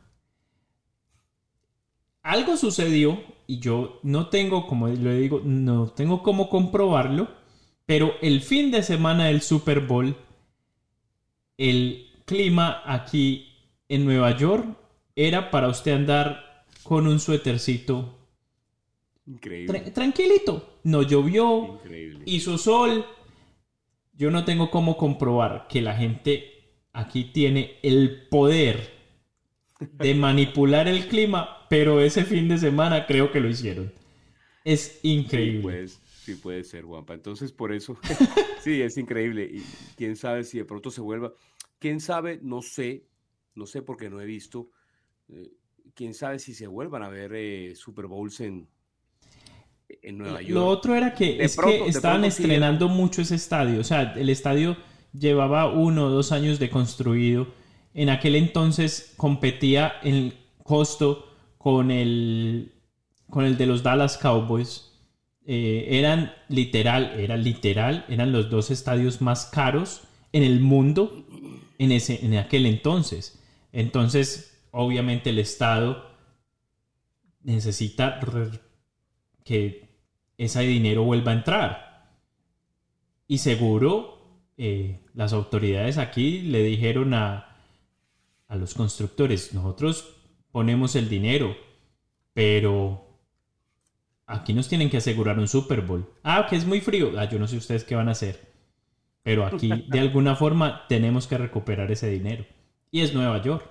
Algo 2.27 2.57
sucedió 2.57 3.23
y 3.47 3.59
yo 3.59 4.01
no 4.03 4.27
tengo, 4.27 4.67
como 4.67 4.89
le 4.89 5.17
digo, 5.17 5.41
no 5.45 5.87
tengo 5.87 6.21
cómo 6.21 6.49
comprobarlo, 6.49 7.29
pero 7.85 8.15
el 8.21 8.41
fin 8.41 8.69
de 8.69 8.83
semana 8.83 9.27
del 9.27 9.41
Super 9.41 9.79
Bowl, 9.79 10.13
el 11.57 12.05
clima 12.25 12.81
aquí 12.85 13.47
en 13.87 14.03
Nueva 14.03 14.35
York 14.35 14.65
era 15.15 15.49
para 15.49 15.69
usted 15.69 15.93
andar 15.93 16.65
con 16.83 17.07
un 17.07 17.21
suétercito 17.21 18.13
Increíble. 19.25 19.79
Tra 19.79 19.93
tranquilito. 19.93 20.79
No 20.83 21.03
llovió, 21.03 21.75
Increíble. 21.75 22.23
hizo 22.25 22.57
sol. 22.57 23.05
Yo 24.11 24.31
no 24.31 24.43
tengo 24.43 24.69
cómo 24.69 24.97
comprobar 24.97 25.67
que 25.69 25.81
la 25.81 25.95
gente 25.95 26.73
aquí 26.91 27.23
tiene 27.23 27.77
el 27.83 28.27
poder 28.27 28.96
de 29.79 30.15
manipular 30.15 30.87
el 30.87 31.07
clima, 31.07 31.65
pero 31.69 31.99
ese 32.01 32.23
fin 32.25 32.47
de 32.47 32.57
semana 32.57 33.05
creo 33.05 33.31
que 33.31 33.39
lo 33.39 33.49
hicieron. 33.49 33.91
Es 34.63 34.99
increíble. 35.03 35.57
Sí, 35.59 35.61
pues, 35.61 35.99
sí 36.23 36.35
puede 36.35 36.63
ser, 36.63 36.83
Juanpa. 36.83 37.13
Entonces, 37.13 37.51
por 37.51 37.71
eso, 37.73 37.97
sí, 38.63 38.81
es 38.81 38.97
increíble. 38.97 39.43
Y 39.45 39.63
quién 39.95 40.15
sabe 40.15 40.43
si 40.43 40.57
de 40.57 40.65
pronto 40.65 40.91
se 40.91 41.01
vuelva. 41.01 41.33
Quién 41.79 41.99
sabe, 41.99 42.39
no 42.41 42.61
sé, 42.61 43.05
no 43.55 43.65
sé 43.65 43.81
porque 43.81 44.09
no 44.09 44.19
he 44.19 44.25
visto. 44.25 44.69
Eh, 45.29 45.51
quién 45.93 46.13
sabe 46.13 46.39
si 46.39 46.53
se 46.53 46.67
vuelvan 46.67 47.03
a 47.03 47.09
ver 47.09 47.31
eh, 47.35 47.73
Super 47.75 48.07
Bowls 48.07 48.39
en, 48.41 48.67
en 50.01 50.17
Nueva 50.17 50.41
York. 50.41 50.53
Lo 50.53 50.67
otro 50.67 50.95
era 50.95 51.13
que, 51.13 51.37
De 51.37 51.43
es 51.45 51.55
pronto- 51.55 51.83
que 51.85 51.89
estaban 51.89 52.21
pronto 52.21 52.35
sí 52.35 52.43
estrenando 52.43 52.89
mucho 52.89 53.21
ese 53.21 53.35
estadio. 53.35 53.79
O 53.79 53.83
sea, 53.83 54.13
el 54.13 54.29
estadio 54.29 54.75
llevaba 55.13 55.71
uno 55.71 56.07
o 56.07 56.09
dos 56.09 56.31
años 56.31 56.59
de 56.59 56.69
construido. 56.69 57.47
En 57.97 58.09
aquel 58.09 58.35
entonces 58.35 59.15
competía 59.17 59.95
en 60.03 60.35
costo 60.61 61.33
con 61.57 61.89
el, 61.89 62.75
con 63.27 63.43
el 63.43 63.57
de 63.57 63.65
los 63.65 63.81
Dallas 63.81 64.19
Cowboys. 64.19 64.93
Eh, 65.47 65.87
eran 65.97 66.31
literal, 66.47 67.19
era 67.19 67.37
literal, 67.37 68.05
eran 68.07 68.31
los 68.31 68.51
dos 68.51 68.69
estadios 68.69 69.19
más 69.19 69.47
caros 69.47 70.03
en 70.31 70.43
el 70.43 70.59
mundo 70.59 71.25
en, 71.79 71.91
ese, 71.91 72.23
en 72.23 72.37
aquel 72.37 72.67
entonces. 72.67 73.43
Entonces, 73.71 74.61
obviamente 74.69 75.31
el 75.31 75.39
Estado 75.39 76.05
necesita 77.41 78.19
que 79.43 79.89
ese 80.37 80.61
dinero 80.61 81.01
vuelva 81.01 81.31
a 81.31 81.35
entrar. 81.35 82.13
Y 83.27 83.39
seguro 83.39 84.51
eh, 84.55 84.99
las 85.15 85.33
autoridades 85.33 85.97
aquí 85.97 86.41
le 86.41 86.61
dijeron 86.61 87.15
a, 87.15 87.46
a 88.47 88.55
los 88.55 88.73
constructores, 88.73 89.53
nosotros 89.53 90.15
ponemos 90.51 90.95
el 90.95 91.09
dinero, 91.09 91.55
pero 92.33 93.19
aquí 94.27 94.53
nos 94.53 94.67
tienen 94.69 94.89
que 94.89 94.97
asegurar 94.97 95.39
un 95.39 95.47
Super 95.47 95.81
Bowl. 95.81 96.05
Ah, 96.23 96.45
que 96.49 96.55
es 96.55 96.65
muy 96.65 96.81
frío. 96.81 97.11
Ah, 97.17 97.25
yo 97.29 97.39
no 97.39 97.47
sé 97.47 97.57
ustedes 97.57 97.83
qué 97.83 97.95
van 97.95 98.09
a 98.09 98.11
hacer. 98.11 98.53
Pero 99.23 99.45
aquí, 99.45 99.85
de 99.89 99.99
alguna 99.99 100.35
forma, 100.35 100.87
tenemos 100.89 101.27
que 101.27 101.37
recuperar 101.39 101.91
ese 101.91 102.09
dinero. 102.09 102.45
Y 102.91 103.01
es 103.01 103.13
Nueva 103.13 103.41
York. 103.41 103.69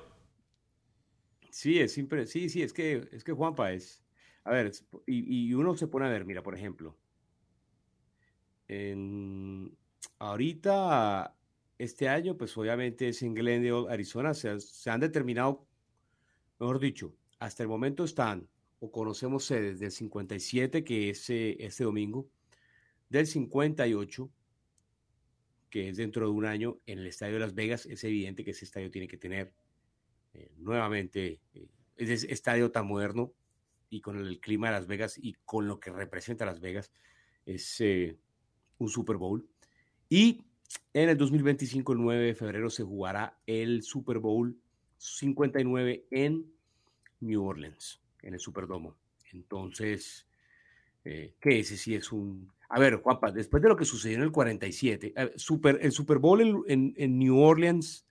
Sí, 1.50 1.78
es 1.80 1.96
impre- 1.98 2.26
sí, 2.26 2.48
sí, 2.48 2.62
es 2.62 2.72
que, 2.72 3.08
es 3.12 3.24
que 3.24 3.32
Juanpa 3.32 3.72
es, 3.72 4.04
a 4.44 4.50
ver, 4.52 4.72
y, 5.06 5.48
y 5.50 5.54
uno 5.54 5.74
se 5.76 5.88
pone 5.88 6.06
a 6.06 6.10
ver, 6.10 6.24
mira, 6.24 6.42
por 6.42 6.54
ejemplo, 6.54 6.96
en, 8.68 9.76
ahorita, 10.18 11.34
este 11.78 12.08
año, 12.08 12.36
pues 12.36 12.56
obviamente 12.56 13.08
es 13.08 13.22
en 13.22 13.34
Glendale, 13.34 13.86
Arizona, 13.92 14.34
se, 14.34 14.48
han- 14.90 15.00
determinado, 15.00 15.66
mejor 16.58 16.78
dicho, 16.80 17.14
hasta 17.38 17.62
el 17.62 17.68
momento 17.68 18.04
están, 18.04 18.48
o 18.80 18.90
conocemos 18.90 19.44
sedes 19.44 19.78
del 19.78 19.90
57, 19.90 20.84
que 20.84 21.10
es 21.10 21.28
eh, 21.30 21.56
este 21.60 21.84
domingo, 21.84 22.28
del 23.08 23.26
58, 23.26 24.30
que 25.70 25.88
es 25.90 25.96
dentro 25.96 26.26
de 26.26 26.32
un 26.32 26.44
año, 26.46 26.80
en 26.86 27.00
el 27.00 27.06
Estadio 27.06 27.34
de 27.34 27.40
Las 27.40 27.54
Vegas, 27.54 27.86
es 27.86 28.02
evidente 28.04 28.44
que 28.44 28.52
ese 28.52 28.64
estadio 28.64 28.90
tiene 28.90 29.08
que 29.08 29.16
tener 29.18 29.52
eh, 30.34 30.52
nuevamente 30.56 31.40
eh, 31.54 31.68
ese 31.96 32.32
estadio 32.32 32.70
tan 32.70 32.86
moderno 32.86 33.32
y 33.90 34.00
con 34.00 34.18
el 34.18 34.40
clima 34.40 34.68
de 34.68 34.72
Las 34.74 34.86
Vegas 34.86 35.18
y 35.18 35.34
con 35.44 35.66
lo 35.68 35.78
que 35.80 35.90
representa 35.90 36.46
Las 36.46 36.60
Vegas 36.60 36.92
es 37.44 37.80
eh, 37.80 38.18
un 38.78 38.88
Super 38.88 39.16
Bowl. 39.16 39.48
Y 40.08 40.45
en 40.92 41.08
el 41.08 41.16
2025, 41.16 41.92
el 41.92 41.98
9 42.00 42.24
de 42.26 42.34
febrero, 42.34 42.70
se 42.70 42.82
jugará 42.84 43.38
el 43.46 43.82
Super 43.82 44.18
Bowl 44.18 44.56
59 44.98 46.06
en 46.10 46.46
New 47.20 47.44
Orleans, 47.44 48.00
en 48.22 48.34
el 48.34 48.40
Superdomo. 48.40 48.96
Entonces, 49.32 50.26
eh, 51.04 51.34
que 51.40 51.60
ese 51.60 51.94
es 51.94 52.12
un... 52.12 52.50
A 52.68 52.80
ver, 52.80 52.96
Juanpa, 52.96 53.30
después 53.30 53.62
de 53.62 53.68
lo 53.68 53.76
que 53.76 53.84
sucedió 53.84 54.16
en 54.16 54.22
el 54.24 54.32
47, 54.32 55.12
eh, 55.16 55.32
super, 55.36 55.78
el 55.80 55.92
Super 55.92 56.18
Bowl 56.18 56.64
en- 56.66 56.94
en 56.96 57.18
New 57.18 57.38
Orleans 57.38 58.06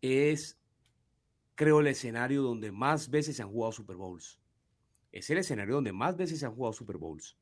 es, 0.00 0.58
creo, 1.54 1.80
el 1.80 1.88
escenario 1.88 2.42
donde 2.42 2.70
más 2.70 3.10
veces 3.10 3.36
se 3.36 3.42
han 3.42 3.50
jugado 3.50 3.72
Super 3.72 3.96
Bowls. 3.96 4.38
Es 5.10 5.28
el 5.30 5.38
escenario 5.38 5.74
donde 5.74 5.92
más 5.92 6.16
veces 6.16 6.38
se 6.38 6.46
han 6.46 6.54
jugado 6.54 6.72
Super 6.72 6.96
Bowls. 6.96 7.36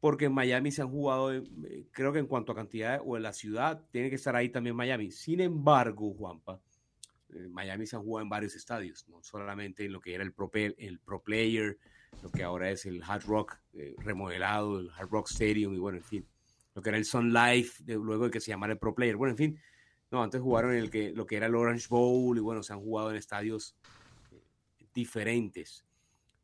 Porque 0.00 0.26
en 0.26 0.34
Miami 0.34 0.70
se 0.70 0.82
han 0.82 0.90
jugado, 0.90 1.32
eh, 1.32 1.42
creo 1.90 2.12
que 2.12 2.18
en 2.18 2.26
cuanto 2.26 2.52
a 2.52 2.54
cantidad 2.54 3.00
o 3.04 3.16
en 3.16 3.22
la 3.22 3.32
ciudad, 3.32 3.82
tiene 3.90 4.10
que 4.10 4.16
estar 4.16 4.36
ahí 4.36 4.50
también 4.50 4.76
Miami. 4.76 5.10
Sin 5.10 5.40
embargo, 5.40 6.12
Juanpa, 6.14 6.60
en 7.30 7.52
Miami 7.52 7.86
se 7.86 7.96
han 7.96 8.02
jugado 8.02 8.22
en 8.22 8.28
varios 8.28 8.54
estadios, 8.54 9.08
no 9.08 9.22
solamente 9.22 9.84
en 9.84 9.92
lo 9.92 10.00
que 10.00 10.14
era 10.14 10.22
el 10.22 10.32
Pro, 10.32 10.50
el 10.54 11.00
Pro 11.00 11.22
Player, 11.22 11.78
lo 12.22 12.30
que 12.30 12.42
ahora 12.42 12.70
es 12.70 12.86
el 12.86 13.02
Hard 13.02 13.24
Rock 13.24 13.58
eh, 13.74 13.94
remodelado, 13.98 14.80
el 14.80 14.90
Hard 14.90 15.10
Rock 15.10 15.30
Stadium 15.30 15.74
y 15.74 15.78
bueno, 15.78 15.98
en 15.98 16.04
fin, 16.04 16.26
lo 16.74 16.82
que 16.82 16.90
era 16.90 16.98
el 16.98 17.04
Sun 17.04 17.32
Life, 17.32 17.82
luego 17.86 18.24
de 18.24 18.30
que 18.30 18.40
se 18.40 18.50
llamara 18.50 18.74
el 18.74 18.78
Pro 18.78 18.94
Player. 18.94 19.16
Bueno, 19.16 19.32
en 19.32 19.36
fin, 19.36 19.60
no, 20.10 20.22
antes 20.22 20.40
jugaron 20.40 20.72
en 20.72 20.78
el 20.78 20.90
que, 20.90 21.12
lo 21.12 21.26
que 21.26 21.36
era 21.36 21.46
el 21.46 21.54
Orange 21.54 21.86
Bowl 21.88 22.36
y 22.36 22.40
bueno, 22.40 22.62
se 22.62 22.72
han 22.72 22.80
jugado 22.80 23.10
en 23.10 23.16
estadios 23.16 23.76
eh, 24.30 24.42
diferentes. 24.94 25.84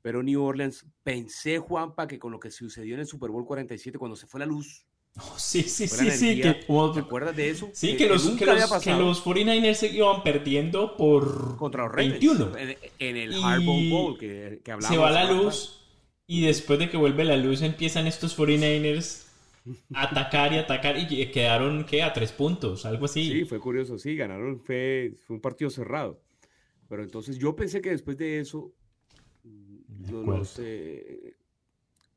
Pero 0.03 0.22
New 0.22 0.42
Orleans, 0.42 0.86
pensé, 1.03 1.59
Juanpa, 1.59 2.07
que 2.07 2.18
con 2.18 2.32
lo 2.32 2.40
que 2.40 2.50
sucedió 2.50 2.94
en 2.94 3.00
el 3.00 3.07
Super 3.07 3.30
Bowl 3.30 3.44
47, 3.46 3.98
cuando 3.98 4.16
se 4.16 4.26
fue 4.26 4.40
la 4.40 4.46
luz, 4.46 4.86
Oh, 5.18 5.34
sí, 5.36 5.62
sí, 5.64 5.86
sí, 5.88 6.11
sí. 6.11 6.40
Que, 6.40 6.55
¿te 6.55 7.00
acuerdas 7.00 7.36
de 7.36 7.50
eso? 7.50 7.68
sí, 7.74 7.96
que 7.98 8.07
los, 8.07 8.26
que, 8.30 8.46
los, 8.46 8.72
que 8.82 8.92
los 8.94 9.22
49ers 9.22 9.74
se 9.74 9.88
iban 9.88 10.22
perdiendo 10.22 10.96
por 10.96 11.57
contra 11.59 11.82
los 11.82 11.92
Ravens 11.92 12.12
21. 12.12 12.57
en, 12.57 12.78
en 12.98 13.16
el 13.18 13.44
Harbaugh 13.44 13.90
Bowl 13.90 14.18
que, 14.18 14.62
que 14.64 14.72
hablamos. 14.72 14.96
se 14.96 14.98
va 14.98 15.11
la 15.11 15.30
luz 15.30 15.80
y 16.26 16.46
después 16.46 16.78
de 16.78 16.88
que 16.88 16.96
vuelve 16.96 17.24
la 17.24 17.36
luz 17.36 17.61
empiezan 17.61 18.07
estos 18.07 18.38
49ers 18.38 19.26
a 19.92 20.05
atacar 20.05 20.55
y 20.55 20.57
atacar 20.57 20.96
y 20.98 21.30
quedaron, 21.30 21.84
¿qué? 21.84 22.03
A 22.03 22.14
tres 22.14 22.32
puntos, 22.32 22.86
algo 22.86 23.05
así. 23.05 23.30
Sí, 23.30 23.44
fue 23.44 23.61
curioso, 23.61 23.98
sí, 23.98 24.16
ganaron, 24.16 24.61
fue, 24.61 25.12
fue 25.26 25.36
un 25.36 25.42
partido 25.42 25.68
cerrado. 25.68 26.22
Pero 26.88 27.03
entonces 27.03 27.38
yo 27.38 27.55
pensé 27.55 27.82
que 27.82 27.90
después 27.90 28.16
de 28.16 28.40
eso, 28.40 28.72
los, 30.11 30.59
eh, 30.59 31.36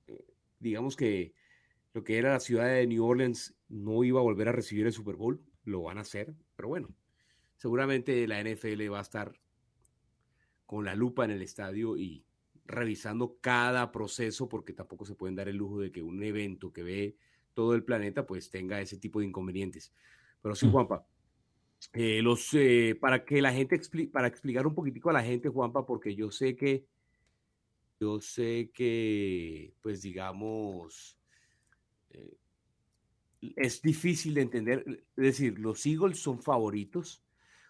eh, 0.08 0.26
digamos 0.60 0.96
que 0.96 1.34
lo 1.94 2.04
que 2.04 2.18
era 2.18 2.34
la 2.34 2.40
ciudad 2.40 2.68
de 2.68 2.88
New 2.88 3.06
Orleans 3.06 3.56
no 3.70 4.04
iba 4.04 4.20
a 4.20 4.24
volver 4.24 4.50
a 4.50 4.52
recibir 4.52 4.86
el 4.86 4.94
Super 4.94 5.16
Bowl, 5.16 5.42
lo 5.64 5.84
van 5.84 5.98
a 5.98 6.02
hacer, 6.02 6.34
pero 6.56 6.70
bueno, 6.70 6.90
seguramente 7.56 8.28
la 8.28 8.40
NFL 8.40 8.90
va 8.90 9.00
a 9.00 9.04
estar 9.04 9.34
con 10.66 10.84
la 10.86 10.96
lupa 10.96 11.26
en 11.26 11.32
el 11.32 11.42
estadio 11.42 11.96
y 11.98 12.26
revisando 12.66 13.38
cada 13.40 13.92
proceso, 13.92 14.50
porque 14.50 14.74
tampoco 14.74 15.06
se 15.06 15.16
pueden 15.16 15.36
dar 15.36 15.48
el 15.48 15.58
lujo 15.58 15.80
de 15.80 15.92
que 15.92 16.02
un 16.02 16.24
evento 16.24 16.74
que 16.74 16.84
ve 16.84 17.16
todo 17.54 17.76
el 17.76 17.84
planeta 17.84 18.26
pues 18.26 18.50
tenga 18.50 18.82
ese 18.82 18.98
tipo 18.98 19.20
de 19.20 19.28
inconvenientes. 19.28 19.94
Pero 20.42 20.56
sí, 20.56 20.66
Mm. 20.68 20.72
Juanpa, 20.72 21.08
eh, 21.94 22.22
los, 22.22 22.54
eh, 22.56 22.98
para 23.00 23.24
que 23.24 23.42
la 23.42 23.54
gente, 23.54 23.76
expli- 23.80 24.10
para 24.12 24.28
explicar 24.28 24.66
un 24.66 24.74
poquitico 24.74 25.10
a 25.10 25.14
la 25.14 25.24
gente, 25.24 25.50
Juanpa, 25.50 25.86
porque 25.86 26.16
yo 26.16 26.32
sé 26.32 26.56
que, 26.56 26.86
yo 28.00 28.20
sé 28.20 28.72
que, 28.74 29.74
pues 29.82 30.02
digamos, 30.02 31.18
eh, 32.10 32.38
es 33.56 33.82
difícil 33.82 34.34
de 34.34 34.42
entender, 34.42 35.06
es 35.16 35.24
decir, 35.24 35.60
los 35.60 35.86
Eagles 35.86 36.20
son 36.20 36.42
favoritos. 36.42 37.24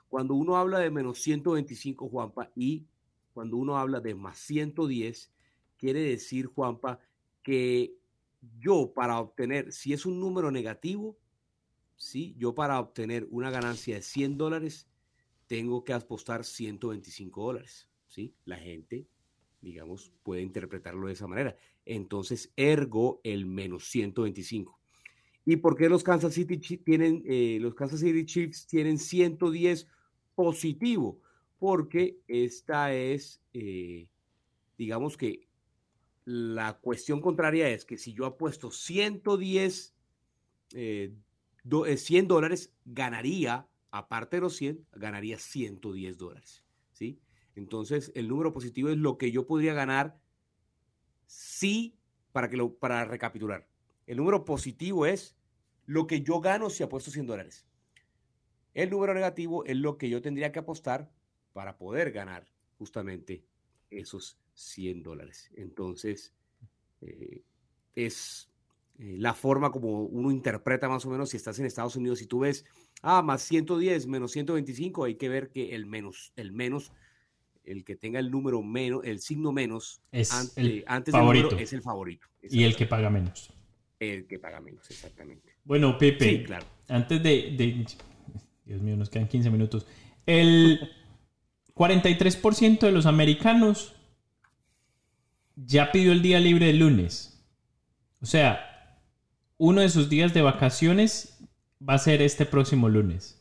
Cuando 0.07 0.35
uno 0.35 0.57
habla 0.57 0.79
de 0.79 0.91
menos 0.91 1.19
125, 1.19 2.09
Juanpa, 2.09 2.51
y 2.55 2.85
cuando 3.33 3.57
uno 3.57 3.77
habla 3.77 3.99
de 3.99 4.15
más 4.15 4.37
110, 4.39 5.31
quiere 5.77 6.01
decir, 6.01 6.47
Juanpa, 6.47 6.99
que 7.43 7.95
yo 8.59 8.93
para 8.93 9.19
obtener, 9.19 9.71
si 9.71 9.93
es 9.93 10.05
un 10.05 10.19
número 10.19 10.51
negativo, 10.51 11.17
¿sí? 11.97 12.35
Yo 12.37 12.55
para 12.55 12.79
obtener 12.79 13.27
una 13.29 13.51
ganancia 13.51 13.95
de 13.95 14.01
100 14.01 14.37
dólares, 14.37 14.87
tengo 15.47 15.83
que 15.83 15.93
apostar 15.93 16.43
125 16.43 17.43
dólares, 17.43 17.89
¿sí? 18.07 18.33
La 18.45 18.57
gente, 18.57 19.07
digamos, 19.65 20.13
puede 20.23 20.43
interpretarlo 20.43 21.07
de 21.07 21.13
esa 21.13 21.27
manera. 21.27 21.57
Entonces, 21.85 22.53
ergo 22.55 23.19
el 23.23 23.45
menos 23.47 23.85
125. 23.89 24.79
¿Y 25.45 25.57
por 25.57 25.75
qué 25.75 25.89
los 25.89 26.03
Kansas 26.03 26.33
City 26.35 26.57
tienen, 26.57 27.23
eh, 27.25 27.57
los 27.61 27.75
Kansas 27.75 27.99
City 27.99 28.25
Chiefs 28.25 28.67
tienen 28.67 28.97
110 28.99 29.87
positivo? 30.35 31.19
Porque 31.59 32.19
esta 32.27 32.93
es, 32.93 33.41
eh, 33.53 34.07
digamos 34.77 35.17
que 35.17 35.47
la 36.25 36.79
cuestión 36.79 37.21
contraria 37.21 37.69
es 37.69 37.85
que 37.85 37.97
si 37.97 38.13
yo 38.13 38.25
apuesto 38.25 38.71
110 38.71 39.95
eh, 40.73 41.13
do- 41.63 41.85
eh, 41.85 41.97
100 41.97 42.27
dólares, 42.27 42.73
ganaría, 42.85 43.67
aparte 43.91 44.37
de 44.37 44.41
los 44.41 44.55
100, 44.55 44.85
ganaría 44.93 45.37
110 45.39 46.17
dólares. 46.17 46.63
¿sí? 46.93 47.19
Entonces, 47.55 48.11
el 48.15 48.27
número 48.27 48.53
positivo 48.53 48.89
es 48.89 48.97
lo 48.97 49.17
que 49.17 49.31
yo 49.31 49.47
podría 49.47 49.73
ganar 49.73 50.19
si, 51.25 51.97
para, 52.31 52.49
que 52.49 52.57
lo, 52.57 52.75
para 52.75 53.05
recapitular, 53.05 53.67
el 54.07 54.17
número 54.17 54.45
positivo 54.45 55.05
es 55.05 55.35
lo 55.85 56.07
que 56.07 56.21
yo 56.21 56.41
gano 56.41 56.69
si 56.69 56.83
apuesto 56.83 57.11
100 57.11 57.27
dólares. 57.27 57.65
El 58.73 58.89
número 58.89 59.13
negativo 59.13 59.65
es 59.65 59.77
lo 59.77 59.97
que 59.97 60.09
yo 60.09 60.21
tendría 60.21 60.51
que 60.51 60.59
apostar 60.59 61.11
para 61.53 61.77
poder 61.77 62.11
ganar 62.11 62.45
justamente 62.77 63.45
esos 63.89 64.37
100 64.53 65.03
dólares. 65.03 65.49
Entonces, 65.55 66.33
eh, 67.01 67.43
es 67.95 68.51
eh, 68.97 69.15
la 69.17 69.33
forma 69.33 69.71
como 69.71 70.03
uno 70.03 70.31
interpreta 70.31 70.89
más 70.89 71.05
o 71.05 71.09
menos 71.09 71.29
si 71.29 71.37
estás 71.37 71.59
en 71.59 71.65
Estados 71.65 71.95
Unidos, 71.95 72.19
si 72.19 72.27
tú 72.27 72.39
ves, 72.39 72.65
ah, 73.01 73.21
más 73.21 73.41
110, 73.43 74.07
menos 74.07 74.31
125, 74.31 75.05
hay 75.05 75.15
que 75.15 75.29
ver 75.29 75.49
que 75.49 75.75
el 75.75 75.85
menos, 75.85 76.33
el 76.35 76.51
menos, 76.51 76.91
el 77.67 77.83
que 77.83 77.95
tenga 77.95 78.19
el 78.19 78.31
número 78.31 78.61
menos, 78.61 79.01
el 79.05 79.19
signo 79.19 79.51
menos, 79.51 80.01
Es 80.11 80.31
ante- 80.31 80.61
el 80.61 80.83
antes 80.87 81.11
favorito. 81.11 81.43
del 81.47 81.51
número 81.51 81.63
es 81.63 81.73
el 81.73 81.81
favorito. 81.81 82.27
Y 82.43 82.63
el 82.63 82.75
que 82.75 82.85
paga 82.85 83.09
menos. 83.09 83.51
El 83.99 84.27
que 84.27 84.39
paga 84.39 84.59
menos, 84.61 84.89
exactamente. 84.89 85.55
Bueno, 85.63 85.97
Pepe, 85.97 86.29
Sí, 86.29 86.43
claro. 86.43 86.65
antes 86.89 87.21
de, 87.23 87.53
de- 87.57 87.85
Dios 88.65 88.81
mío, 88.81 88.95
nos 88.97 89.09
quedan 89.09 89.27
15 89.27 89.49
minutos. 89.49 89.85
El 90.25 90.79
43% 91.75 92.79
de 92.85 92.91
los 92.91 93.05
americanos 93.05 93.95
ya 95.55 95.91
pidió 95.91 96.11
el 96.11 96.21
día 96.21 96.39
libre 96.39 96.69
el 96.69 96.79
lunes. 96.79 97.43
O 98.21 98.25
sea, 98.25 98.99
uno 99.57 99.81
de 99.81 99.89
sus 99.89 100.09
días 100.09 100.33
de 100.33 100.41
vacaciones 100.41 101.39
va 101.87 101.93
a 101.95 101.99
ser 101.99 102.21
este 102.21 102.45
próximo 102.45 102.89
lunes. 102.89 103.34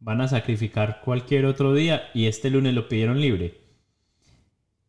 Van 0.00 0.20
a 0.20 0.28
sacrificar 0.28 1.00
cualquier 1.04 1.46
otro 1.46 1.74
día 1.74 2.10
y 2.14 2.26
este 2.26 2.50
lunes 2.50 2.74
lo 2.74 2.88
pidieron 2.88 3.20
libre. 3.20 3.60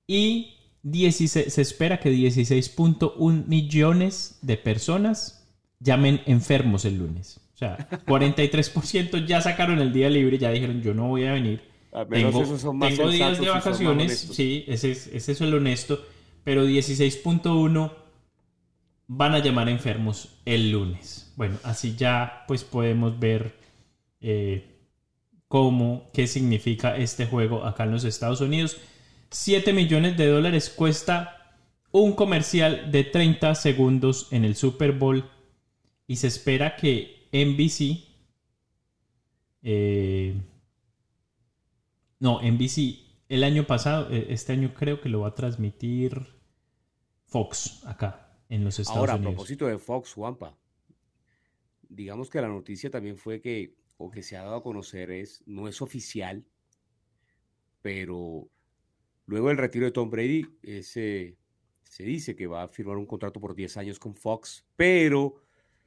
Y 0.07 0.55
16 0.83 1.51
se 1.53 1.61
espera 1.61 1.99
que 1.99 2.11
16.1 2.11 3.45
millones 3.47 4.39
de 4.41 4.57
personas 4.57 5.47
llamen 5.79 6.21
enfermos 6.25 6.85
el 6.85 6.97
lunes. 6.97 7.39
O 7.53 7.57
sea, 7.57 7.89
43% 8.05 9.25
ya 9.25 9.41
sacaron 9.41 9.79
el 9.79 9.93
día 9.93 10.09
libre, 10.09 10.37
ya 10.37 10.51
dijeron 10.51 10.81
yo 10.81 10.93
no 10.93 11.07
voy 11.07 11.25
a 11.25 11.33
venir. 11.33 11.61
Menos 12.09 12.61
Tengo, 12.61 12.87
tengo 12.87 13.09
días 13.09 13.39
de 13.39 13.49
vacaciones, 13.49 14.19
sí, 14.19 14.65
ese 14.67 14.91
es, 14.91 15.07
ese 15.07 15.31
es 15.31 15.39
el 15.39 15.53
honesto, 15.53 16.03
pero 16.43 16.67
16.1 16.67 17.93
van 19.07 19.33
a 19.33 19.39
llamar 19.39 19.69
enfermos 19.69 20.37
el 20.45 20.71
lunes. 20.71 21.31
Bueno, 21.37 21.57
así 21.63 21.95
ya 21.95 22.43
pues 22.47 22.65
podemos 22.65 23.17
ver 23.17 23.55
eh, 24.19 24.74
cómo, 25.47 26.09
qué 26.13 26.27
significa 26.27 26.97
este 26.97 27.25
juego 27.25 27.65
acá 27.65 27.83
en 27.83 27.91
los 27.91 28.03
Estados 28.03 28.41
Unidos. 28.41 28.77
7 29.29 29.73
millones 29.73 30.17
de 30.17 30.27
dólares 30.27 30.69
cuesta 30.69 31.57
un 31.91 32.13
comercial 32.13 32.91
de 32.91 33.03
30 33.03 33.55
segundos 33.55 34.27
en 34.31 34.45
el 34.45 34.55
Super 34.55 34.91
Bowl 34.91 35.29
y 36.07 36.17
se 36.17 36.27
espera 36.27 36.75
que 36.75 37.27
NBC 37.31 38.05
eh, 39.67 40.35
no, 42.19 42.39
NBC 42.41 42.99
el 43.29 43.43
año 43.43 43.65
pasado, 43.65 44.11
eh, 44.11 44.27
este 44.29 44.53
año 44.53 44.73
creo 44.73 45.01
que 45.01 45.09
lo 45.09 45.21
va 45.21 45.29
a 45.29 45.35
transmitir 45.35 46.27
Fox 47.25 47.83
acá 47.85 48.39
en 48.49 48.63
los 48.63 48.77
Estados 48.79 48.99
Ahora, 48.99 49.13
a 49.13 49.15
Unidos. 49.15 49.33
propósito 49.33 49.65
de 49.65 49.79
Fox, 49.79 50.13
Juanpa, 50.13 50.55
digamos 51.89 52.29
que 52.29 52.41
la 52.41 52.47
noticia 52.47 52.91
también 52.91 53.17
fue 53.17 53.41
que, 53.41 53.75
o 53.97 54.11
que 54.11 54.23
se 54.23 54.37
ha 54.37 54.43
dado 54.43 54.57
a 54.57 54.63
conocer, 54.63 55.11
es, 55.11 55.43
no 55.45 55.67
es 55.67 55.81
oficial, 55.81 56.45
pero 57.81 58.49
luego 59.25 59.49
del 59.49 59.57
retiro 59.57 59.85
de 59.85 59.91
Tom 59.91 60.09
Brady, 60.09 60.45
ese, 60.61 61.37
se 61.83 62.03
dice 62.03 62.35
que 62.35 62.47
va 62.47 62.63
a 62.63 62.67
firmar 62.67 62.97
un 62.97 63.05
contrato 63.05 63.39
por 63.39 63.55
10 63.55 63.77
años 63.77 63.99
con 63.99 64.15
Fox, 64.15 64.65
pero 64.75 65.35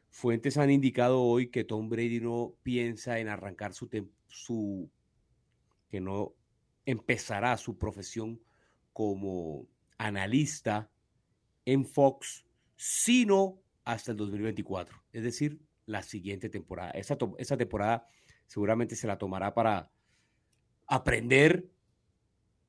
fuentes 0.09 0.57
han 0.57 0.71
indicado 0.71 1.23
hoy 1.23 1.51
que 1.51 1.65
Tom 1.65 1.89
Brady 1.89 2.21
no 2.21 2.55
piensa 2.63 3.19
en 3.19 3.29
arrancar 3.29 3.75
su, 3.75 3.89
su 4.27 4.91
que 5.89 6.01
no 6.01 6.35
empezará 6.87 7.57
su 7.57 7.77
profesión 7.77 8.41
como 8.93 9.67
analista 9.99 10.91
en 11.65 11.85
Fox, 11.85 12.47
sino 12.77 13.61
hasta 13.85 14.13
el 14.13 14.17
2024, 14.17 14.97
es 15.13 15.23
decir, 15.23 15.61
la 15.89 16.03
siguiente 16.03 16.51
temporada. 16.51 16.91
Esa, 16.91 17.17
esa 17.39 17.57
temporada 17.57 18.07
seguramente 18.47 18.95
se 18.95 19.07
la 19.07 19.17
tomará 19.17 19.55
para 19.55 19.91
aprender. 20.87 21.67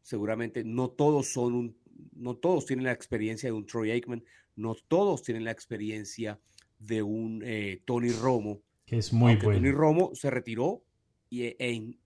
Seguramente 0.01 0.63
no 0.63 0.89
todos 0.89 1.27
son 1.27 1.53
un, 1.53 1.77
no 2.13 2.37
todos 2.37 2.65
tienen 2.65 2.85
la 2.85 2.93
experiencia 2.93 3.49
de 3.49 3.53
un 3.53 3.65
Troy 3.65 3.91
Aikman, 3.91 4.23
no 4.55 4.73
todos 4.73 5.21
tienen 5.21 5.43
la 5.43 5.51
experiencia 5.51 6.39
de 6.79 7.03
un 7.03 7.43
eh, 7.45 7.83
Tony 7.85 8.11
Romo. 8.11 8.61
que 8.85 8.97
es 8.97 9.11
muy 9.11 9.33
aunque 9.33 9.47
Tony 9.47 9.59
bueno. 9.59 9.77
Romo 9.77 10.15
se 10.15 10.29
retiró 10.29 10.83
y, 11.29 11.43
e- 11.43 11.97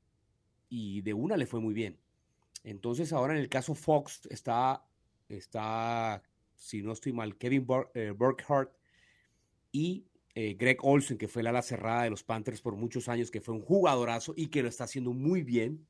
y 0.69 1.01
de 1.01 1.13
una 1.13 1.37
le 1.37 1.45
fue 1.45 1.59
muy 1.59 1.75
bien. 1.75 1.99
Entonces 2.63 3.13
ahora 3.13 3.33
en 3.33 3.39
el 3.39 3.49
caso 3.49 3.75
Fox 3.75 4.21
está, 4.31 4.83
está 5.29 6.23
si 6.55 6.81
no 6.81 6.93
estoy 6.93 7.13
mal, 7.13 7.37
Kevin 7.37 7.67
eh, 7.93 8.13
Burkhardt 8.17 8.71
y 9.71 10.07
eh, 10.35 10.55
Greg 10.55 10.77
Olsen, 10.83 11.17
que 11.17 11.27
fue 11.27 11.41
el 11.41 11.47
ala 11.47 11.61
cerrada 11.61 12.03
de 12.03 12.09
los 12.09 12.23
Panthers 12.23 12.61
por 12.61 12.75
muchos 12.75 13.07
años, 13.09 13.29
que 13.31 13.41
fue 13.41 13.53
un 13.53 13.61
jugadorazo 13.61 14.33
y 14.35 14.47
que 14.47 14.63
lo 14.63 14.69
está 14.69 14.85
haciendo 14.85 15.13
muy 15.13 15.43
bien. 15.43 15.85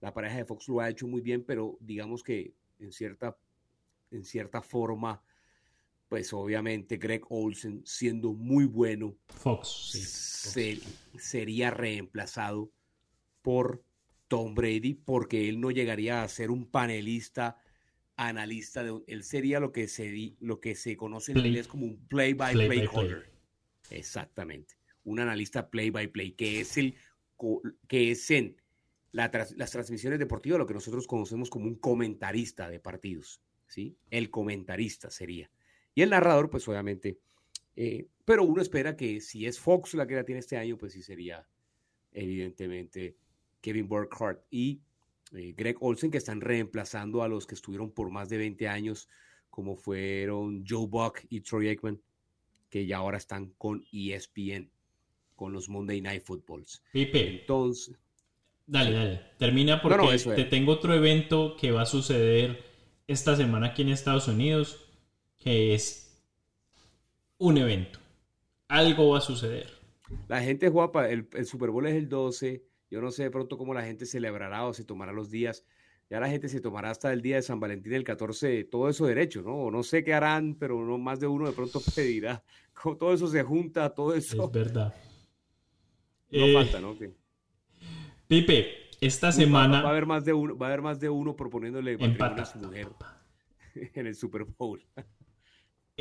La 0.00 0.12
pareja 0.14 0.36
de 0.36 0.44
Fox 0.44 0.68
lo 0.68 0.80
ha 0.80 0.88
hecho 0.90 1.06
muy 1.06 1.20
bien, 1.20 1.44
pero 1.44 1.76
digamos 1.80 2.22
que 2.22 2.54
en 2.78 2.92
cierta, 2.92 3.36
en 4.10 4.24
cierta 4.24 4.62
forma, 4.62 5.22
pues 6.08 6.32
obviamente 6.32 6.96
Greg 6.96 7.22
Olsen, 7.28 7.82
siendo 7.84 8.32
muy 8.32 8.64
bueno, 8.64 9.14
Fox. 9.28 9.90
sí, 9.92 10.00
se- 10.02 10.80
sería 11.18 11.70
reemplazado 11.70 12.70
por 13.42 13.82
Tom 14.28 14.54
Brady 14.54 14.94
porque 14.94 15.48
él 15.48 15.60
no 15.60 15.70
llegaría 15.70 16.22
a 16.22 16.28
ser 16.28 16.50
un 16.50 16.66
panelista 16.70 17.56
analista 18.16 18.82
de 18.84 19.00
él 19.06 19.24
sería 19.24 19.60
lo 19.60 19.72
que 19.72 19.88
se 19.88 20.34
lo 20.40 20.60
que 20.60 20.74
se 20.74 20.94
conoce 20.96 21.32
en 21.32 21.36
Play- 21.38 21.48
inglés 21.48 21.66
como 21.68 21.86
un 21.86 22.06
play 22.06 22.34
by 22.34 22.52
play 22.52 22.68
play. 22.68 22.86
caller 22.86 23.30
exactamente. 23.90 24.74
Un 25.04 25.20
analista 25.20 25.70
play 25.70 25.90
by 25.90 26.08
play 26.08 26.32
que 26.32 26.60
es 26.60 26.76
el 26.76 26.94
que 27.88 28.10
es 28.10 28.30
en 28.30 28.56
la 29.12 29.30
las 29.56 29.70
transmisiones 29.70 30.18
deportivas 30.18 30.58
lo 30.58 30.66
que 30.66 30.74
nosotros 30.74 31.06
conocemos 31.06 31.48
como 31.48 31.66
un 31.66 31.76
comentarista 31.76 32.68
de 32.68 32.80
partidos 32.80 33.40
sí 33.66 33.96
el 34.10 34.30
comentarista 34.30 35.10
sería. 35.10 35.50
Y 35.94 36.02
el 36.02 36.10
narrador 36.10 36.50
pues 36.50 36.68
obviamente 36.68 37.18
eh, 37.76 38.08
pero 38.24 38.44
uno 38.44 38.60
espera 38.60 38.96
que 38.96 39.20
si 39.20 39.46
es 39.46 39.58
Fox 39.58 39.94
la 39.94 40.06
que 40.06 40.14
la 40.14 40.24
tiene 40.24 40.40
este 40.40 40.56
año, 40.56 40.76
pues 40.76 40.92
sí 40.92 41.02
sería 41.02 41.46
evidentemente 42.12 43.16
Kevin 43.60 43.88
Burkhardt 43.88 44.44
y 44.50 44.82
eh, 45.32 45.54
Greg 45.56 45.76
Olsen, 45.80 46.10
que 46.10 46.18
están 46.18 46.40
reemplazando 46.40 47.22
a 47.22 47.28
los 47.28 47.46
que 47.46 47.54
estuvieron 47.54 47.90
por 47.90 48.10
más 48.10 48.28
de 48.28 48.38
20 48.38 48.68
años, 48.68 49.08
como 49.48 49.76
fueron 49.76 50.64
Joe 50.68 50.86
Buck 50.86 51.20
y 51.28 51.40
Troy 51.40 51.68
Aikman, 51.68 52.00
que 52.70 52.86
ya 52.86 52.98
ahora 52.98 53.18
están 53.18 53.52
con 53.58 53.84
ESPN, 53.92 54.70
con 55.34 55.52
los 55.52 55.68
Monday 55.68 56.00
Night 56.00 56.22
Footballs. 56.22 56.82
Pipe, 56.92 57.40
Entonces, 57.40 57.98
dale, 58.66 58.92
dale. 58.92 59.20
Termina 59.38 59.76
No, 59.76 59.82
porque 59.82 59.96
no, 59.98 60.12
eso 60.12 60.32
te 60.32 60.44
tengo 60.44 60.72
otro 60.72 60.94
evento 60.94 61.56
que 61.60 61.72
va 61.72 61.82
a 61.82 61.86
suceder 61.86 62.64
esta 63.06 63.36
semana 63.36 63.68
aquí 63.68 63.82
en 63.82 63.88
Estados 63.88 64.28
Unidos, 64.28 64.88
que 65.36 65.74
es 65.74 66.24
un 67.38 67.58
evento. 67.58 67.98
Algo 68.68 69.10
va 69.10 69.18
a 69.18 69.22
suceder. 69.22 69.68
la 70.28 70.40
gente 70.42 70.68
guapa, 70.68 71.10
el, 71.10 71.28
el 71.32 71.46
Super 71.46 71.70
Bowl 71.70 71.86
es 71.86 71.96
el 71.96 72.08
12, 72.08 72.64
yo 72.90 73.00
no 73.00 73.10
sé 73.10 73.24
de 73.24 73.30
pronto 73.30 73.58
cómo 73.58 73.74
la 73.74 73.82
gente 73.82 74.06
celebrará 74.06 74.64
o 74.64 74.72
se 74.72 74.84
tomará 74.84 75.12
los 75.12 75.30
días. 75.30 75.64
Ya 76.10 76.18
la 76.20 76.28
gente 76.28 76.48
se 76.48 76.60
tomará 76.60 76.90
hasta 76.90 77.12
el 77.12 77.22
día 77.22 77.36
de 77.36 77.42
San 77.42 77.60
Valentín 77.60 77.92
el 77.94 78.02
14, 78.04 78.64
todo 78.64 78.88
eso 78.88 79.06
derecho, 79.06 79.42
¿no? 79.42 79.54
O 79.54 79.70
No 79.70 79.82
sé 79.84 80.02
qué 80.02 80.12
harán, 80.12 80.56
pero 80.56 80.84
no 80.84 80.98
más 80.98 81.20
de 81.20 81.28
uno 81.28 81.46
de 81.46 81.52
pronto 81.52 81.80
pedirá. 81.94 82.42
Como 82.74 82.96
todo 82.96 83.14
eso 83.14 83.28
se 83.28 83.42
junta, 83.44 83.88
todo 83.94 84.12
eso. 84.14 84.44
Es 84.46 84.50
verdad. 84.52 84.94
No 86.32 86.44
Eh, 86.46 86.52
falta, 86.54 86.80
¿no? 86.80 86.96
Pipe, 88.26 88.66
esta 89.00 89.30
semana... 89.32 89.82
Va, 89.82 89.88
a 89.88 89.92
haber 89.92 90.06
más 90.06 90.24
de 90.24 90.32
uno, 90.32 90.56
va 90.58 90.66
a 90.66 90.68
haber 90.70 90.82
más 90.82 90.98
de 91.00 91.08
uno 91.08 91.36
proponiéndole 91.36 91.96
matrimonio 91.96 92.42
a 92.42 92.44
su 92.44 92.58
Empata. 92.58 92.66
mujer 92.66 92.88
en 93.94 94.06
el 94.06 94.14
Super 94.14 94.44
Bowl. 94.44 94.84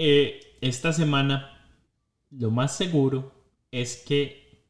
Eh, 0.02 0.40
esta 0.62 0.94
semana 0.94 1.70
lo 2.32 2.52
más 2.52 2.78
seguro 2.78 3.34
es 3.70 3.98
que 4.08 4.64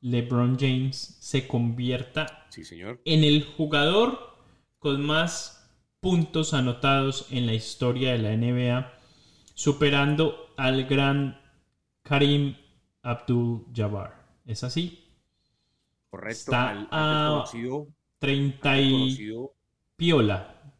LeBron 0.00 0.56
James 0.58 1.18
se 1.20 1.46
convierta 1.46 2.46
Sí, 2.48 2.64
señor. 2.64 2.98
en 3.04 3.24
el 3.24 3.44
jugador 3.44 4.18
con 4.78 5.04
más 5.04 5.70
puntos 6.00 6.54
anotados 6.54 7.26
en 7.30 7.46
la 7.46 7.54
historia 7.54 8.12
de 8.12 8.18
la 8.18 8.36
NBA, 8.36 8.92
superando 9.54 10.52
al 10.56 10.86
gran 10.86 11.40
Karim 12.02 12.56
Abdul-Jabbar. 13.02 14.26
¿Es 14.46 14.64
así? 14.64 15.04
Correcto. 16.10 16.38
Está 16.38 16.70
al, 16.70 16.78
antes 16.78 16.88
a 16.92 17.28
conocido, 17.28 17.88
30 18.18 18.70
antes 18.72 19.20
y 19.20 19.34
piola 19.96 20.72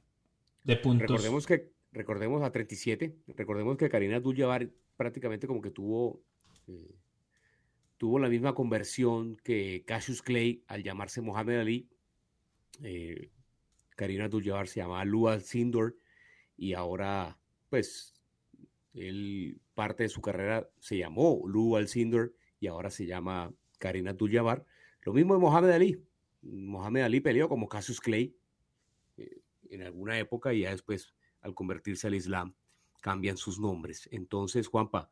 de 0.64 0.76
puntos. 0.76 1.08
recordemos 1.10 1.46
que 1.46 1.72
recordemos 1.92 2.42
a 2.42 2.50
37. 2.50 3.16
Recordemos 3.28 3.76
que 3.76 3.88
Karina 3.88 4.16
Abdul-Jabbar 4.16 4.70
prácticamente 4.96 5.46
como 5.46 5.60
que 5.60 5.70
tuvo 5.70 6.22
eh, 6.66 6.94
tuvo 7.98 8.18
la 8.18 8.28
misma 8.28 8.54
conversión 8.54 9.36
que 9.42 9.84
Cassius 9.86 10.22
Clay 10.22 10.64
al 10.68 10.82
llamarse 10.82 11.20
Mohamed 11.20 11.60
Ali. 11.60 11.88
Eh, 12.82 13.30
Karina 13.98 14.26
Abdul-Jabbar 14.26 14.68
se 14.68 14.78
llamaba 14.78 15.04
Lua 15.04 15.40
Sindor 15.40 15.96
y 16.56 16.74
ahora 16.74 17.36
pues 17.68 18.14
Él, 18.94 19.60
parte 19.74 20.04
de 20.04 20.08
su 20.08 20.20
carrera 20.22 20.70
se 20.78 20.96
llamó 20.96 21.42
Lou 21.48 21.76
Alcindor 21.76 22.32
y 22.60 22.68
ahora 22.68 22.90
se 22.90 23.06
llama 23.06 23.52
Karina 23.78 24.12
Abdul-Jabbar. 24.12 24.64
Lo 25.02 25.12
mismo 25.12 25.34
de 25.34 25.40
Mohamed 25.40 25.70
Ali. 25.70 26.04
Mohamed 26.42 27.02
Ali 27.02 27.18
peleó 27.18 27.48
como 27.48 27.68
Cassius 27.68 28.00
Clay 28.00 28.36
eh, 29.16 29.40
en 29.68 29.82
alguna 29.82 30.16
época 30.16 30.54
y 30.54 30.60
ya 30.60 30.70
después, 30.70 31.12
al 31.40 31.54
convertirse 31.54 32.06
al 32.06 32.14
Islam, 32.14 32.54
cambian 33.00 33.36
sus 33.36 33.58
nombres. 33.58 34.08
Entonces, 34.12 34.68
Juanpa, 34.68 35.10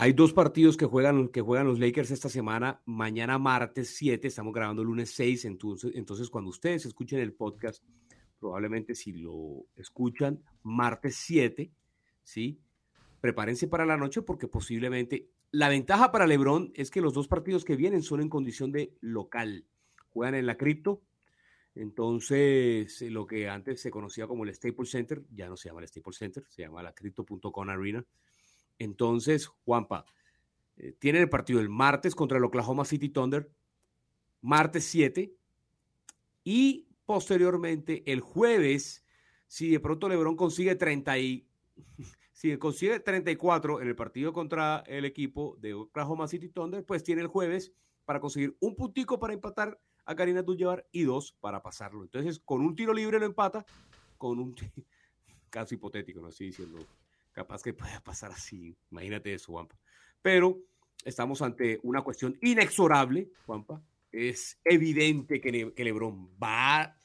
hay 0.00 0.12
dos 0.12 0.32
partidos 0.32 0.76
que 0.76 0.86
juegan, 0.86 1.26
que 1.26 1.40
juegan 1.40 1.66
los 1.66 1.80
Lakers 1.80 2.12
esta 2.12 2.28
semana. 2.28 2.80
Mañana 2.86 3.36
martes 3.36 3.96
7, 3.96 4.28
estamos 4.28 4.54
grabando 4.54 4.84
lunes 4.84 5.10
6. 5.10 5.44
Entonces, 5.46 5.90
entonces, 5.96 6.30
cuando 6.30 6.50
ustedes 6.50 6.86
escuchen 6.86 7.18
el 7.18 7.32
podcast, 7.32 7.82
probablemente 8.38 8.94
si 8.94 9.12
lo 9.12 9.66
escuchan 9.74 10.40
martes 10.62 11.16
7, 11.16 11.72
¿sí? 12.22 12.60
Prepárense 13.20 13.66
para 13.66 13.84
la 13.84 13.96
noche 13.96 14.22
porque 14.22 14.46
posiblemente 14.46 15.30
la 15.50 15.68
ventaja 15.68 16.12
para 16.12 16.28
LeBron 16.28 16.70
es 16.76 16.92
que 16.92 17.00
los 17.00 17.12
dos 17.12 17.26
partidos 17.26 17.64
que 17.64 17.74
vienen 17.74 18.04
son 18.04 18.20
en 18.20 18.28
condición 18.28 18.70
de 18.70 18.94
local. 19.00 19.66
Juegan 20.10 20.36
en 20.36 20.46
la 20.46 20.56
cripto. 20.56 21.02
Entonces, 21.74 23.02
lo 23.02 23.26
que 23.26 23.48
antes 23.48 23.80
se 23.80 23.90
conocía 23.90 24.28
como 24.28 24.44
el 24.44 24.54
Staples 24.54 24.90
Center, 24.90 25.24
ya 25.34 25.48
no 25.48 25.56
se 25.56 25.70
llama 25.70 25.80
el 25.80 25.88
Staples 25.88 26.18
Center, 26.18 26.44
se 26.48 26.62
llama 26.62 26.84
la 26.84 26.92
Crypto.com 26.92 27.68
Arena. 27.68 28.06
Entonces, 28.78 29.46
Juanpa, 29.46 30.04
eh, 30.76 30.94
tienen 30.98 31.22
el 31.22 31.28
partido 31.28 31.60
el 31.60 31.68
martes 31.68 32.14
contra 32.14 32.38
el 32.38 32.44
Oklahoma 32.44 32.84
City 32.84 33.08
Thunder, 33.08 33.50
martes 34.40 34.84
7, 34.84 35.32
y 36.44 36.86
posteriormente 37.04 38.02
el 38.10 38.20
jueves, 38.20 39.04
si 39.46 39.70
de 39.70 39.80
pronto 39.80 40.08
LeBron 40.08 40.36
consigue 40.36 40.76
30 40.76 41.18
y 41.18 41.46
si 42.32 42.56
consigue 42.56 43.00
34 43.00 43.80
en 43.80 43.88
el 43.88 43.96
partido 43.96 44.32
contra 44.32 44.84
el 44.86 45.04
equipo 45.04 45.56
de 45.60 45.74
Oklahoma 45.74 46.28
City 46.28 46.48
Thunder, 46.48 46.84
pues 46.84 47.02
tiene 47.02 47.22
el 47.22 47.28
jueves 47.28 47.72
para 48.04 48.20
conseguir 48.20 48.56
un 48.60 48.76
puntico 48.76 49.18
para 49.18 49.34
empatar 49.34 49.80
a 50.04 50.14
Karina 50.14 50.40
Abdul-Jabbar 50.40 50.86
y 50.92 51.02
dos 51.02 51.36
para 51.40 51.60
pasarlo. 51.62 52.02
Entonces, 52.02 52.38
con 52.38 52.62
un 52.62 52.74
tiro 52.74 52.94
libre 52.94 53.18
lo 53.18 53.26
empata, 53.26 53.66
con 54.16 54.38
un 54.38 54.54
caso 55.50 55.74
hipotético, 55.74 56.20
no 56.20 56.28
estoy 56.28 56.46
diciendo 56.46 56.78
capaz 57.38 57.62
que 57.62 57.72
pueda 57.72 58.00
pasar 58.00 58.32
así, 58.32 58.76
imagínate 58.90 59.32
eso, 59.32 59.52
Juanpa. 59.52 59.78
Pero 60.20 60.58
estamos 61.04 61.40
ante 61.40 61.78
una 61.84 62.02
cuestión 62.02 62.36
inexorable, 62.42 63.30
Juanpa. 63.46 63.80
Es 64.10 64.58
evidente 64.64 65.40
que, 65.40 65.72
que 65.72 65.84
Lebron 65.84 66.30
va, 66.42 66.98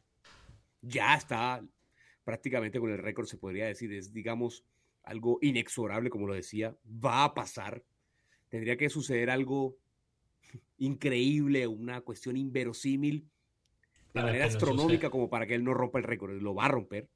ya 0.82 1.16
está 1.16 1.64
prácticamente 2.24 2.80
con 2.80 2.90
el 2.90 2.98
récord, 2.98 3.28
se 3.28 3.38
podría 3.38 3.68
decir, 3.68 3.94
es 3.94 4.12
digamos 4.12 4.66
algo 5.04 5.38
inexorable, 5.42 6.10
como 6.10 6.26
lo 6.26 6.34
decía, 6.34 6.76
va 6.84 7.26
a 7.26 7.34
pasar. 7.34 7.84
Tendría 8.50 8.76
que 8.76 8.90
suceder 8.90 9.30
algo 9.30 9.78
increíble, 10.78 11.68
una 11.68 12.02
cuestión 12.02 12.38
inverosímil, 12.38 13.30
de 14.14 14.22
manera 14.22 14.46
astronómica, 14.46 15.10
como 15.12 15.30
para 15.30 15.46
que 15.46 15.56
él 15.56 15.64
no 15.64 15.74
rompa 15.74 16.00
el 16.00 16.06
récord. 16.06 16.42
Lo 16.42 16.56
va 16.56 16.66
a 16.66 16.70
romper. 16.70 17.10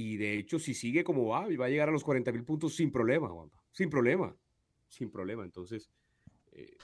Y 0.00 0.16
de 0.16 0.38
hecho, 0.38 0.60
si 0.60 0.74
sigue 0.74 1.02
como 1.02 1.26
va, 1.26 1.48
va 1.56 1.64
a 1.64 1.68
llegar 1.68 1.88
a 1.88 1.90
los 1.90 2.04
40 2.04 2.30
mil 2.30 2.44
puntos 2.44 2.76
sin 2.76 2.92
problema, 2.92 3.28
Juanpa. 3.30 3.60
Sin 3.72 3.90
problema. 3.90 4.32
Sin 4.86 5.10
problema. 5.10 5.42
Entonces, 5.42 5.90
eh, 6.52 6.76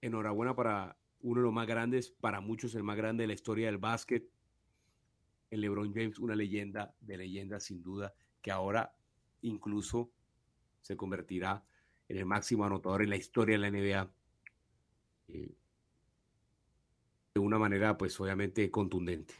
enhorabuena 0.00 0.56
para 0.56 0.96
uno 1.20 1.42
de 1.42 1.44
los 1.44 1.52
más 1.52 1.66
grandes, 1.66 2.10
para 2.10 2.40
muchos 2.40 2.74
el 2.74 2.84
más 2.84 2.96
grande 2.96 3.24
de 3.24 3.26
la 3.26 3.34
historia 3.34 3.66
del 3.66 3.76
básquet. 3.76 4.26
El 5.50 5.60
LeBron 5.60 5.92
James, 5.92 6.18
una 6.18 6.34
leyenda 6.34 6.94
de 7.02 7.18
leyenda 7.18 7.60
sin 7.60 7.82
duda, 7.82 8.14
que 8.40 8.50
ahora 8.50 8.96
incluso 9.42 10.10
se 10.80 10.96
convertirá 10.96 11.62
en 12.08 12.16
el 12.16 12.24
máximo 12.24 12.64
anotador 12.64 13.02
en 13.02 13.10
la 13.10 13.16
historia 13.16 13.58
de 13.58 13.70
la 13.70 13.70
NBA. 13.70 14.10
Eh, 15.28 15.54
de 17.34 17.40
una 17.40 17.58
manera, 17.58 17.98
pues 17.98 18.18
obviamente 18.18 18.70
contundente. 18.70 19.34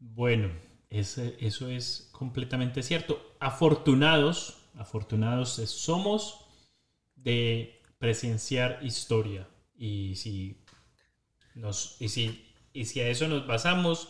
Bueno, 0.00 0.50
eso 0.98 1.68
es 1.68 2.08
completamente 2.12 2.82
cierto. 2.82 3.34
Afortunados, 3.40 4.58
afortunados 4.76 5.50
somos 5.50 6.46
de 7.14 7.80
presenciar 7.98 8.80
historia. 8.82 9.48
Y 9.76 10.14
si, 10.16 10.62
y 11.98 12.08
si, 12.08 12.52
y 12.72 12.84
si 12.86 13.00
a 13.00 13.08
eso 13.08 13.28
nos 13.28 13.46
basamos, 13.46 14.08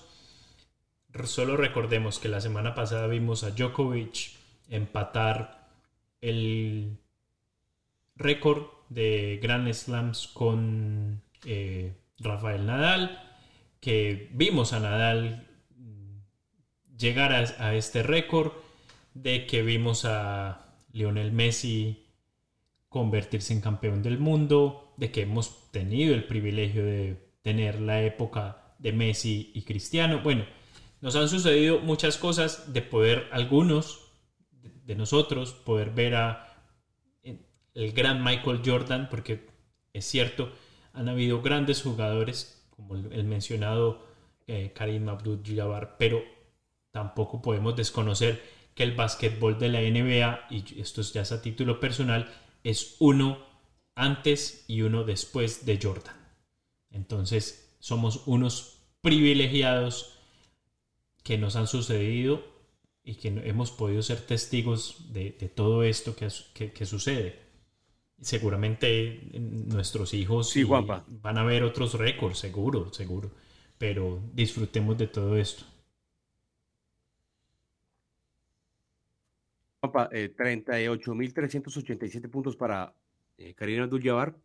solo 1.25 1.57
recordemos 1.57 2.19
que 2.19 2.29
la 2.29 2.41
semana 2.41 2.75
pasada 2.75 3.07
vimos 3.07 3.43
a 3.43 3.51
Djokovic 3.51 4.33
empatar 4.69 5.69
el 6.21 6.99
récord 8.17 8.67
de 8.89 9.39
Grand 9.43 9.73
Slams 9.73 10.29
con 10.29 11.23
eh, 11.45 11.97
Rafael 12.19 12.67
Nadal, 12.67 13.23
que 13.81 14.29
vimos 14.33 14.73
a 14.73 14.81
Nadal 14.81 15.46
llegar 16.97 17.33
a, 17.33 17.75
este 17.75 18.03
récord, 18.03 18.53
de 19.15 19.47
que 19.47 19.63
vimos 19.63 20.05
a 20.05 20.75
Lionel 20.93 21.33
Messi 21.33 22.07
convertirse 22.89 23.53
en 23.53 23.61
campeón 23.61 24.03
del 24.03 24.19
mundo, 24.19 24.93
de 24.97 25.11
que 25.11 25.23
hemos 25.23 25.71
tenido 25.71 26.15
el 26.15 26.25
privilegio 26.25 26.85
de 26.85 27.31
tener 27.43 27.81
la 27.81 28.03
época 28.03 28.75
de 28.79 28.93
Messi 28.93 29.51
y 29.55 29.63
Cristiano. 29.63 30.21
Bueno, 30.23 30.45
nos 31.01 31.17
han 31.17 31.29
sucedido 31.29 31.79
muchas 31.81 32.19
cosas 32.19 32.73
de 32.73 32.83
poder 32.83 33.29
algunos 33.33 34.01
de 34.85 34.95
nosotros 34.95 35.53
poder 35.53 35.91
ver 35.91 36.15
a 36.15 36.43
el 37.77 37.93
gran 37.93 38.25
Michael 38.25 38.63
Jordan, 38.65 39.09
porque 39.11 39.47
es 39.93 40.07
cierto, 40.07 40.51
han 40.95 41.09
habido 41.11 41.43
grandes 41.43 41.83
jugadores, 41.83 42.67
como 42.71 42.97
el, 42.97 43.25
mencionado 43.25 44.07
eh, 44.47 44.73
Karim 44.75 45.09
Abdul-Jabbar, 45.09 45.97
pero 45.99 46.23
tampoco 46.97 47.43
podemos 47.43 47.77
desconocer 47.77 48.43
que 48.75 48.83
el 48.83 48.95
básquetbol 48.95 49.59
de 49.59 49.69
la 49.69 49.81
NBA, 49.83 50.47
y 50.49 50.81
esto 50.81 51.03
ya 51.03 51.21
es 51.21 51.31
a 51.31 51.43
título 51.43 51.79
personal, 51.79 52.35
es 52.65 52.97
uno 53.01 53.37
antes 53.95 54.65
y 54.67 54.81
uno 54.81 55.05
después 55.05 55.67
de 55.67 55.79
Jordan. 55.83 56.17
Entonces, 56.91 57.77
somos 57.81 58.23
unos 58.25 58.79
privilegiados 59.03 60.19
que 61.23 61.37
nos 61.37 61.57
han 61.57 61.67
sucedido 61.67 62.43
y 63.05 63.17
que 63.17 63.29
hemos 63.29 63.73
podido 63.73 64.01
ser 64.01 64.23
testigos 64.23 65.13
de, 65.13 65.33
todo 65.55 65.83
esto 65.83 66.17
que, 66.17 66.29
que, 66.73 66.87
sucede. 66.87 67.39
Seguramente 68.23 69.21
nuestros 69.35 70.15
hijos 70.15 70.51
van 70.67 71.37
a 71.37 71.45
ver 71.45 71.63
otros 71.63 71.93
récords, 71.93 72.39
seguro, 72.39 72.91
seguro, 72.95 73.33
pero 73.77 74.19
disfrutemos 74.33 74.97
de 74.97 75.09
todo 75.09 75.37
esto. 75.37 75.76
Eh, 80.13 80.35
38.387 80.37 82.31
puntos 82.31 82.57
para 82.57 82.95
eh, 83.39 83.55
Karina 83.55 83.85
Abdul-Jabbar, 83.85 84.37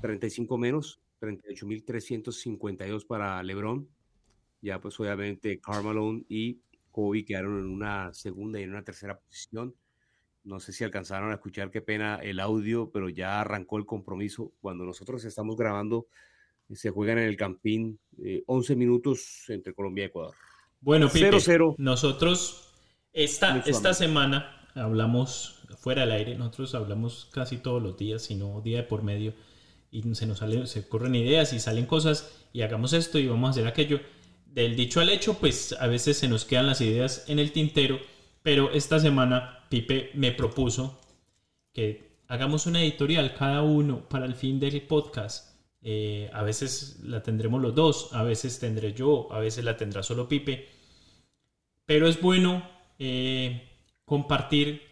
35 0.00 0.58
menos, 0.58 1.00
38.352 1.20 3.06
para 3.06 3.42
LeBron, 3.42 3.88
ya 4.62 4.80
pues 4.80 4.98
obviamente 5.00 5.60
Carmelo 5.60 6.20
y 6.28 6.60
Kobe 6.90 7.24
quedaron 7.24 7.60
en 7.60 7.66
una 7.66 8.12
segunda 8.12 8.60
y 8.60 8.64
en 8.64 8.70
una 8.70 8.82
tercera 8.82 9.18
posición. 9.18 9.74
No 10.42 10.58
sé 10.58 10.72
si 10.72 10.84
alcanzaron 10.84 11.30
a 11.30 11.34
escuchar, 11.34 11.70
qué 11.70 11.82
pena 11.82 12.16
el 12.16 12.40
audio, 12.40 12.90
pero 12.90 13.08
ya 13.08 13.40
arrancó 13.40 13.76
el 13.76 13.84
compromiso. 13.84 14.52
Cuando 14.60 14.84
nosotros 14.84 15.24
estamos 15.24 15.56
grabando, 15.56 16.06
se 16.72 16.90
juegan 16.90 17.18
en 17.18 17.24
el 17.24 17.36
Campín 17.36 17.98
11 18.46 18.72
eh, 18.72 18.76
minutos 18.76 19.44
entre 19.48 19.74
Colombia 19.74 20.04
y 20.04 20.06
Ecuador. 20.06 20.34
Bueno, 20.80 21.10
Pipe, 21.10 21.38
0 21.38 21.74
nosotros 21.78 22.69
esta, 23.12 23.62
esta 23.66 23.94
semana 23.94 24.68
hablamos 24.74 25.60
fuera 25.78 26.02
del 26.02 26.12
aire, 26.12 26.36
nosotros 26.36 26.74
hablamos 26.74 27.28
casi 27.32 27.56
todos 27.56 27.82
los 27.82 27.96
días, 27.96 28.22
sino 28.22 28.60
día 28.60 28.78
de 28.78 28.82
por 28.84 29.02
medio, 29.02 29.34
y 29.90 30.02
se 30.14 30.26
nos 30.26 30.38
salen, 30.38 30.66
se 30.66 30.80
ocurren 30.80 31.14
ideas 31.14 31.52
y 31.52 31.60
salen 31.60 31.86
cosas, 31.86 32.46
y 32.52 32.62
hagamos 32.62 32.92
esto 32.92 33.18
y 33.18 33.26
vamos 33.26 33.48
a 33.48 33.50
hacer 33.50 33.66
aquello 33.66 34.00
del 34.46 34.76
dicho 34.76 35.00
al 35.00 35.08
hecho, 35.08 35.34
pues 35.34 35.74
a 35.78 35.86
veces 35.86 36.18
se 36.18 36.28
nos 36.28 36.44
quedan 36.44 36.66
las 36.66 36.80
ideas 36.80 37.24
en 37.28 37.38
el 37.38 37.52
tintero, 37.52 37.98
pero 38.42 38.70
esta 38.72 38.98
semana 38.98 39.64
Pipe 39.68 40.10
me 40.14 40.32
propuso 40.32 41.00
que 41.72 42.20
hagamos 42.28 42.66
una 42.66 42.82
editorial 42.82 43.34
cada 43.34 43.62
uno 43.62 44.08
para 44.08 44.26
el 44.26 44.34
fin 44.34 44.58
del 44.58 44.82
podcast. 44.82 45.50
Eh, 45.82 46.28
a 46.32 46.42
veces 46.42 46.98
la 47.02 47.22
tendremos 47.22 47.62
los 47.62 47.74
dos, 47.74 48.12
a 48.12 48.22
veces 48.22 48.58
tendré 48.58 48.92
yo, 48.92 49.32
a 49.32 49.38
veces 49.38 49.64
la 49.64 49.76
tendrá 49.76 50.02
solo 50.02 50.28
Pipe, 50.28 50.68
pero 51.86 52.08
es 52.08 52.20
bueno 52.20 52.79
eh, 53.00 53.66
compartir 54.04 54.82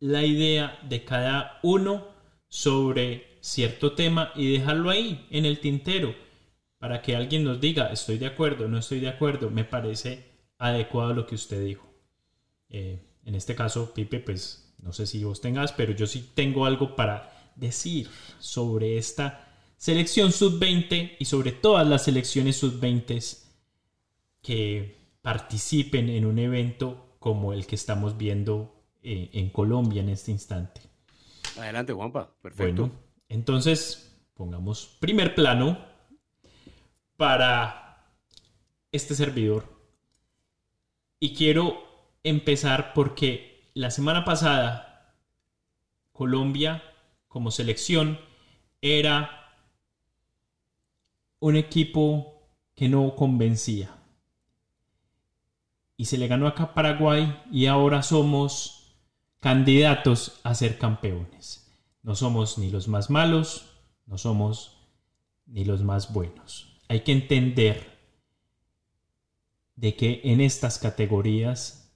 la 0.00 0.24
idea 0.24 0.78
de 0.82 1.04
cada 1.04 1.60
uno 1.62 2.08
sobre 2.48 3.38
cierto 3.40 3.92
tema 3.92 4.32
y 4.34 4.52
dejarlo 4.52 4.90
ahí 4.90 5.26
en 5.30 5.46
el 5.46 5.60
tintero 5.60 6.14
para 6.78 7.00
que 7.00 7.14
alguien 7.14 7.44
nos 7.44 7.60
diga, 7.60 7.92
estoy 7.92 8.18
de 8.18 8.26
acuerdo, 8.26 8.66
no 8.66 8.76
estoy 8.76 8.98
de 8.98 9.08
acuerdo, 9.08 9.50
me 9.50 9.64
parece 9.64 10.32
adecuado 10.58 11.14
lo 11.14 11.26
que 11.28 11.36
usted 11.36 11.64
dijo. 11.64 11.88
Eh, 12.68 13.00
en 13.24 13.36
este 13.36 13.54
caso, 13.54 13.94
Pipe, 13.94 14.18
pues 14.18 14.74
no 14.78 14.92
sé 14.92 15.06
si 15.06 15.22
vos 15.22 15.40
tengas, 15.40 15.70
pero 15.70 15.92
yo 15.92 16.08
sí 16.08 16.30
tengo 16.34 16.66
algo 16.66 16.96
para 16.96 17.52
decir 17.54 18.08
sobre 18.40 18.98
esta 18.98 19.48
selección 19.76 20.32
sub-20 20.32 21.18
y 21.20 21.24
sobre 21.24 21.52
todas 21.52 21.86
las 21.86 22.04
selecciones 22.04 22.56
sub-20 22.56 23.38
que 24.42 24.96
participen 25.22 26.08
en 26.08 26.26
un 26.26 26.40
evento 26.40 27.11
como 27.22 27.54
el 27.54 27.66
que 27.66 27.76
estamos 27.76 28.18
viendo 28.18 28.74
eh, 29.02 29.30
en 29.32 29.48
Colombia 29.48 30.02
en 30.02 30.10
este 30.10 30.30
instante. 30.30 30.82
Adelante, 31.56 31.94
Juanpa. 31.94 32.34
Perfecto. 32.42 32.82
Bueno, 32.82 32.98
entonces, 33.30 34.14
pongamos 34.34 34.98
primer 35.00 35.34
plano 35.34 35.78
para 37.16 38.06
este 38.90 39.14
servidor. 39.14 39.64
Y 41.18 41.34
quiero 41.34 41.82
empezar 42.24 42.92
porque 42.92 43.70
la 43.74 43.90
semana 43.90 44.24
pasada 44.24 45.16
Colombia 46.12 46.82
como 47.28 47.50
selección 47.50 48.18
era 48.82 49.56
un 51.38 51.56
equipo 51.56 52.48
que 52.74 52.88
no 52.88 53.14
convencía. 53.14 54.01
Y 56.02 56.06
se 56.06 56.18
le 56.18 56.26
ganó 56.26 56.48
acá 56.48 56.64
a 56.64 56.74
Paraguay 56.74 57.32
y 57.52 57.66
ahora 57.66 58.02
somos 58.02 58.96
candidatos 59.38 60.40
a 60.42 60.52
ser 60.52 60.76
campeones. 60.76 61.72
No 62.02 62.16
somos 62.16 62.58
ni 62.58 62.72
los 62.72 62.88
más 62.88 63.08
malos, 63.08 63.66
no 64.06 64.18
somos 64.18 64.78
ni 65.46 65.64
los 65.64 65.84
más 65.84 66.12
buenos. 66.12 66.80
Hay 66.88 67.02
que 67.02 67.12
entender 67.12 68.00
de 69.76 69.94
que 69.94 70.22
en 70.24 70.40
estas 70.40 70.80
categorías 70.80 71.94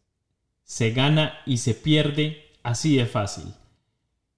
se 0.63 0.93
gana 0.93 1.41
y 1.45 1.57
se 1.57 1.75
pierde 1.75 2.53
así 2.63 2.97
de 2.97 3.07
fácil. 3.07 3.55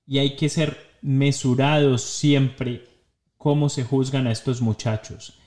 Y 0.07 0.17
hay 0.17 0.35
que 0.37 0.49
ser 0.49 0.97
mesurados 1.03 2.01
siempre 2.01 2.89
cómo 3.37 3.69
se 3.69 3.85
juzgan 3.85 4.29
a 4.29 4.33
estos 4.33 4.63
muchachos. 4.63 5.39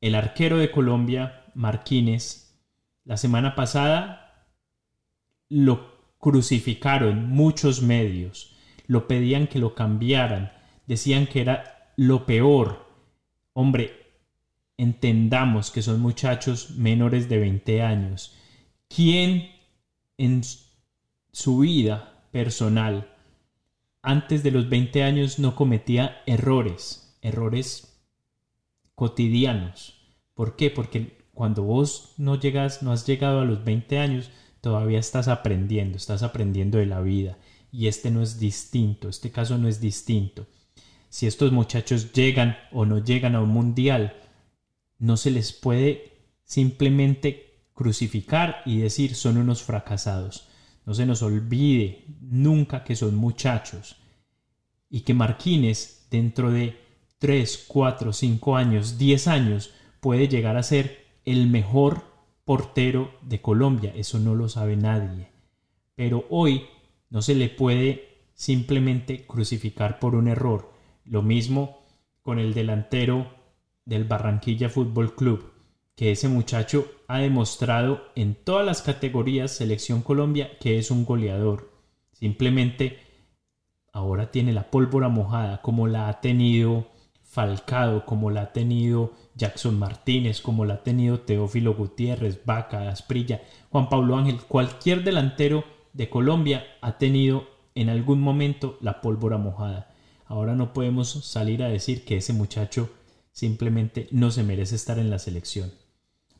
El 0.00 0.16
arquero 0.16 0.58
de 0.58 0.72
Colombia, 0.72 1.44
Marquínez, 1.54 2.47
la 3.08 3.16
semana 3.16 3.54
pasada 3.54 4.52
lo 5.48 5.96
crucificaron 6.18 7.30
muchos 7.30 7.80
medios, 7.80 8.54
lo 8.86 9.08
pedían 9.08 9.46
que 9.46 9.58
lo 9.58 9.74
cambiaran, 9.74 10.52
decían 10.86 11.26
que 11.26 11.40
era 11.40 11.92
lo 11.96 12.26
peor. 12.26 12.86
Hombre, 13.54 14.12
entendamos 14.76 15.70
que 15.70 15.80
son 15.80 16.00
muchachos 16.00 16.72
menores 16.76 17.30
de 17.30 17.38
20 17.38 17.80
años. 17.80 18.36
¿Quién 18.94 19.52
en 20.18 20.42
su 21.32 21.60
vida 21.60 22.26
personal 22.30 23.14
antes 24.02 24.42
de 24.42 24.50
los 24.50 24.68
20 24.68 25.02
años 25.02 25.38
no 25.38 25.56
cometía 25.56 26.22
errores, 26.26 27.18
errores 27.22 28.04
cotidianos. 28.94 29.94
¿Por 30.34 30.56
qué? 30.56 30.70
Porque 30.70 31.17
cuando 31.38 31.62
vos 31.62 32.14
no 32.16 32.34
llegas, 32.34 32.82
no 32.82 32.90
has 32.90 33.06
llegado 33.06 33.38
a 33.38 33.44
los 33.44 33.62
20 33.62 34.00
años, 34.00 34.28
todavía 34.60 34.98
estás 34.98 35.28
aprendiendo, 35.28 35.96
estás 35.96 36.24
aprendiendo 36.24 36.78
de 36.78 36.86
la 36.86 37.00
vida. 37.00 37.38
Y 37.70 37.86
este 37.86 38.10
no 38.10 38.22
es 38.22 38.40
distinto, 38.40 39.08
este 39.08 39.30
caso 39.30 39.56
no 39.56 39.68
es 39.68 39.80
distinto. 39.80 40.48
Si 41.10 41.28
estos 41.28 41.52
muchachos 41.52 42.12
llegan 42.12 42.56
o 42.72 42.86
no 42.86 42.98
llegan 42.98 43.36
a 43.36 43.40
un 43.40 43.50
mundial, 43.50 44.16
no 44.98 45.16
se 45.16 45.30
les 45.30 45.52
puede 45.52 46.24
simplemente 46.42 47.68
crucificar 47.72 48.60
y 48.66 48.78
decir 48.78 49.14
son 49.14 49.36
unos 49.36 49.62
fracasados. 49.62 50.48
No 50.86 50.92
se 50.92 51.06
nos 51.06 51.22
olvide 51.22 52.04
nunca 52.20 52.82
que 52.82 52.96
son 52.96 53.14
muchachos 53.14 53.94
y 54.90 55.02
que 55.02 55.14
Marquines 55.14 56.08
dentro 56.10 56.50
de 56.50 56.80
3, 57.20 57.66
4, 57.68 58.12
5 58.12 58.56
años, 58.56 58.98
10 58.98 59.28
años 59.28 59.70
puede 60.00 60.26
llegar 60.26 60.56
a 60.56 60.64
ser 60.64 61.06
el 61.32 61.46
mejor 61.46 62.04
portero 62.44 63.10
de 63.20 63.42
Colombia. 63.42 63.92
Eso 63.94 64.18
no 64.18 64.34
lo 64.34 64.48
sabe 64.48 64.76
nadie. 64.76 65.28
Pero 65.94 66.24
hoy 66.30 66.64
no 67.10 67.20
se 67.20 67.34
le 67.34 67.48
puede 67.48 68.28
simplemente 68.34 69.26
crucificar 69.26 69.98
por 69.98 70.14
un 70.14 70.28
error. 70.28 70.72
Lo 71.04 71.22
mismo 71.22 71.80
con 72.22 72.38
el 72.38 72.54
delantero 72.54 73.26
del 73.84 74.04
Barranquilla 74.04 74.70
Fútbol 74.70 75.14
Club 75.14 75.52
que 75.98 76.12
ese 76.12 76.28
muchacho 76.28 76.86
ha 77.08 77.18
demostrado 77.18 78.02
en 78.14 78.36
todas 78.36 78.64
las 78.64 78.82
categorías 78.82 79.50
Selección 79.50 80.00
Colombia 80.00 80.56
que 80.60 80.78
es 80.78 80.90
un 80.90 81.04
goleador. 81.04 81.72
Simplemente 82.12 82.98
ahora 83.92 84.30
tiene 84.30 84.52
la 84.52 84.70
pólvora 84.70 85.08
mojada 85.08 85.60
como 85.60 85.88
la 85.88 86.08
ha 86.08 86.20
tenido 86.20 86.86
Falcado, 87.28 88.04
como 88.04 88.30
la 88.30 88.42
ha 88.42 88.52
tenido 88.52 89.12
Jackson 89.34 89.78
Martínez, 89.78 90.40
como 90.40 90.64
la 90.64 90.74
ha 90.74 90.82
tenido 90.82 91.20
Teófilo 91.20 91.74
Gutiérrez, 91.74 92.44
Vaca, 92.44 92.88
Asprilla, 92.88 93.42
Juan 93.70 93.88
Pablo 93.88 94.16
Ángel, 94.16 94.40
cualquier 94.40 95.04
delantero 95.04 95.64
de 95.92 96.08
Colombia 96.08 96.64
ha 96.80 96.98
tenido 96.98 97.46
en 97.74 97.88
algún 97.90 98.20
momento 98.20 98.78
la 98.80 99.00
pólvora 99.00 99.38
mojada. 99.38 99.94
Ahora 100.26 100.54
no 100.54 100.72
podemos 100.72 101.10
salir 101.24 101.62
a 101.62 101.68
decir 101.68 102.04
que 102.04 102.16
ese 102.16 102.32
muchacho 102.32 102.90
simplemente 103.32 104.08
no 104.10 104.30
se 104.30 104.42
merece 104.42 104.74
estar 104.76 104.98
en 104.98 105.10
la 105.10 105.18
selección 105.18 105.70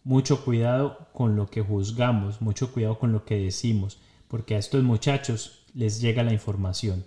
mucho 0.09 0.43
cuidado 0.43 1.09
con 1.13 1.37
lo 1.37 1.51
que 1.51 1.61
juzgamos, 1.61 2.41
mucho 2.41 2.73
cuidado 2.73 2.99
con 2.99 3.13
lo 3.13 3.27
que 3.27 3.37
decimos, 3.37 4.01
porque 4.27 4.55
a 4.55 4.59
estos 4.59 4.83
muchachos 4.83 5.67
les 5.75 6.01
llega 6.01 6.23
la 6.23 6.33
información 6.33 7.05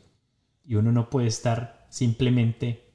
y 0.63 0.75
uno 0.75 0.91
no 0.91 1.09
puede 1.09 1.25
estar 1.25 1.88
simplemente 1.89 2.91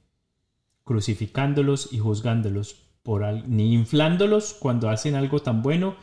crucificándolos 0.87 1.93
y 1.93 1.99
juzgándolos 1.99 2.75
por 3.03 3.25
ni 3.49 3.75
inflándolos 3.75 4.55
cuando 4.55 4.89
hacen 4.89 5.17
algo 5.17 5.41
tan 5.41 5.61
bueno, 5.61 5.97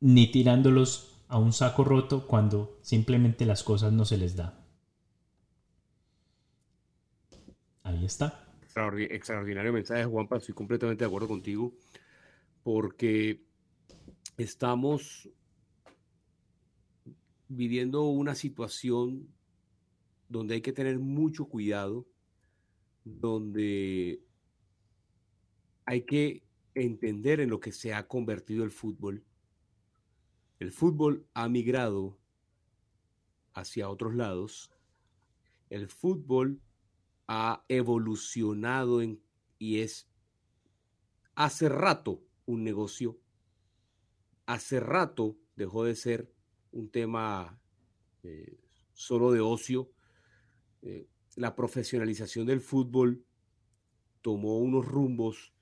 ni 0.00 0.26
tirándolos 0.26 1.24
a 1.28 1.38
un 1.38 1.52
saco 1.52 1.84
roto 1.84 2.26
cuando 2.26 2.78
simplemente 2.82 3.46
las 3.46 3.62
cosas 3.62 3.92
no 3.92 4.04
se 4.04 4.18
les 4.18 4.34
da. 4.34 4.66
Ahí 7.84 8.04
está. 8.04 8.44
Extraordinario 8.64 9.72
mensaje, 9.72 10.04
Juanpa. 10.04 10.38
Estoy 10.38 10.54
completamente 10.54 11.04
de 11.04 11.06
acuerdo 11.06 11.28
contigo 11.28 11.72
porque 12.64 13.44
estamos 14.36 15.28
viviendo 17.46 18.02
una 18.02 18.34
situación 18.34 19.28
donde 20.28 20.54
hay 20.54 20.60
que 20.60 20.72
tener 20.72 20.98
mucho 20.98 21.46
cuidado, 21.46 22.04
donde 23.16 24.22
hay 25.86 26.02
que 26.02 26.44
entender 26.74 27.40
en 27.40 27.50
lo 27.50 27.60
que 27.60 27.72
se 27.72 27.94
ha 27.94 28.06
convertido 28.06 28.64
el 28.64 28.70
fútbol. 28.70 29.24
El 30.58 30.72
fútbol 30.72 31.26
ha 31.34 31.48
migrado 31.48 32.18
hacia 33.54 33.88
otros 33.88 34.14
lados. 34.14 34.70
El 35.70 35.88
fútbol 35.88 36.60
ha 37.26 37.64
evolucionado 37.68 39.00
y 39.58 39.80
es 39.80 40.08
hace 41.34 41.68
rato 41.68 42.22
un 42.46 42.64
negocio. 42.64 43.18
Hace 44.46 44.80
rato 44.80 45.36
dejó 45.56 45.84
de 45.84 45.94
ser 45.94 46.32
un 46.72 46.90
tema 46.90 47.60
eh, 48.22 48.58
solo 48.92 49.32
de 49.32 49.40
ocio. 49.40 49.90
Eh, 50.82 51.08
la 51.38 51.54
profesionalización 51.54 52.46
del 52.46 52.60
fútbol 52.60 53.24
tomó 54.22 54.58
unos 54.58 54.84
rumbos 54.84 55.52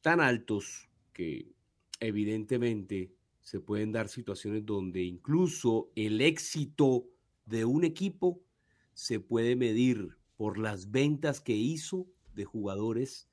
tan 0.00 0.20
altos 0.20 0.90
que 1.12 1.52
evidentemente 2.00 3.14
se 3.42 3.60
pueden 3.60 3.92
dar 3.92 4.08
situaciones 4.08 4.66
donde 4.66 5.04
incluso 5.04 5.92
el 5.94 6.20
éxito 6.20 7.06
de 7.44 7.64
un 7.64 7.84
equipo 7.84 8.42
se 8.92 9.20
puede 9.20 9.54
medir 9.54 10.18
por 10.36 10.58
las 10.58 10.90
ventas 10.90 11.40
que 11.40 11.54
hizo 11.54 12.08
de 12.34 12.44
jugadores 12.44 13.28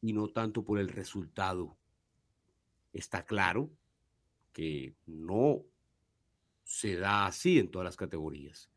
y 0.00 0.12
no 0.12 0.28
tanto 0.28 0.64
por 0.64 0.78
el 0.78 0.88
resultado. 0.88 1.76
Está 2.92 3.26
claro 3.26 3.72
que 4.52 4.94
no 5.06 5.64
se 6.62 6.94
da 6.94 7.26
así 7.26 7.58
en 7.58 7.72
todas 7.72 7.84
las 7.84 7.96
categorías, 7.96 8.70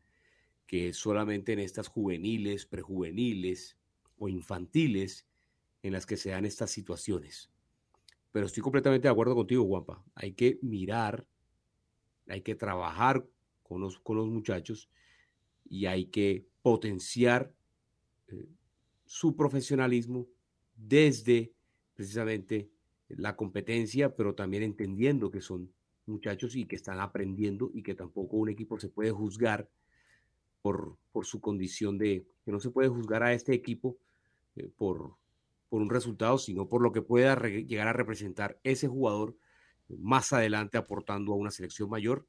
que 0.68 0.92
solamente 0.92 1.54
en 1.54 1.60
estas 1.60 1.88
juveniles, 1.88 2.66
prejuveniles 2.66 3.78
o 4.18 4.28
infantiles 4.28 5.26
en 5.82 5.94
las 5.94 6.04
que 6.04 6.18
se 6.18 6.30
dan 6.30 6.44
estas 6.44 6.70
situaciones. 6.70 7.50
Pero 8.32 8.44
estoy 8.44 8.62
completamente 8.62 9.08
de 9.08 9.12
acuerdo 9.12 9.34
contigo, 9.34 9.64
Juanpa. 9.64 10.04
Hay 10.14 10.34
que 10.34 10.58
mirar, 10.60 11.26
hay 12.28 12.42
que 12.42 12.54
trabajar 12.54 13.26
con 13.62 13.80
los, 13.80 13.98
con 13.98 14.18
los 14.18 14.28
muchachos 14.28 14.90
y 15.64 15.86
hay 15.86 16.04
que 16.04 16.46
potenciar 16.60 17.50
eh, 18.26 18.46
su 19.06 19.34
profesionalismo 19.36 20.28
desde 20.76 21.50
precisamente 21.94 22.68
la 23.08 23.36
competencia, 23.36 24.14
pero 24.14 24.34
también 24.34 24.62
entendiendo 24.62 25.30
que 25.30 25.40
son 25.40 25.72
muchachos 26.04 26.56
y 26.56 26.66
que 26.66 26.76
están 26.76 27.00
aprendiendo 27.00 27.70
y 27.72 27.82
que 27.82 27.94
tampoco 27.94 28.36
un 28.36 28.50
equipo 28.50 28.78
se 28.78 28.90
puede 28.90 29.12
juzgar 29.12 29.70
por, 31.12 31.26
su 31.26 31.40
condición 31.40 31.98
de, 31.98 32.26
que 32.44 32.52
no 32.52 32.60
se 32.60 32.70
puede 32.70 32.88
juzgar 32.88 33.22
a 33.22 33.32
este 33.32 33.52
equipo 33.54 33.98
eh, 34.56 34.70
por, 34.76 35.16
por 35.68 35.82
un 35.82 35.90
resultado, 35.90 36.38
sino 36.38 36.68
por 36.68 36.82
lo 36.82 36.92
que 36.92 37.02
pueda 37.02 37.36
llegar 37.36 37.88
a 37.88 37.92
representar 37.92 38.60
ese 38.62 38.86
jugador 38.86 39.36
más 39.88 40.32
adelante 40.32 40.78
aportando 40.78 41.32
a 41.32 41.36
una 41.36 41.50
selección 41.50 41.90
mayor. 41.90 42.26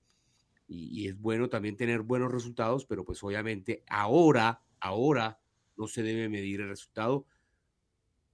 Y, 0.68 1.02
y, 1.02 1.08
es 1.08 1.20
bueno 1.20 1.50
también 1.50 1.78
tener 1.78 2.02
buenos 2.02 2.32
resultados, 2.32 2.86
pero 2.86 3.04
pues 3.04 3.24
obviamente 3.24 3.84
ahora, 3.88 4.62
ahora 4.80 5.40
no 5.78 5.88
se 5.88 6.04
debe 6.04 6.30
medir 6.30 6.62
el 6.62 6.70
resultado 6.70 7.26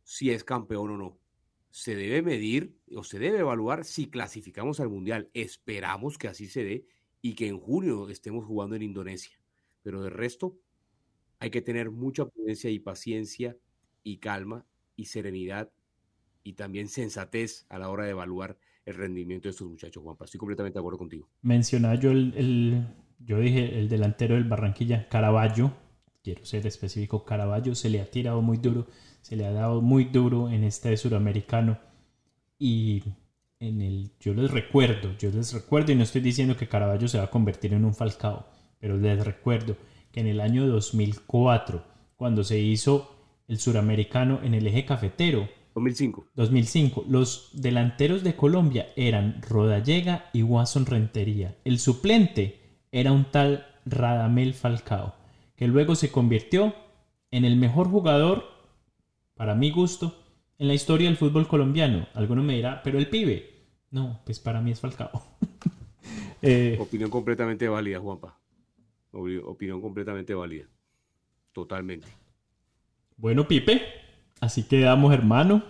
si 0.03 0.31
es 0.31 0.43
campeón 0.43 0.91
o 0.91 0.97
no. 0.97 1.19
Se 1.71 1.95
debe 1.95 2.21
medir 2.21 2.77
o 2.95 3.03
se 3.03 3.19
debe 3.19 3.39
evaluar 3.39 3.83
si 3.85 4.09
clasificamos 4.09 4.79
al 4.79 4.89
Mundial. 4.89 5.29
Esperamos 5.33 6.17
que 6.17 6.27
así 6.27 6.47
se 6.47 6.63
dé 6.63 6.85
y 7.21 7.33
que 7.35 7.47
en 7.47 7.59
junio 7.59 8.09
estemos 8.09 8.45
jugando 8.45 8.75
en 8.75 8.83
Indonesia. 8.83 9.37
Pero 9.85 10.01
de 10.01 10.09
resto, 10.09 10.57
hay 11.37 11.51
que 11.51 11.61
tener 11.61 11.91
mucha 11.91 12.25
prudencia 12.25 12.71
y 12.71 12.79
paciencia 12.79 13.55
y 14.03 14.17
calma 14.17 14.65
y 14.95 15.05
serenidad 15.05 15.69
y 16.43 16.53
también 16.53 16.87
sensatez 16.87 17.67
a 17.69 17.77
la 17.77 17.89
hora 17.89 18.05
de 18.05 18.09
evaluar 18.09 18.57
el 18.83 18.95
rendimiento 18.95 19.47
de 19.47 19.51
estos 19.51 19.67
muchachos, 19.67 20.01
Juanpa. 20.01 20.25
Estoy 20.25 20.39
completamente 20.39 20.73
de 20.73 20.79
acuerdo 20.79 20.97
contigo. 20.97 21.29
Mencionaba 21.43 21.93
yo 21.93 22.09
el, 22.09 22.87
yo 23.19 23.37
dije 23.37 23.77
el 23.77 23.87
delantero 23.87 24.33
del 24.33 24.45
Barranquilla, 24.45 25.07
Caraballo, 25.07 25.71
quiero 26.23 26.43
ser 26.45 26.65
específico, 26.65 27.23
Caraballo 27.23 27.75
se 27.75 27.91
le 27.91 28.01
ha 28.01 28.09
tirado 28.09 28.41
muy 28.41 28.57
duro, 28.57 28.87
se 29.21 29.35
le 29.35 29.45
ha 29.45 29.51
dado 29.51 29.83
muy 29.83 30.05
duro 30.05 30.49
en 30.49 30.63
este 30.63 30.97
suramericano 30.97 31.77
y 32.57 33.03
en 33.59 33.81
el, 33.81 34.13
yo 34.19 34.33
les 34.33 34.49
recuerdo, 34.49 35.15
yo 35.19 35.29
les 35.29 35.53
recuerdo 35.53 35.91
y 35.91 35.95
no 35.95 36.01
estoy 36.01 36.21
diciendo 36.21 36.57
que 36.57 36.67
Caraballo 36.67 37.07
se 37.07 37.19
va 37.19 37.25
a 37.25 37.29
convertir 37.29 37.75
en 37.75 37.85
un 37.85 37.93
Falcao, 37.93 38.47
pero 38.85 38.99
les 38.99 39.25
recuerdo 39.25 39.77
que 40.11 40.19
en 40.19 40.27
el 40.27 40.39
año 40.39 40.67
2004, 40.67 41.83
cuando 42.17 42.43
se 42.43 42.59
hizo 42.59 43.15
el 43.47 43.57
suramericano 43.57 44.41
en 44.43 44.53
el 44.53 44.67
eje 44.67 44.85
cafetero, 44.85 45.49
2005. 45.73 46.27
2005. 46.35 47.05
Los 47.09 47.49
delanteros 47.53 48.23
de 48.23 48.35
Colombia 48.35 48.89
eran 48.95 49.41
Rodallega 49.41 50.29
y 50.33 50.43
Watson 50.43 50.85
Rentería. 50.85 51.57
El 51.65 51.79
suplente 51.79 52.59
era 52.91 53.11
un 53.11 53.25
tal 53.31 53.65
Radamel 53.87 54.53
Falcao, 54.53 55.15
que 55.55 55.65
luego 55.65 55.95
se 55.95 56.11
convirtió 56.11 56.75
en 57.31 57.43
el 57.43 57.55
mejor 57.55 57.89
jugador, 57.89 58.43
para 59.33 59.55
mi 59.55 59.71
gusto, 59.71 60.15
en 60.59 60.67
la 60.67 60.75
historia 60.75 61.07
del 61.07 61.17
fútbol 61.17 61.47
colombiano. 61.47 62.07
Alguno 62.13 62.43
me 62.43 62.53
dirá, 62.53 62.83
pero 62.83 62.99
el 62.99 63.09
pibe. 63.09 63.63
No, 63.89 64.21
pues 64.27 64.39
para 64.39 64.61
mí 64.61 64.69
es 64.69 64.79
Falcao. 64.79 65.23
eh, 66.43 66.77
Opinión 66.79 67.09
completamente 67.09 67.67
válida, 67.67 67.99
Juanpa. 67.99 68.44
Opinión 69.15 69.81
completamente 69.81 70.33
válida. 70.33 70.67
Totalmente. 71.53 72.07
Bueno, 73.17 73.47
Pipe, 73.47 73.81
así 74.41 74.63
quedamos, 74.63 75.13
hermano. 75.13 75.63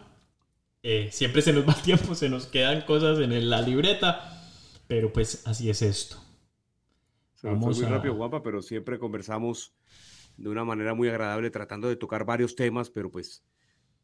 Eh, 0.81 1.09
siempre 1.11 1.41
se 1.41 1.53
nos 1.53 1.67
va 1.67 1.73
tiempo, 1.73 2.15
se 2.15 2.29
nos 2.29 2.47
quedan 2.47 2.81
cosas 2.81 3.19
en 3.19 3.49
la 3.49 3.61
libreta, 3.61 4.41
pero 4.87 5.13
pues 5.13 5.45
así 5.45 5.69
es 5.69 5.81
esto. 5.81 6.17
Se 7.35 7.47
Vamos 7.47 7.77
fue 7.77 7.85
muy 7.85 7.95
rápido, 7.95 8.15
guapa, 8.15 8.41
pero 8.41 8.61
siempre 8.61 8.97
conversamos 8.97 9.75
de 10.37 10.49
una 10.49 10.63
manera 10.63 10.93
muy 10.93 11.07
agradable, 11.07 11.49
tratando 11.51 11.87
de 11.87 11.95
tocar 11.95 12.25
varios 12.25 12.55
temas, 12.55 12.89
pero 12.89 13.11
pues 13.11 13.43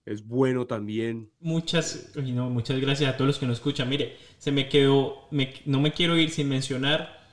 es 0.06 0.26
bueno 0.26 0.68
también. 0.68 1.32
Muchas, 1.40 2.12
no, 2.16 2.50
muchas 2.50 2.80
gracias 2.80 3.12
a 3.12 3.18
todos 3.18 3.28
los 3.28 3.40
que 3.40 3.48
nos 3.48 3.58
escuchan. 3.58 3.90
Mire, 3.90 4.18
se 4.38 4.52
me 4.52 4.70
quedó, 4.70 5.28
no 5.66 5.82
me 5.82 5.92
quiero 5.94 6.18
ir 6.18 6.30
sin 6.30 6.50
mencionar. 6.50 7.28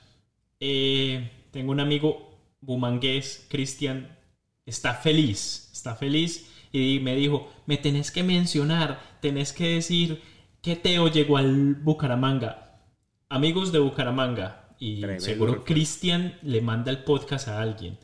Eh, 0.59 1.29
tengo 1.51 1.71
un 1.71 1.79
amigo 1.79 2.37
bumangués, 2.61 3.45
Cristian, 3.49 4.17
está 4.65 4.93
feliz, 4.93 5.69
está 5.73 5.95
feliz 5.95 6.49
y 6.71 6.99
me 6.99 7.15
dijo, 7.15 7.51
me 7.65 7.77
tenés 7.77 8.11
que 8.11 8.23
mencionar, 8.23 9.17
tenés 9.21 9.53
que 9.53 9.67
decir 9.69 10.21
que 10.61 10.75
Teo 10.75 11.07
llegó 11.07 11.37
al 11.37 11.75
Bucaramanga. 11.75 12.81
Amigos 13.29 13.71
de 13.71 13.79
Bucaramanga, 13.79 14.75
y 14.79 15.03
seguro 15.19 15.63
Cristian 15.63 16.37
le 16.41 16.61
manda 16.61 16.91
el 16.91 17.03
podcast 17.03 17.47
a 17.47 17.61
alguien. 17.61 17.97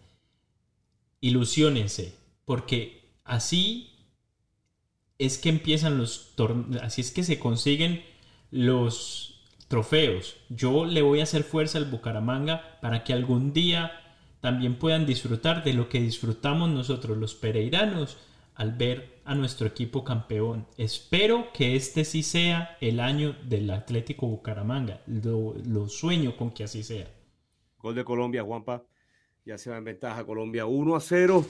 Ilusionense, 1.21 2.15
porque 2.43 3.19
así 3.23 3.91
es 5.17 5.37
que 5.37 5.49
empiezan 5.49 5.97
los 5.97 6.35
torneos, 6.35 6.83
así 6.83 7.01
es 7.01 7.11
que 7.11 7.23
se 7.23 7.39
consiguen 7.39 8.03
los 8.51 9.34
trofeos. 9.75 10.37
Yo 10.47 10.85
le 10.85 11.01
voy 11.01 11.19
a 11.19 11.23
hacer 11.23 11.43
fuerza 11.43 11.77
al 11.77 11.91
Bucaramanga 11.91 12.79
para 12.79 13.03
que 13.03 13.11
algún 13.11 13.51
día 13.51 13.91
también 14.39 14.79
puedan 14.79 15.05
disfrutar 15.05 15.65
de 15.65 15.73
lo 15.73 15.89
que 15.89 15.99
disfrutamos 15.99 16.69
nosotros 16.69 17.17
los 17.17 17.35
pereiranos 17.35 18.17
al 18.53 18.71
ver 18.71 19.19
a 19.25 19.35
nuestro 19.35 19.67
equipo 19.67 20.05
campeón. 20.05 20.65
Espero 20.77 21.51
que 21.51 21.75
este 21.75 22.05
sí 22.05 22.23
sea 22.23 22.77
el 22.79 23.01
año 23.01 23.35
del 23.43 23.69
Atlético 23.69 24.27
Bucaramanga. 24.27 25.01
Lo, 25.07 25.89
sueño 25.89 26.37
con 26.37 26.51
que 26.51 26.63
así 26.63 26.81
sea. 26.81 27.13
Gol 27.77 27.95
de 27.95 28.05
Colombia, 28.05 28.43
Juanpa. 28.43 28.81
Ya 29.43 29.57
se 29.57 29.71
va 29.71 29.77
en 29.77 29.83
ventaja 29.83 30.25
Colombia 30.25 30.65
1 30.67 30.95
a 30.95 31.01
0 31.01 31.45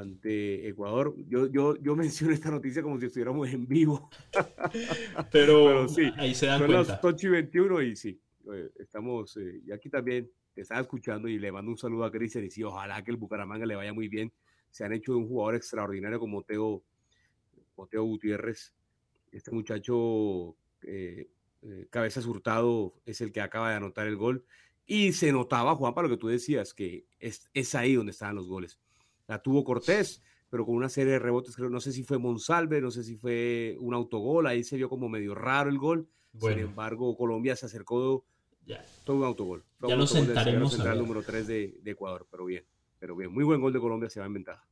ante 0.00 0.68
Ecuador. 0.68 1.14
Yo, 1.28 1.46
yo, 1.46 1.76
yo 1.76 1.96
menciono 1.96 2.32
esta 2.32 2.50
noticia 2.50 2.82
como 2.82 2.98
si 2.98 3.06
estuviéramos 3.06 3.48
en 3.48 3.66
vivo. 3.66 4.10
Pero, 5.32 5.88
sí, 5.88 6.10
ahí 6.16 6.34
se 6.34 6.46
dan 6.46 6.60
son 6.60 6.72
cuenta. 6.72 7.00
8 7.02 7.26
y 7.26 7.30
21 7.30 7.82
y 7.82 7.96
sí, 7.96 8.20
eh, 8.52 8.70
estamos, 8.78 9.36
eh, 9.36 9.60
y 9.64 9.72
aquí 9.72 9.88
también 9.88 10.30
te 10.54 10.62
estaba 10.62 10.80
escuchando 10.80 11.28
y 11.28 11.38
le 11.38 11.52
mando 11.52 11.70
un 11.70 11.78
saludo 11.78 12.04
a 12.04 12.10
Cristian 12.10 12.44
y 12.44 12.50
sí, 12.50 12.62
ojalá 12.62 13.02
que 13.02 13.10
el 13.10 13.16
Bucaramanga 13.16 13.66
le 13.66 13.76
vaya 13.76 13.92
muy 13.92 14.08
bien. 14.08 14.32
Se 14.70 14.84
han 14.84 14.92
hecho 14.92 15.12
de 15.12 15.18
un 15.18 15.28
jugador 15.28 15.56
extraordinario 15.56 16.18
como 16.18 16.42
Teo, 16.42 16.82
Teo 17.90 18.04
Gutiérrez. 18.04 18.72
Este 19.32 19.50
muchacho, 19.50 20.56
eh, 20.82 21.28
eh, 21.62 21.86
Cabeza 21.90 22.20
Hurtado, 22.20 22.94
es 23.06 23.20
el 23.20 23.32
que 23.32 23.40
acaba 23.40 23.70
de 23.70 23.76
anotar 23.76 24.06
el 24.06 24.16
gol. 24.16 24.44
Y 24.86 25.12
se 25.12 25.30
notaba, 25.32 25.76
Juan, 25.76 25.94
para 25.94 26.08
lo 26.08 26.14
que 26.14 26.20
tú 26.20 26.28
decías, 26.28 26.74
que 26.74 27.06
es, 27.20 27.48
es 27.54 27.74
ahí 27.74 27.94
donde 27.94 28.10
estaban 28.10 28.34
los 28.34 28.48
goles. 28.48 28.80
La 29.30 29.40
tuvo 29.40 29.62
Cortés, 29.62 30.24
pero 30.50 30.66
con 30.66 30.74
una 30.74 30.88
serie 30.88 31.12
de 31.12 31.18
rebotes, 31.20 31.54
creo, 31.54 31.70
no 31.70 31.78
sé 31.78 31.92
si 31.92 32.02
fue 32.02 32.18
Monsalve, 32.18 32.80
no 32.80 32.90
sé 32.90 33.04
si 33.04 33.14
fue 33.14 33.76
un 33.78 33.94
autogol, 33.94 34.48
ahí 34.48 34.64
se 34.64 34.76
vio 34.76 34.88
como 34.88 35.08
medio 35.08 35.36
raro 35.36 35.70
el 35.70 35.78
gol. 35.78 36.08
Sin 36.36 36.58
embargo, 36.58 37.16
Colombia 37.16 37.54
se 37.54 37.66
acercó 37.66 38.24
ya. 38.66 38.84
Todo 39.04 39.18
un 39.18 39.24
autogol. 39.24 39.64
ya 39.86 39.94
nos 39.94 40.10
sentaremos 40.10 40.76
el 40.78 40.98
número 40.98 41.22
3 41.22 41.46
de, 41.46 41.80
Ecuador, 41.84 42.26
pero 42.28 42.44
bien. 42.44 42.64
Pero 42.98 43.14
bien, 43.14 43.32
muy 43.32 43.44
buen 43.44 43.60
gol 43.60 43.72
de 43.72 43.78
Colombia, 43.78 44.10
se 44.10 44.18
va 44.18 44.26
en 44.26 44.34
ventaja. 44.34 44.66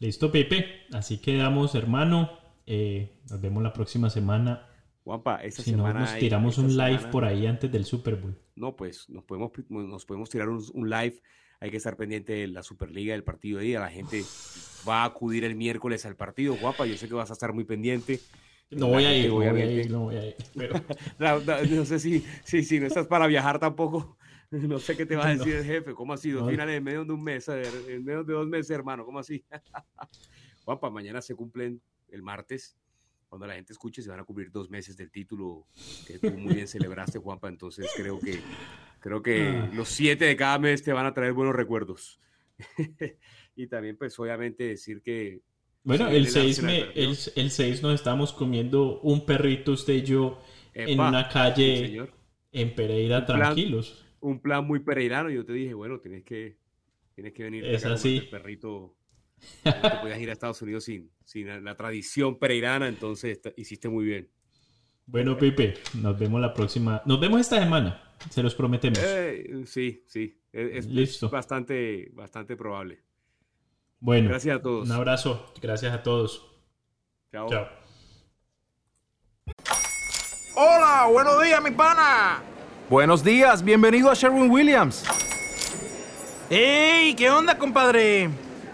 Listo, 0.00 0.30
Pepe. 0.30 0.66
Así 0.92 1.16
quedamos, 1.16 1.74
hermano. 1.74 2.30
Eh, 2.66 3.22
nos 3.30 3.40
vemos 3.40 3.62
la 3.62 3.72
próxima 3.72 4.10
semana. 4.10 4.68
Juanpa, 5.02 5.42
esta 5.42 5.62
si 5.62 5.70
semana. 5.70 5.94
No, 5.94 6.00
nos 6.00 6.18
tiramos 6.18 6.58
un 6.58 6.76
live 6.76 7.08
por 7.10 7.24
ahí 7.24 7.46
antes 7.46 7.72
del 7.72 7.86
Super 7.86 8.16
Bowl. 8.16 8.38
No, 8.54 8.76
pues 8.76 9.08
nos 9.08 9.24
podemos, 9.24 9.50
nos 9.70 10.04
podemos 10.04 10.28
tirar 10.28 10.50
un, 10.50 10.62
un, 10.74 10.90
live. 10.90 11.22
Hay 11.64 11.70
que 11.70 11.78
estar 11.78 11.96
pendiente 11.96 12.34
de 12.34 12.46
la 12.46 12.62
Superliga, 12.62 13.14
del 13.14 13.24
partido 13.24 13.58
de 13.58 13.64
día. 13.64 13.80
La 13.80 13.88
gente 13.88 14.22
va 14.86 15.00
a 15.00 15.06
acudir 15.06 15.44
el 15.44 15.54
miércoles 15.54 16.04
al 16.04 16.14
partido. 16.14 16.54
Juanpa, 16.56 16.84
yo 16.84 16.94
sé 16.98 17.08
que 17.08 17.14
vas 17.14 17.30
a 17.30 17.32
estar 17.32 17.54
muy 17.54 17.64
pendiente. 17.64 18.20
No 18.70 18.88
voy, 18.88 19.06
a 19.06 19.16
ir, 19.16 19.30
no 19.30 19.36
voy 19.36 19.46
a 19.46 19.64
ir, 19.64 19.90
no 19.90 20.00
voy 20.00 20.16
a 20.16 20.26
ir, 20.26 20.36
no, 21.70 21.84
sé 21.86 21.98
si, 22.00 22.22
si, 22.44 22.64
si, 22.64 22.80
no 22.80 22.86
estás 22.86 23.06
para 23.06 23.26
viajar 23.26 23.58
tampoco. 23.58 24.18
No 24.50 24.78
sé 24.78 24.96
qué 24.96 25.04
te 25.04 25.16
va 25.16 25.26
a 25.26 25.34
decir 25.34 25.56
el 25.56 25.64
jefe. 25.64 25.94
¿Cómo 25.94 26.12
ha 26.12 26.16
sido? 26.16 26.46
Finales 26.46 26.76
en 26.76 26.84
medio 26.84 27.04
de 27.04 27.12
un 27.12 27.24
mes, 27.24 27.48
en 27.48 28.04
medio 28.04 28.22
de 28.22 28.34
dos 28.34 28.46
meses, 28.46 28.70
hermano. 28.70 29.04
¿Cómo 29.04 29.18
así? 29.18 29.42
Juanpa, 30.64 30.90
mañana 30.90 31.22
se 31.22 31.34
cumplen 31.34 31.80
el 32.08 32.22
martes. 32.22 32.76
Cuando 33.28 33.48
la 33.48 33.54
gente 33.54 33.72
escuche, 33.72 34.00
se 34.00 34.10
van 34.10 34.20
a 34.20 34.24
cubrir 34.24 34.52
dos 34.52 34.70
meses 34.70 34.96
del 34.96 35.10
título 35.10 35.66
que 36.06 36.20
tú 36.20 36.30
muy 36.38 36.54
bien 36.54 36.68
celebraste, 36.68 37.18
Juanpa. 37.18 37.48
Entonces 37.48 37.90
creo 37.96 38.20
que, 38.20 38.38
creo 39.04 39.22
que 39.22 39.48
ah. 39.48 39.70
los 39.74 39.90
siete 39.90 40.24
de 40.24 40.34
cada 40.34 40.58
mes 40.58 40.82
te 40.82 40.90
van 40.90 41.04
a 41.04 41.12
traer 41.12 41.34
buenos 41.34 41.54
recuerdos. 41.54 42.18
y 43.54 43.66
también, 43.66 43.98
pues, 43.98 44.18
obviamente 44.18 44.64
decir 44.64 45.02
que 45.02 45.42
bueno, 45.82 46.08
el 46.08 46.26
6, 46.26 46.58
el, 46.94 47.18
el 47.36 47.50
6 47.50 47.82
nos 47.82 47.94
estamos 47.94 48.32
comiendo 48.32 49.00
un 49.02 49.26
perrito 49.26 49.72
usted 49.72 49.92
y 49.92 50.02
yo 50.04 50.40
en 50.72 50.98
una 50.98 51.28
calle 51.28 52.08
en 52.50 52.74
Pereira 52.74 53.26
tranquilos. 53.26 54.06
un 54.20 54.40
plan 54.40 54.66
muy 54.66 54.78
pereirano. 54.78 55.28
Yo 55.28 55.44
te 55.44 55.52
dije, 55.52 55.74
bueno, 55.74 56.00
tienes 56.00 56.24
que, 56.24 56.56
tienes 57.14 57.34
que 57.34 57.42
venir. 57.42 57.66
Es 57.66 57.84
así. 57.84 58.16
El 58.16 58.30
perrito. 58.30 58.96
No 59.66 59.72
te 59.82 59.96
podías 60.00 60.18
ir 60.18 60.30
a 60.30 60.32
Estados 60.32 60.62
Unidos 60.62 60.84
sin, 60.84 61.10
sin 61.24 61.62
la 61.62 61.76
tradición 61.76 62.38
pereirana, 62.38 62.88
entonces 62.88 63.38
hiciste 63.58 63.90
muy 63.90 64.06
bien. 64.06 64.30
Bueno, 65.06 65.36
Pipe, 65.36 65.74
nos 65.94 66.18
vemos 66.18 66.40
la 66.40 66.54
próxima. 66.54 67.02
Nos 67.04 67.20
vemos 67.20 67.40
esta 67.40 67.58
semana, 67.58 68.02
se 68.30 68.42
los 68.42 68.54
prometemos. 68.54 68.98
Eh, 69.02 69.62
sí, 69.66 70.02
sí. 70.06 70.40
Es, 70.52 70.86
es, 70.86 71.20
bastante, 71.30 72.10
bastante 72.14 72.56
probable. 72.56 73.02
Bueno, 74.00 74.28
gracias 74.28 74.56
a 74.56 74.62
todos. 74.62 74.88
Un 74.88 74.94
abrazo, 74.94 75.52
gracias 75.60 75.92
a 75.92 76.02
todos. 76.02 76.46
Chao. 77.32 77.48
Chao. 77.50 77.68
Hola, 80.56 81.08
buenos 81.10 81.42
días, 81.42 81.62
mi 81.62 81.70
pana. 81.72 82.42
Buenos 82.88 83.24
días, 83.24 83.62
bienvenido 83.64 84.10
a 84.10 84.14
Sherwin 84.14 84.50
Williams. 84.50 85.04
¡Ey! 86.48 87.14
¿Qué 87.14 87.30
onda, 87.30 87.58
compadre? 87.58 88.30